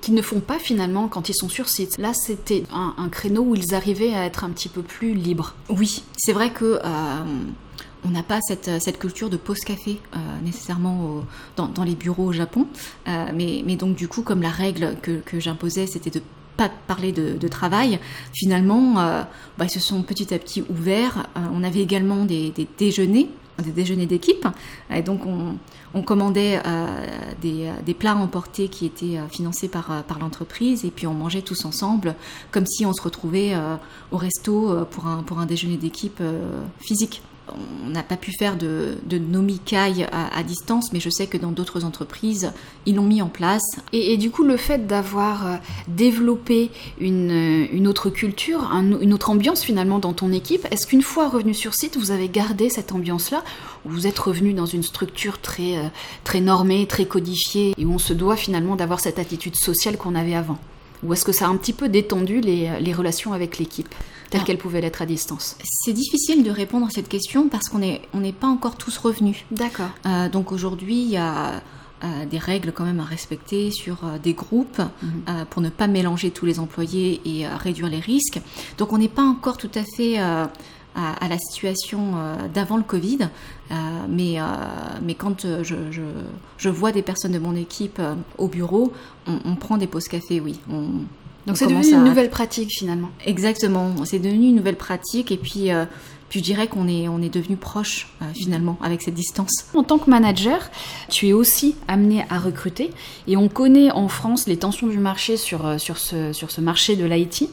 Qu'ils 0.00 0.14
ne 0.14 0.22
font 0.22 0.40
pas 0.40 0.58
finalement 0.58 1.08
quand 1.08 1.28
ils 1.28 1.34
sont 1.34 1.48
sur 1.48 1.68
site. 1.68 1.96
Là, 1.98 2.12
c'était 2.14 2.64
un, 2.72 3.08
créneau 3.08 3.42
où 3.42 3.54
ils 3.54 3.74
arrivaient 3.74 4.14
à 4.14 4.24
être 4.24 4.44
un 4.44 4.50
petit 4.50 4.68
peu 4.68 4.82
plus 4.82 5.14
libres. 5.14 5.54
Oui, 5.68 6.02
c'est 6.16 6.32
vrai 6.32 6.50
que... 6.50 6.80
Euh, 6.84 7.24
on 8.04 8.10
n'a 8.10 8.22
pas 8.22 8.38
cette, 8.40 8.70
cette, 8.80 9.00
culture 9.00 9.30
de 9.30 9.36
pause 9.36 9.60
café 9.60 9.98
euh, 10.14 10.18
nécessairement 10.44 11.24
dans, 11.56 11.66
dans, 11.66 11.82
les 11.82 11.96
bureaux 11.96 12.26
au 12.26 12.32
Japon. 12.32 12.68
Euh, 13.08 13.26
mais, 13.34 13.64
mais, 13.66 13.74
donc 13.74 13.96
du 13.96 14.06
coup, 14.06 14.22
comme 14.22 14.42
la 14.42 14.50
règle 14.50 14.94
que, 15.02 15.18
que 15.18 15.40
j'imposais, 15.40 15.88
c'était 15.88 16.10
de 16.10 16.22
pas 16.56 16.70
parler 16.86 17.10
de, 17.10 17.48
travail, 17.48 17.98
finalement, 18.32 18.94
bah, 18.94 19.64
ils 19.64 19.70
se 19.70 19.80
sont 19.80 20.02
petit 20.02 20.32
à 20.32 20.38
petit 20.38 20.62
ouverts. 20.70 21.26
on 21.52 21.64
avait 21.64 21.80
également 21.80 22.24
des, 22.24 22.50
des 22.50 22.68
déjeuners 22.78 23.28
des 23.62 23.70
déjeuners 23.70 24.06
d'équipe. 24.06 24.46
Et 24.90 25.02
donc 25.02 25.22
on, 25.26 26.02
commandait 26.02 26.60
des, 27.40 27.94
plats 27.94 28.16
emportés 28.16 28.68
qui 28.68 28.84
étaient 28.86 29.18
financés 29.30 29.68
par, 29.68 30.04
par 30.04 30.18
l'entreprise 30.18 30.84
et 30.84 30.90
puis 30.90 31.06
on 31.06 31.14
mangeait 31.14 31.40
tous 31.40 31.64
ensemble 31.64 32.14
comme 32.50 32.66
si 32.66 32.84
on 32.84 32.92
se 32.92 33.00
retrouvait 33.00 33.54
au 34.12 34.18
resto 34.18 34.84
pour 34.90 35.06
un, 35.06 35.22
pour 35.22 35.38
un 35.38 35.46
déjeuner 35.46 35.78
d'équipe 35.78 36.22
physique 36.80 37.22
on 37.48 37.90
n'a 37.90 38.02
pas 38.02 38.16
pu 38.16 38.32
faire 38.32 38.56
de, 38.56 38.96
de 39.04 39.18
nomikai 39.18 40.06
à, 40.10 40.42
distance, 40.42 40.92
mais 40.92 41.00
je 41.00 41.10
sais 41.10 41.26
que 41.26 41.36
dans 41.36 41.52
d'autres 41.52 41.84
entreprises, 41.84 42.52
ils 42.86 42.96
l'ont 42.96 43.04
mis 43.04 43.22
en 43.22 43.28
place. 43.28 43.62
Et, 43.92 44.16
du 44.16 44.30
coup, 44.30 44.42
le 44.42 44.56
fait 44.56 44.86
d'avoir 44.86 45.46
euh, 45.46 45.56
développé 45.88 46.70
une, 47.00 47.86
autre 47.86 48.10
culture, 48.10 48.70
une 48.72 49.12
autre 49.12 49.30
ambiance 49.30 49.62
finalement 49.62 49.98
dans 49.98 50.12
ton 50.12 50.32
équipe, 50.32 50.66
est-ce 50.70 50.86
qu'une 50.86 51.02
fois 51.02 51.28
revenu 51.28 51.54
sur 51.54 51.74
site, 51.74 51.96
vous 51.96 52.10
avez 52.10 52.28
gardé 52.28 52.68
cette 52.68 52.92
ambiance-là 52.92 53.42
ou 53.84 53.90
vous 53.90 54.06
êtes 54.06 54.18
revenu 54.18 54.52
dans 54.52 54.66
une 54.66 54.82
structure 54.82 55.40
très, 55.40 55.76
euh, 55.76 55.88
très 56.24 56.40
normée, 56.40 56.86
très 56.86 57.06
codifiée, 57.06 57.74
et 57.78 57.84
où 57.84 57.92
on 57.92 57.98
se 57.98 58.12
doit 58.12 58.36
finalement 58.36 58.76
d'avoir 58.76 59.00
cette 59.00 59.18
attitude 59.18 59.56
sociale 59.56 59.96
qu'on 59.96 60.14
avait 60.14 60.34
avant? 60.34 60.58
Ou 61.02 61.12
est-ce 61.12 61.24
que 61.24 61.32
ça 61.32 61.46
a 61.46 61.48
un 61.48 61.56
petit 61.56 61.74
peu 61.74 61.88
détendu 61.88 62.40
les 62.40 62.92
relations 62.94 63.34
avec 63.34 63.58
l'équipe? 63.58 63.94
Telle 64.30 64.44
qu'elle 64.44 64.58
pouvait 64.58 64.80
l'être 64.80 65.02
à 65.02 65.06
distance 65.06 65.56
C'est 65.62 65.92
difficile 65.92 66.42
de 66.42 66.50
répondre 66.50 66.86
à 66.86 66.90
cette 66.90 67.08
question 67.08 67.48
parce 67.48 67.68
qu'on 67.68 67.78
n'est 67.78 68.02
on 68.12 68.32
pas 68.32 68.46
encore 68.46 68.76
tous 68.76 68.96
revenus. 68.98 69.44
D'accord. 69.50 69.90
Euh, 70.04 70.28
donc 70.28 70.52
aujourd'hui, 70.52 71.02
il 71.02 71.10
y 71.10 71.16
a 71.16 71.62
euh, 72.04 72.26
des 72.26 72.38
règles 72.38 72.72
quand 72.72 72.84
même 72.84 73.00
à 73.00 73.04
respecter 73.04 73.70
sur 73.70 74.04
euh, 74.04 74.18
des 74.18 74.34
groupes 74.34 74.80
mhm. 75.02 75.46
pour 75.50 75.62
ne 75.62 75.70
pas 75.70 75.86
mélanger 75.86 76.30
tous 76.30 76.46
les 76.46 76.58
employés 76.60 77.20
et 77.24 77.46
réduire 77.46 77.88
les 77.88 78.00
risques. 78.00 78.40
Donc 78.78 78.92
on 78.92 78.98
n'est 78.98 79.08
pas 79.08 79.22
encore 79.22 79.56
tout 79.56 79.70
à 79.74 79.82
fait 79.96 80.18
à, 80.18 80.48
la 81.28 81.38
situation 81.38 82.14
d'avant 82.54 82.78
le 82.78 82.82
Covid, 82.82 83.28
mais, 84.08 84.38
mais 85.02 85.14
quand 85.14 85.46
je, 85.62 85.74
je, 86.56 86.68
vois 86.70 86.90
des 86.90 87.02
personnes 87.02 87.32
de 87.32 87.38
mon 87.38 87.54
équipe 87.54 88.00
au 88.38 88.48
bureau, 88.48 88.94
on, 89.26 89.38
on, 89.44 89.56
prend 89.56 89.76
des 89.76 89.86
pauses 89.86 90.08
café, 90.08 90.40
oui. 90.40 90.58
On, 90.70 91.02
donc 91.46 91.56
c'est 91.56 91.66
devenu 91.66 91.92
une 91.92 92.04
nouvelle 92.04 92.30
pratique 92.30 92.70
finalement. 92.70 93.10
Exactement, 93.24 93.94
c'est 94.04 94.18
devenu 94.18 94.48
une 94.48 94.56
nouvelle 94.56 94.76
pratique 94.76 95.30
et 95.30 95.36
puis, 95.36 95.70
euh, 95.70 95.84
puis 96.28 96.40
je 96.40 96.44
dirais 96.44 96.66
qu'on 96.66 96.88
est, 96.88 97.08
on 97.08 97.22
est 97.22 97.32
devenu 97.32 97.56
proche 97.56 98.08
euh, 98.20 98.24
finalement 98.34 98.78
avec 98.82 99.00
cette 99.02 99.14
distance. 99.14 99.66
En 99.74 99.84
tant 99.84 99.98
que 99.98 100.10
manager, 100.10 100.70
tu 101.08 101.28
es 101.28 101.32
aussi 101.32 101.76
amené 101.86 102.24
à 102.30 102.38
recruter 102.40 102.90
et 103.28 103.36
on 103.36 103.48
connaît 103.48 103.92
en 103.92 104.08
France 104.08 104.48
les 104.48 104.56
tensions 104.56 104.88
du 104.88 104.98
marché 104.98 105.36
sur, 105.36 105.64
euh, 105.66 105.78
sur, 105.78 105.98
ce, 105.98 106.32
sur 106.32 106.50
ce 106.50 106.60
marché 106.60 106.96
de 106.96 107.04
l'IT. 107.04 107.48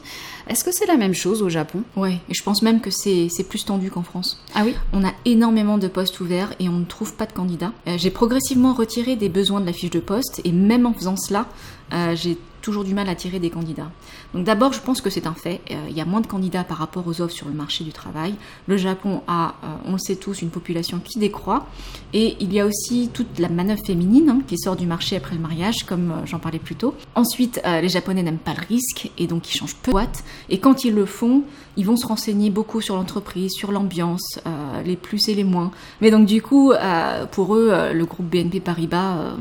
Est-ce 0.48 0.64
que 0.64 0.72
c'est 0.72 0.86
la 0.86 0.96
même 0.96 1.14
chose 1.14 1.40
au 1.40 1.48
Japon? 1.48 1.84
Oui, 1.96 2.18
et 2.28 2.34
je 2.34 2.42
pense 2.42 2.62
même 2.62 2.80
que 2.80 2.90
c'est 2.90 3.48
plus 3.48 3.64
tendu 3.64 3.90
qu'en 3.90 4.02
France. 4.02 4.42
Ah 4.54 4.62
oui? 4.64 4.74
On 4.92 5.02
a 5.02 5.12
énormément 5.24 5.78
de 5.78 5.88
postes 5.88 6.20
ouverts 6.20 6.52
et 6.58 6.68
on 6.68 6.80
ne 6.80 6.84
trouve 6.84 7.14
pas 7.14 7.24
de 7.24 7.32
candidats. 7.32 7.72
J'ai 7.96 8.10
progressivement 8.10 8.74
retiré 8.74 9.16
des 9.16 9.30
besoins 9.30 9.62
de 9.62 9.66
la 9.66 9.72
fiche 9.72 9.88
de 9.88 10.00
poste 10.00 10.42
et 10.44 10.52
même 10.52 10.84
en 10.84 10.92
faisant 10.92 11.16
cela, 11.16 11.46
j'ai 12.14 12.36
toujours 12.64 12.82
du 12.82 12.94
mal 12.94 13.10
à 13.10 13.14
tirer 13.14 13.38
des 13.38 13.50
candidats. 13.50 13.90
Donc 14.32 14.44
d'abord, 14.44 14.72
je 14.72 14.80
pense 14.80 15.02
que 15.02 15.10
c'est 15.10 15.26
un 15.26 15.34
fait. 15.34 15.60
Euh, 15.70 15.74
il 15.90 15.96
y 15.96 16.00
a 16.00 16.06
moins 16.06 16.22
de 16.22 16.26
candidats 16.26 16.64
par 16.64 16.78
rapport 16.78 17.06
aux 17.06 17.20
offres 17.20 17.34
sur 17.34 17.46
le 17.46 17.52
marché 17.52 17.84
du 17.84 17.92
travail. 17.92 18.34
Le 18.66 18.78
Japon 18.78 19.20
a, 19.28 19.54
euh, 19.62 19.66
on 19.84 19.92
le 19.92 19.98
sait 19.98 20.16
tous, 20.16 20.40
une 20.40 20.48
population 20.48 20.98
qui 20.98 21.18
décroît. 21.18 21.66
Et 22.14 22.36
il 22.40 22.52
y 22.54 22.60
a 22.60 22.66
aussi 22.66 23.10
toute 23.12 23.38
la 23.38 23.50
manœuvre 23.50 23.84
féminine 23.84 24.30
hein, 24.30 24.40
qui 24.46 24.56
sort 24.56 24.76
du 24.76 24.86
marché 24.86 25.14
après 25.14 25.34
le 25.34 25.42
mariage, 25.42 25.84
comme 25.86 26.10
euh, 26.10 26.26
j'en 26.26 26.38
parlais 26.38 26.58
plus 26.58 26.74
tôt. 26.74 26.94
Ensuite, 27.14 27.60
les 27.64 27.88
Japonais 27.88 28.22
n'aiment 28.22 28.38
pas 28.38 28.54
le 28.54 28.66
risque 28.66 29.10
et 29.18 29.26
donc 29.26 29.52
ils 29.52 29.56
changent 29.56 29.76
peu 29.76 29.90
de 29.90 29.92
boîte. 29.92 30.24
Et 30.48 30.58
quand 30.58 30.84
ils 30.84 30.94
le 30.94 31.04
font, 31.04 31.42
ils 31.76 31.84
vont 31.84 31.96
se 31.96 32.06
renseigner 32.06 32.48
beaucoup 32.48 32.80
sur 32.80 32.96
l'entreprise, 32.96 33.52
sur 33.52 33.72
l'ambiance, 33.72 34.40
les 34.84 34.96
plus 34.96 35.28
et 35.28 35.34
les 35.34 35.44
moins. 35.44 35.70
Mais 36.00 36.10
donc 36.10 36.26
du 36.26 36.40
coup, 36.40 36.72
pour 37.32 37.56
eux, 37.56 37.92
le 37.92 38.04
groupe 38.06 38.26
BNP 38.26 38.60
Paribas 38.60 39.34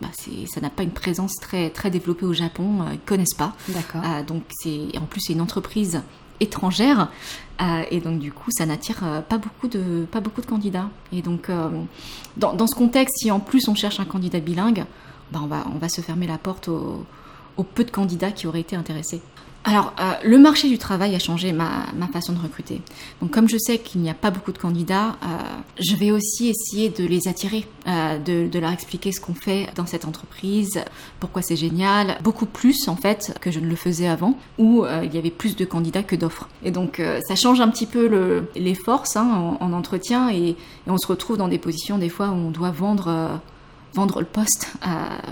bah, 0.00 0.08
ça 0.14 0.60
n'a 0.60 0.70
pas 0.70 0.82
une 0.82 0.90
présence 0.90 1.34
très, 1.40 1.70
très 1.70 1.90
développée 1.90 2.26
au 2.26 2.32
Japon, 2.32 2.82
euh, 2.82 2.84
ils 2.90 2.94
ne 2.94 3.06
connaissent 3.06 3.34
pas. 3.34 3.54
D'accord. 3.68 4.02
Euh, 4.04 4.22
donc 4.22 4.44
c'est, 4.50 4.96
en 4.98 5.04
plus, 5.04 5.20
c'est 5.20 5.32
une 5.32 5.40
entreprise 5.40 6.02
étrangère 6.42 7.10
euh, 7.60 7.82
et 7.90 8.00
donc 8.00 8.18
du 8.18 8.32
coup 8.32 8.50
ça 8.50 8.64
n'attire 8.64 9.02
pas 9.28 9.36
beaucoup 9.36 9.68
de 9.68 10.06
pas 10.10 10.20
beaucoup 10.20 10.40
de 10.40 10.46
candidats 10.46 10.88
et 11.12 11.20
donc 11.20 11.50
dans, 12.38 12.54
dans, 12.54 12.66
ce 12.66 12.74
contexte 12.74 13.18
si 13.18 13.30
en 13.30 13.40
plus 13.40 13.68
on 13.68 13.74
cherche 13.74 14.00
un 14.00 14.06
candidat 14.06 14.40
bilingue 14.40 14.86
bah, 15.32 15.40
on 15.42 15.46
va 15.46 15.66
on 15.74 15.76
va 15.76 15.90
se 15.90 16.00
fermer 16.00 16.26
la 16.26 16.38
porte 16.38 16.68
aux, 16.68 17.04
aux 17.58 17.62
peu 17.62 17.84
de 17.84 17.90
candidats 17.90 18.30
qui 18.30 18.46
auraient 18.46 18.62
été 18.62 18.74
intéressés 18.74 19.20
alors, 19.62 19.92
euh, 20.00 20.12
le 20.24 20.38
marché 20.38 20.68
du 20.68 20.78
travail 20.78 21.14
a 21.14 21.18
changé 21.18 21.52
ma, 21.52 21.84
façon 22.12 22.32
de 22.32 22.38
recruter. 22.38 22.80
Donc, 23.20 23.30
comme 23.30 23.46
je 23.46 23.58
sais 23.58 23.78
qu'il 23.78 24.00
n'y 24.00 24.08
a 24.08 24.14
pas 24.14 24.30
beaucoup 24.30 24.52
de 24.52 24.58
candidats, 24.58 25.16
euh, 25.22 25.26
je 25.78 25.94
vais 25.96 26.10
aussi 26.10 26.48
essayer 26.48 26.88
de 26.88 27.04
les 27.04 27.28
attirer, 27.28 27.66
euh, 27.86 28.18
de, 28.18 28.58
leur 28.58 28.72
expliquer 28.72 29.12
ce 29.12 29.20
qu'on 29.20 29.34
fait 29.34 29.68
dans 29.76 29.84
cette 29.84 30.06
entreprise, 30.06 30.82
pourquoi 31.18 31.42
c'est 31.42 31.56
génial, 31.56 32.18
beaucoup 32.22 32.46
plus 32.46 32.88
en 32.88 32.96
fait 32.96 33.36
que 33.42 33.50
je 33.50 33.60
ne 33.60 33.66
le 33.66 33.76
faisais 33.76 34.08
avant, 34.08 34.38
où 34.58 34.84
il 35.02 35.14
y 35.14 35.18
avait 35.18 35.30
plus 35.30 35.56
de 35.56 35.64
candidats 35.64 36.02
que 36.02 36.16
d'offres. 36.16 36.48
Et 36.64 36.70
donc, 36.70 37.02
ça 37.26 37.34
change 37.36 37.60
un 37.60 37.68
petit 37.68 37.86
peu 37.86 38.46
les 38.56 38.74
forces 38.74 39.16
hein, 39.16 39.56
en, 39.60 39.72
entretien 39.72 40.30
et, 40.30 40.50
et, 40.50 40.56
on 40.86 40.98
se 40.98 41.06
retrouve 41.06 41.36
dans 41.36 41.48
des 41.48 41.58
positions 41.58 41.98
des 41.98 42.08
fois 42.08 42.28
où 42.28 42.34
on 42.34 42.50
doit 42.50 42.70
vendre 42.70 43.40
vendre 43.94 44.20
le 44.20 44.26
poste. 44.26 44.72
Euh, 44.86 44.88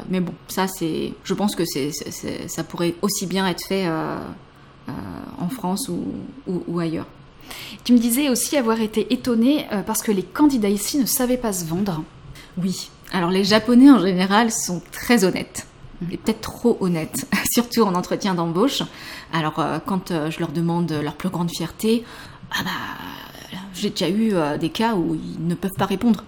mais 0.09 0.21
bon, 0.21 0.35
ça 0.49 0.67
c'est, 0.69 1.15
je 1.25 1.35
pense 1.35 1.55
que 1.55 1.65
c'est, 1.65 1.91
ça 2.49 2.65
pourrait 2.65 2.95
aussi 3.03 3.27
bien 3.27 3.47
être 3.47 3.65
fait 3.65 3.87
euh, 3.87 4.19
euh, 4.89 4.93
en 5.41 5.49
France 5.49 5.89
ou, 5.89 6.79
ailleurs. 6.79 7.07
Tu 7.85 7.93
me 7.93 7.99
disais 7.99 8.29
aussi 8.29 8.57
avoir 8.57 8.81
été 8.81 9.13
étonnée 9.13 9.67
parce 9.87 10.03
que 10.03 10.13
les 10.13 10.23
candidats 10.23 10.69
ici 10.69 10.99
ne 10.99 11.07
savaient 11.07 11.39
pas 11.39 11.53
se 11.53 11.65
vendre. 11.65 12.03
Oui. 12.59 12.91
Alors 13.13 13.31
les 13.31 13.45
Japonais 13.45 13.91
en 13.91 13.99
général 13.99 14.53
sont 14.53 14.83
très 14.93 15.25
honnêtes. 15.25 15.67
Et 16.13 16.17
peut-être 16.19 16.43
trop 16.43 16.77
honnêtes, 16.81 17.27
surtout 17.51 17.83
en 17.83 17.95
entretien 17.95 18.35
d'embauche. 18.35 18.83
Alors 19.33 19.65
quand 19.87 20.13
je 20.31 20.39
leur 20.41 20.53
demande 20.53 20.93
leur 20.93 21.15
plus 21.15 21.31
grande 21.31 21.51
fierté, 21.51 22.05
ah 22.51 22.63
bah, 22.65 23.57
j'ai 23.73 23.91
déjà 23.91 24.11
eu 24.11 24.35
des 24.59 24.69
cas 24.69 24.95
où 24.95 25.15
ils 25.15 25.47
ne 25.47 25.55
peuvent 25.55 25.73
pas 25.73 25.87
répondre 25.87 26.25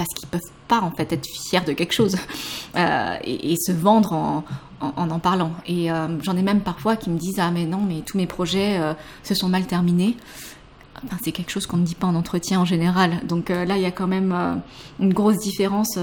parce 0.00 0.14
qu'ils 0.14 0.28
peuvent 0.28 0.40
pas 0.66 0.80
en 0.80 0.90
fait 0.92 1.12
être 1.12 1.26
fiers 1.26 1.60
de 1.60 1.74
quelque 1.74 1.92
chose 1.92 2.16
euh, 2.76 3.16
et, 3.22 3.56
se 3.56 3.70
vendre 3.70 4.14
en 4.14 4.44
en, 4.80 5.18
parlant. 5.18 5.52
Et 5.66 5.92
euh, 5.92 6.08
j'en 6.22 6.38
ai 6.38 6.42
même 6.42 6.62
parfois 6.62 6.96
qui 6.96 7.10
me 7.10 7.18
disent 7.18 7.38
ah 7.38 7.50
mais 7.50 7.66
non 7.66 7.82
mais 7.86 8.00
tous 8.00 8.16
mes 8.16 8.26
projets 8.26 8.80
euh, 8.80 8.94
se 9.22 9.34
sont 9.34 9.50
mal 9.50 9.66
terminés. 9.66 10.16
Enfin, 11.04 11.18
c'est 11.22 11.32
quelque 11.32 11.50
chose 11.50 11.66
qu'on 11.66 11.76
ne 11.76 11.84
dit 11.84 11.94
pas 11.94 12.06
en 12.06 12.14
entretien 12.14 12.60
en 12.60 12.64
général. 12.64 13.20
Donc 13.26 13.50
là 13.50 13.76
il 13.76 13.82
y 13.82 13.86
a 13.86 13.90
quand 13.90 14.06
même 14.06 14.62
une 14.98 15.12
grosse 15.12 15.36
différence. 15.38 15.98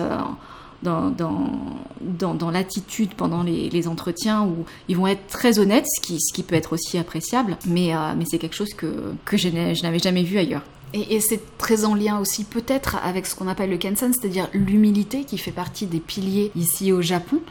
dans, 0.83 1.09
dans, 1.09 2.35
dans, 2.35 2.51
l'attitude 2.51 3.15
pendant 3.15 3.41
les, 3.41 3.87
entretiens 3.87 4.43
où 4.43 4.63
ils 4.87 4.95
vont 4.95 5.07
être 5.07 5.25
très 5.25 5.57
honnêtes, 5.57 5.87
ce 5.87 5.99
qui, 6.01 6.19
ce 6.19 6.31
qui 6.31 6.43
peut 6.43 6.53
être 6.53 6.73
aussi 6.73 6.99
appréciable, 6.99 7.57
mais, 7.65 7.93
mais 8.15 8.25
c'est 8.29 8.37
quelque 8.37 8.55
chose 8.55 8.75
que, 8.75 9.15
que 9.25 9.37
je 9.37 9.49
n'avais 9.49 9.97
jamais 9.97 10.21
vu 10.21 10.37
ailleurs. 10.37 10.61
Et, 10.93 11.19
c'est 11.19 11.57
très 11.57 11.83
en 11.83 11.95
lien 11.95 12.19
aussi 12.19 12.43
peut-être 12.43 12.95
avec 13.03 13.25
ce 13.25 13.35
qu'on 13.35 13.47
appelle 13.47 13.69
le 13.69 13.77
Kensan, 13.77 14.13
c'est-à-dire 14.13 14.47
l'humilité 14.53 15.25
qui 15.25 15.37
fait 15.37 15.51
partie 15.51 15.85
des 15.85 15.99
piliers 15.99 16.51
ici 16.55 16.91
au 16.91 17.01
Japon. 17.01 17.41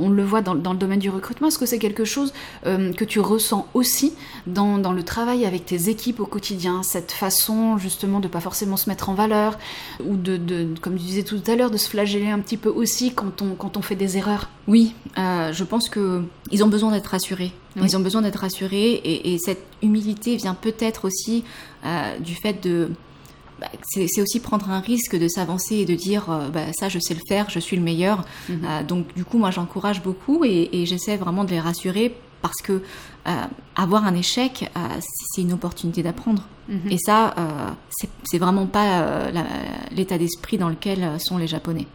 On 0.00 0.08
le 0.08 0.22
voit 0.22 0.40
dans, 0.40 0.54
le 0.54 0.78
domaine 0.78 1.00
du 1.00 1.10
recrutement. 1.10 1.48
Est-ce 1.48 1.58
que 1.58 1.66
c'est 1.66 1.78
quelque 1.78 2.04
chose 2.04 2.32
euh, 2.66 2.92
que 2.92 3.04
tu 3.04 3.18
ressens 3.18 3.66
aussi 3.74 4.14
dans, 4.46 4.76
le 4.92 5.02
travail 5.02 5.44
avec 5.44 5.66
tes 5.66 5.88
équipes 5.88 6.20
au 6.20 6.26
quotidien 6.26 6.82
Cette 6.82 7.12
façon 7.12 7.76
justement 7.76 8.20
de 8.20 8.28
pas 8.28 8.40
forcément 8.40 8.76
se 8.76 8.88
mettre 8.88 9.08
en 9.08 9.14
valeur 9.14 9.58
ou 10.04 10.16
de, 10.16 10.36
de 10.36 10.68
comme 10.80 10.96
tu 10.96 11.04
disais 11.04 11.24
tout 11.24 11.40
à 11.48 11.56
l'heure, 11.56 11.70
de 11.70 11.76
se 11.76 11.88
flageller 11.88 12.30
un 12.30 12.38
petit 12.38 12.56
peu 12.56 12.68
aussi 12.68 13.12
quand 13.12 13.42
on, 13.42 13.54
quand 13.54 13.76
on 13.76 13.82
fait 13.82 13.96
des 13.96 14.16
erreurs? 14.16 14.48
Oui, 14.68 14.94
euh, 15.18 15.52
je 15.52 15.64
pense 15.64 15.88
qu'ils 15.88 16.64
ont 16.64 16.68
besoin 16.68 16.92
d'être 16.92 17.08
rassurés. 17.08 17.52
Ils 17.76 17.96
ont 17.96 18.00
besoin 18.00 18.22
d'être 18.22 18.40
rassurés 18.40 18.92
et, 18.92 19.32
et 19.32 19.38
cette 19.38 19.62
humilité 19.82 20.36
vient 20.36 20.54
peut-être 20.54 21.06
aussi 21.06 21.44
euh, 21.84 22.18
du 22.18 22.34
fait 22.34 22.62
de 22.62 22.90
bah, 23.60 23.68
c'est 23.82 24.22
aussi 24.22 24.40
prendre 24.40 24.70
un 24.70 24.80
risque 24.80 25.16
de 25.16 25.28
s'avancer 25.28 25.76
et 25.76 25.84
de 25.84 25.94
dire 25.94 26.30
euh, 26.30 26.48
bah, 26.48 26.72
ça 26.72 26.88
je 26.88 26.98
sais 26.98 27.14
le 27.14 27.20
faire, 27.28 27.50
je 27.50 27.58
suis 27.58 27.76
le 27.76 27.82
meilleur. 27.82 28.24
Mhm. 28.48 28.60
Euh, 28.64 28.82
donc 28.82 29.14
du 29.14 29.24
coup 29.24 29.38
moi 29.38 29.50
j'encourage 29.50 30.02
beaucoup 30.02 30.44
et, 30.44 30.84
j'essaie 30.86 31.16
vraiment 31.16 31.44
de 31.44 31.50
les 31.50 31.60
rassurer 31.60 32.16
parce 32.42 32.62
que 32.62 32.80
avoir 33.76 34.06
un 34.06 34.14
échec 34.14 34.70
c'est 35.34 35.42
une 35.42 35.52
opportunité 35.52 36.02
d'apprendre. 36.02 36.42
Mhm. 36.68 36.90
Et 36.90 36.96
ça 36.98 37.34
c'est 38.24 38.38
vraiment 38.38 38.66
pas 38.66 39.30
l'état 39.92 40.16
d'esprit 40.16 40.56
dans 40.56 40.70
lequel 40.70 41.20
sont 41.20 41.36
les 41.36 41.46
Japonais. 41.46 41.86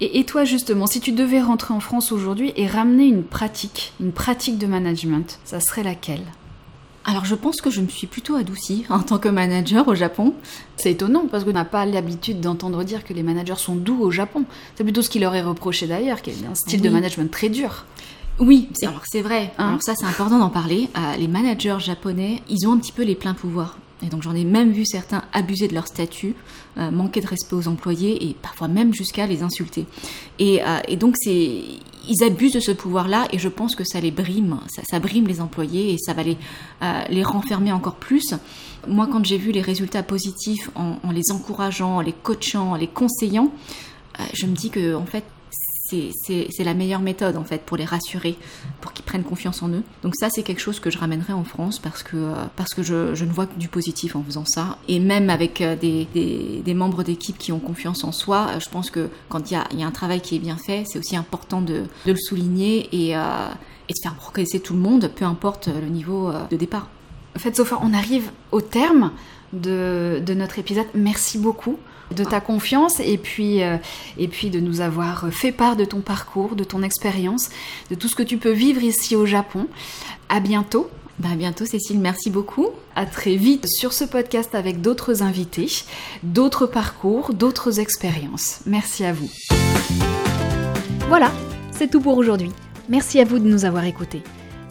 Et, 0.00 0.18
et, 0.18 0.24
toi 0.24 0.44
justement, 0.44 0.86
si 0.86 1.00
tu 1.00 1.12
devais 1.12 1.40
rentrer 1.40 1.74
en 1.74 1.80
France 1.80 2.12
aujourd'hui 2.12 2.52
et 2.56 2.66
ramener 2.66 3.06
une 3.06 3.22
pratique, 3.22 3.92
une 4.00 4.12
pratique 4.12 4.58
de 4.58 4.66
management, 4.66 5.38
ça 5.44 5.60
serait 5.60 5.82
laquelle? 5.82 6.24
Alors 7.06 7.26
je 7.26 7.34
pense 7.34 7.60
que 7.60 7.70
je 7.70 7.82
me 7.82 7.88
suis 7.88 8.06
plutôt 8.06 8.34
adoucie 8.34 8.86
en 8.90 9.00
tant 9.00 9.18
que 9.18 9.28
manager 9.28 9.86
au 9.88 9.94
Japon. 9.94 10.34
C'est 10.76 10.92
étonnant 10.92 11.26
parce 11.30 11.44
qu'on 11.44 11.52
n'a 11.52 11.64
pas 11.64 11.84
l'habitude 11.84 12.40
d'entendre 12.40 12.82
dire 12.82 13.04
que 13.04 13.12
les 13.12 13.22
managers 13.22 13.56
sont 13.56 13.76
doux 13.76 14.00
au 14.00 14.10
Japon. 14.10 14.44
C'est 14.74 14.84
plutôt 14.84 15.02
ce 15.02 15.10
qui 15.10 15.18
leur 15.18 15.34
est 15.34 15.42
reproché 15.42 15.86
d'ailleurs, 15.86 16.22
qui 16.22 16.30
est 16.30 16.46
un 16.50 16.54
style 16.54 16.80
de 16.80 16.88
management 16.88 17.30
très 17.30 17.48
dur. 17.48 17.84
Oui, 18.40 18.68
alors 18.82 19.02
c'est 19.04 19.22
vrai. 19.22 19.52
Hein 19.58 19.68
alors 19.68 19.82
ça 19.82 19.94
c'est 19.94 20.06
important 20.06 20.38
d'en 20.38 20.50
parler. 20.50 20.88
Euh, 20.96 21.16
les 21.16 21.28
managers 21.28 21.76
japonais, 21.78 22.42
ils 22.48 22.66
ont 22.66 22.72
un 22.72 22.78
petit 22.78 22.90
peu 22.90 23.04
les 23.04 23.14
pleins 23.14 23.34
pouvoirs. 23.34 23.76
Donc 24.08 24.22
j'en 24.22 24.34
ai 24.34 24.44
même 24.44 24.72
vu 24.72 24.84
certains 24.84 25.22
abuser 25.32 25.68
de 25.68 25.74
leur 25.74 25.86
statut, 25.86 26.34
euh, 26.78 26.90
manquer 26.90 27.20
de 27.20 27.26
respect 27.26 27.54
aux 27.54 27.68
employés 27.68 28.24
et 28.28 28.34
parfois 28.34 28.68
même 28.68 28.94
jusqu'à 28.94 29.26
les 29.26 29.42
insulter. 29.42 29.86
Et, 30.38 30.60
euh, 30.62 30.96
donc 30.96 31.16
ils 31.26 32.22
abusent 32.22 32.52
de 32.52 32.60
ce 32.60 32.72
pouvoir-là 32.72 33.26
et 33.32 33.38
je 33.38 33.48
pense 33.48 33.74
que 33.74 33.84
ça 33.84 34.00
les 34.00 34.10
brime, 34.10 34.58
ça, 34.68 34.98
brime 35.00 35.26
les 35.26 35.40
employés 35.40 35.94
et 35.94 35.98
ça 35.98 36.12
va 36.12 36.22
les, 36.22 36.36
euh, 36.82 37.02
les 37.08 37.22
renfermer 37.22 37.72
encore 37.72 37.96
plus. 37.96 38.34
Moi, 38.86 39.08
quand 39.10 39.24
j'ai 39.24 39.38
vu 39.38 39.52
les 39.52 39.62
résultats 39.62 40.02
positifs 40.02 40.70
en, 40.74 40.98
les 41.10 41.32
encourageant, 41.32 41.96
en 41.96 42.00
les 42.00 42.12
coachant, 42.12 42.72
en 42.72 42.76
les 42.76 42.88
conseillant, 42.88 43.50
je 44.32 44.46
me 44.46 44.54
dis 44.54 44.70
que 44.70 44.94
en 44.94 45.06
fait 45.06 45.24
c'est 46.12 46.64
la 46.64 46.74
meilleure 46.74 47.00
méthode 47.00 47.36
en 47.36 47.44
fait 47.44 47.62
pour 47.62 47.76
les 47.76 47.84
rassurer, 47.84 48.36
pour 48.80 48.92
qu'ils 48.92 49.04
prennent 49.04 49.24
confiance 49.24 49.62
en 49.62 49.68
eux. 49.68 49.82
Donc 50.02 50.14
ça 50.16 50.30
c'est 50.30 50.42
quelque 50.42 50.60
chose 50.60 50.80
que 50.80 50.90
je 50.90 50.98
ramènerai 50.98 51.32
en 51.32 51.44
France 51.44 51.78
parce 51.78 52.02
que, 52.02 52.16
euh, 52.16 52.34
parce 52.56 52.74
que 52.74 52.82
je, 52.82 53.24
ne 53.24 53.32
vois 53.32 53.46
que 53.46 53.58
du 53.58 53.68
positif 53.68 54.16
en 54.16 54.22
faisant 54.22 54.44
ça. 54.44 54.78
Et 54.88 55.00
même 55.00 55.30
avec 55.30 55.60
euh, 55.60 55.76
des, 55.76 56.74
membres 56.74 57.02
d'équipe 57.02 57.38
qui 57.38 57.52
ont 57.52 57.60
confiance 57.60 58.04
en 58.04 58.12
soi, 58.12 58.48
euh, 58.50 58.60
je 58.60 58.68
pense 58.68 58.90
que 58.90 59.08
quand 59.28 59.50
il 59.50 59.54
y 59.54 59.82
a, 59.82 59.86
un 59.86 59.90
travail 59.90 60.20
qui 60.20 60.36
est 60.36 60.40
bien 60.40 60.56
fait, 60.56 60.84
c'est 60.86 60.98
aussi 60.98 61.16
important 61.16 61.60
de, 61.60 61.84
le 62.06 62.16
souligner 62.16 62.88
et, 62.92 63.14
de 63.14 63.94
faire 64.02 64.14
progresser 64.14 64.60
tout 64.60 64.74
le 64.74 64.80
monde, 64.80 65.10
peu 65.14 65.24
importe 65.24 65.68
le 65.68 65.88
niveau 65.88 66.32
de 66.50 66.56
départ. 66.56 66.88
En 67.36 67.38
fait 67.38 67.54
Sophia, 67.54 67.78
on 67.82 67.92
arrive 67.92 68.30
au 68.50 68.60
terme 68.60 69.12
de 69.52 70.34
notre 70.34 70.58
épisode. 70.58 70.86
Merci 70.94 71.38
beaucoup 71.38 71.78
de 72.14 72.24
ta 72.24 72.40
confiance 72.40 73.00
et 73.00 73.18
puis, 73.18 73.62
euh, 73.62 73.76
et 74.18 74.28
puis 74.28 74.50
de 74.50 74.60
nous 74.60 74.80
avoir 74.80 75.28
fait 75.32 75.52
part 75.52 75.76
de 75.76 75.84
ton 75.84 76.00
parcours, 76.00 76.56
de 76.56 76.64
ton 76.64 76.82
expérience, 76.82 77.50
de 77.90 77.94
tout 77.94 78.08
ce 78.08 78.14
que 78.14 78.22
tu 78.22 78.36
peux 78.38 78.52
vivre 78.52 78.82
ici 78.82 79.16
au 79.16 79.26
Japon. 79.26 79.66
À 80.28 80.40
bientôt. 80.40 80.90
Bah 81.20 81.28
à 81.32 81.36
bientôt 81.36 81.64
Cécile, 81.64 82.00
merci 82.00 82.28
beaucoup. 82.28 82.70
À 82.96 83.06
très 83.06 83.36
vite 83.36 83.68
sur 83.68 83.92
ce 83.92 84.02
podcast 84.02 84.54
avec 84.56 84.80
d'autres 84.80 85.22
invités, 85.22 85.68
d'autres 86.24 86.66
parcours, 86.66 87.32
d'autres 87.32 87.78
expériences. 87.78 88.60
Merci 88.66 89.04
à 89.04 89.12
vous. 89.12 89.30
Voilà, 91.08 91.30
c'est 91.70 91.88
tout 91.88 92.00
pour 92.00 92.18
aujourd'hui. 92.18 92.50
Merci 92.88 93.20
à 93.20 93.24
vous 93.24 93.38
de 93.38 93.46
nous 93.46 93.64
avoir 93.64 93.84
écoutés. 93.84 94.22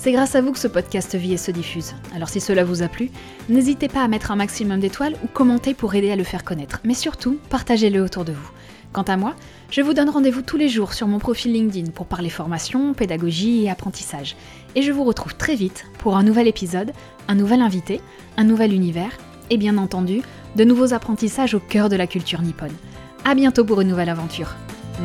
C'est 0.04 0.12
grâce 0.12 0.36
à 0.36 0.42
vous 0.42 0.52
que 0.52 0.60
ce 0.60 0.68
podcast 0.68 1.16
vit 1.16 1.32
et 1.32 1.38
se 1.38 1.50
diffuse. 1.50 1.96
Alors 2.14 2.28
si 2.28 2.42
cela 2.42 2.66
vous 2.66 2.84
a 2.84 2.90
plu, 2.90 3.10
n'hésitez 3.48 3.88
pas 3.88 4.04
à 4.04 4.10
mettre 4.10 4.32
un 4.32 4.36
maximum 4.36 4.82
d'étoiles 4.82 5.16
ou 5.24 5.28
commenter 5.28 5.74
pour 5.74 5.96
aider 5.96 6.12
à 6.12 6.18
le 6.18 6.26
faire 6.26 6.44
connaître. 6.44 6.82
Mais 6.84 6.94
surtout, 6.94 7.40
partagez-le 7.50 8.04
autour 8.04 8.26
de 8.26 8.34
vous. 8.34 8.50
Quant 8.92 9.04
à 9.04 9.16
moi, 9.16 9.34
je 9.72 9.80
vous 9.80 9.94
donne 9.94 10.10
rendez-vous 10.10 10.42
tous 10.42 10.58
les 10.58 10.68
jours 10.68 10.92
sur 10.92 11.08
mon 11.08 11.20
profil 11.20 11.54
LinkedIn 11.54 11.92
pour 11.92 12.06
parler 12.06 12.30
formation, 12.30 12.94
pédagogie 12.94 13.64
et 13.64 13.70
apprentissage. 13.70 14.36
Et 14.76 14.82
je 14.82 14.92
vous 14.92 15.06
retrouve 15.06 15.36
très 15.36 15.56
vite 15.56 15.86
pour 16.00 16.18
un 16.18 16.24
nouvel 16.24 16.50
épisode, 16.50 16.92
un 17.30 17.36
nouvel 17.36 17.62
invité, 17.62 18.02
un 18.36 18.44
nouvel 18.44 18.74
univers 18.74 19.18
et 19.52 19.56
bien 19.56 19.78
entendu, 19.78 20.22
de 20.58 20.66
nouveaux 20.66 20.94
apprentissages 20.94 21.54
au 21.54 21.62
cœur 21.62 21.88
de 21.88 21.96
la 21.96 22.08
culture 22.08 22.42
nippone. 22.42 22.76
A 23.24 23.36
bientôt 23.36 23.64
pour 23.64 23.80
une 23.80 23.88
nouvelle 23.88 24.10
aventure. 24.10 24.54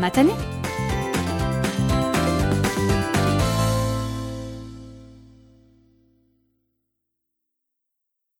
Matane 0.00 0.30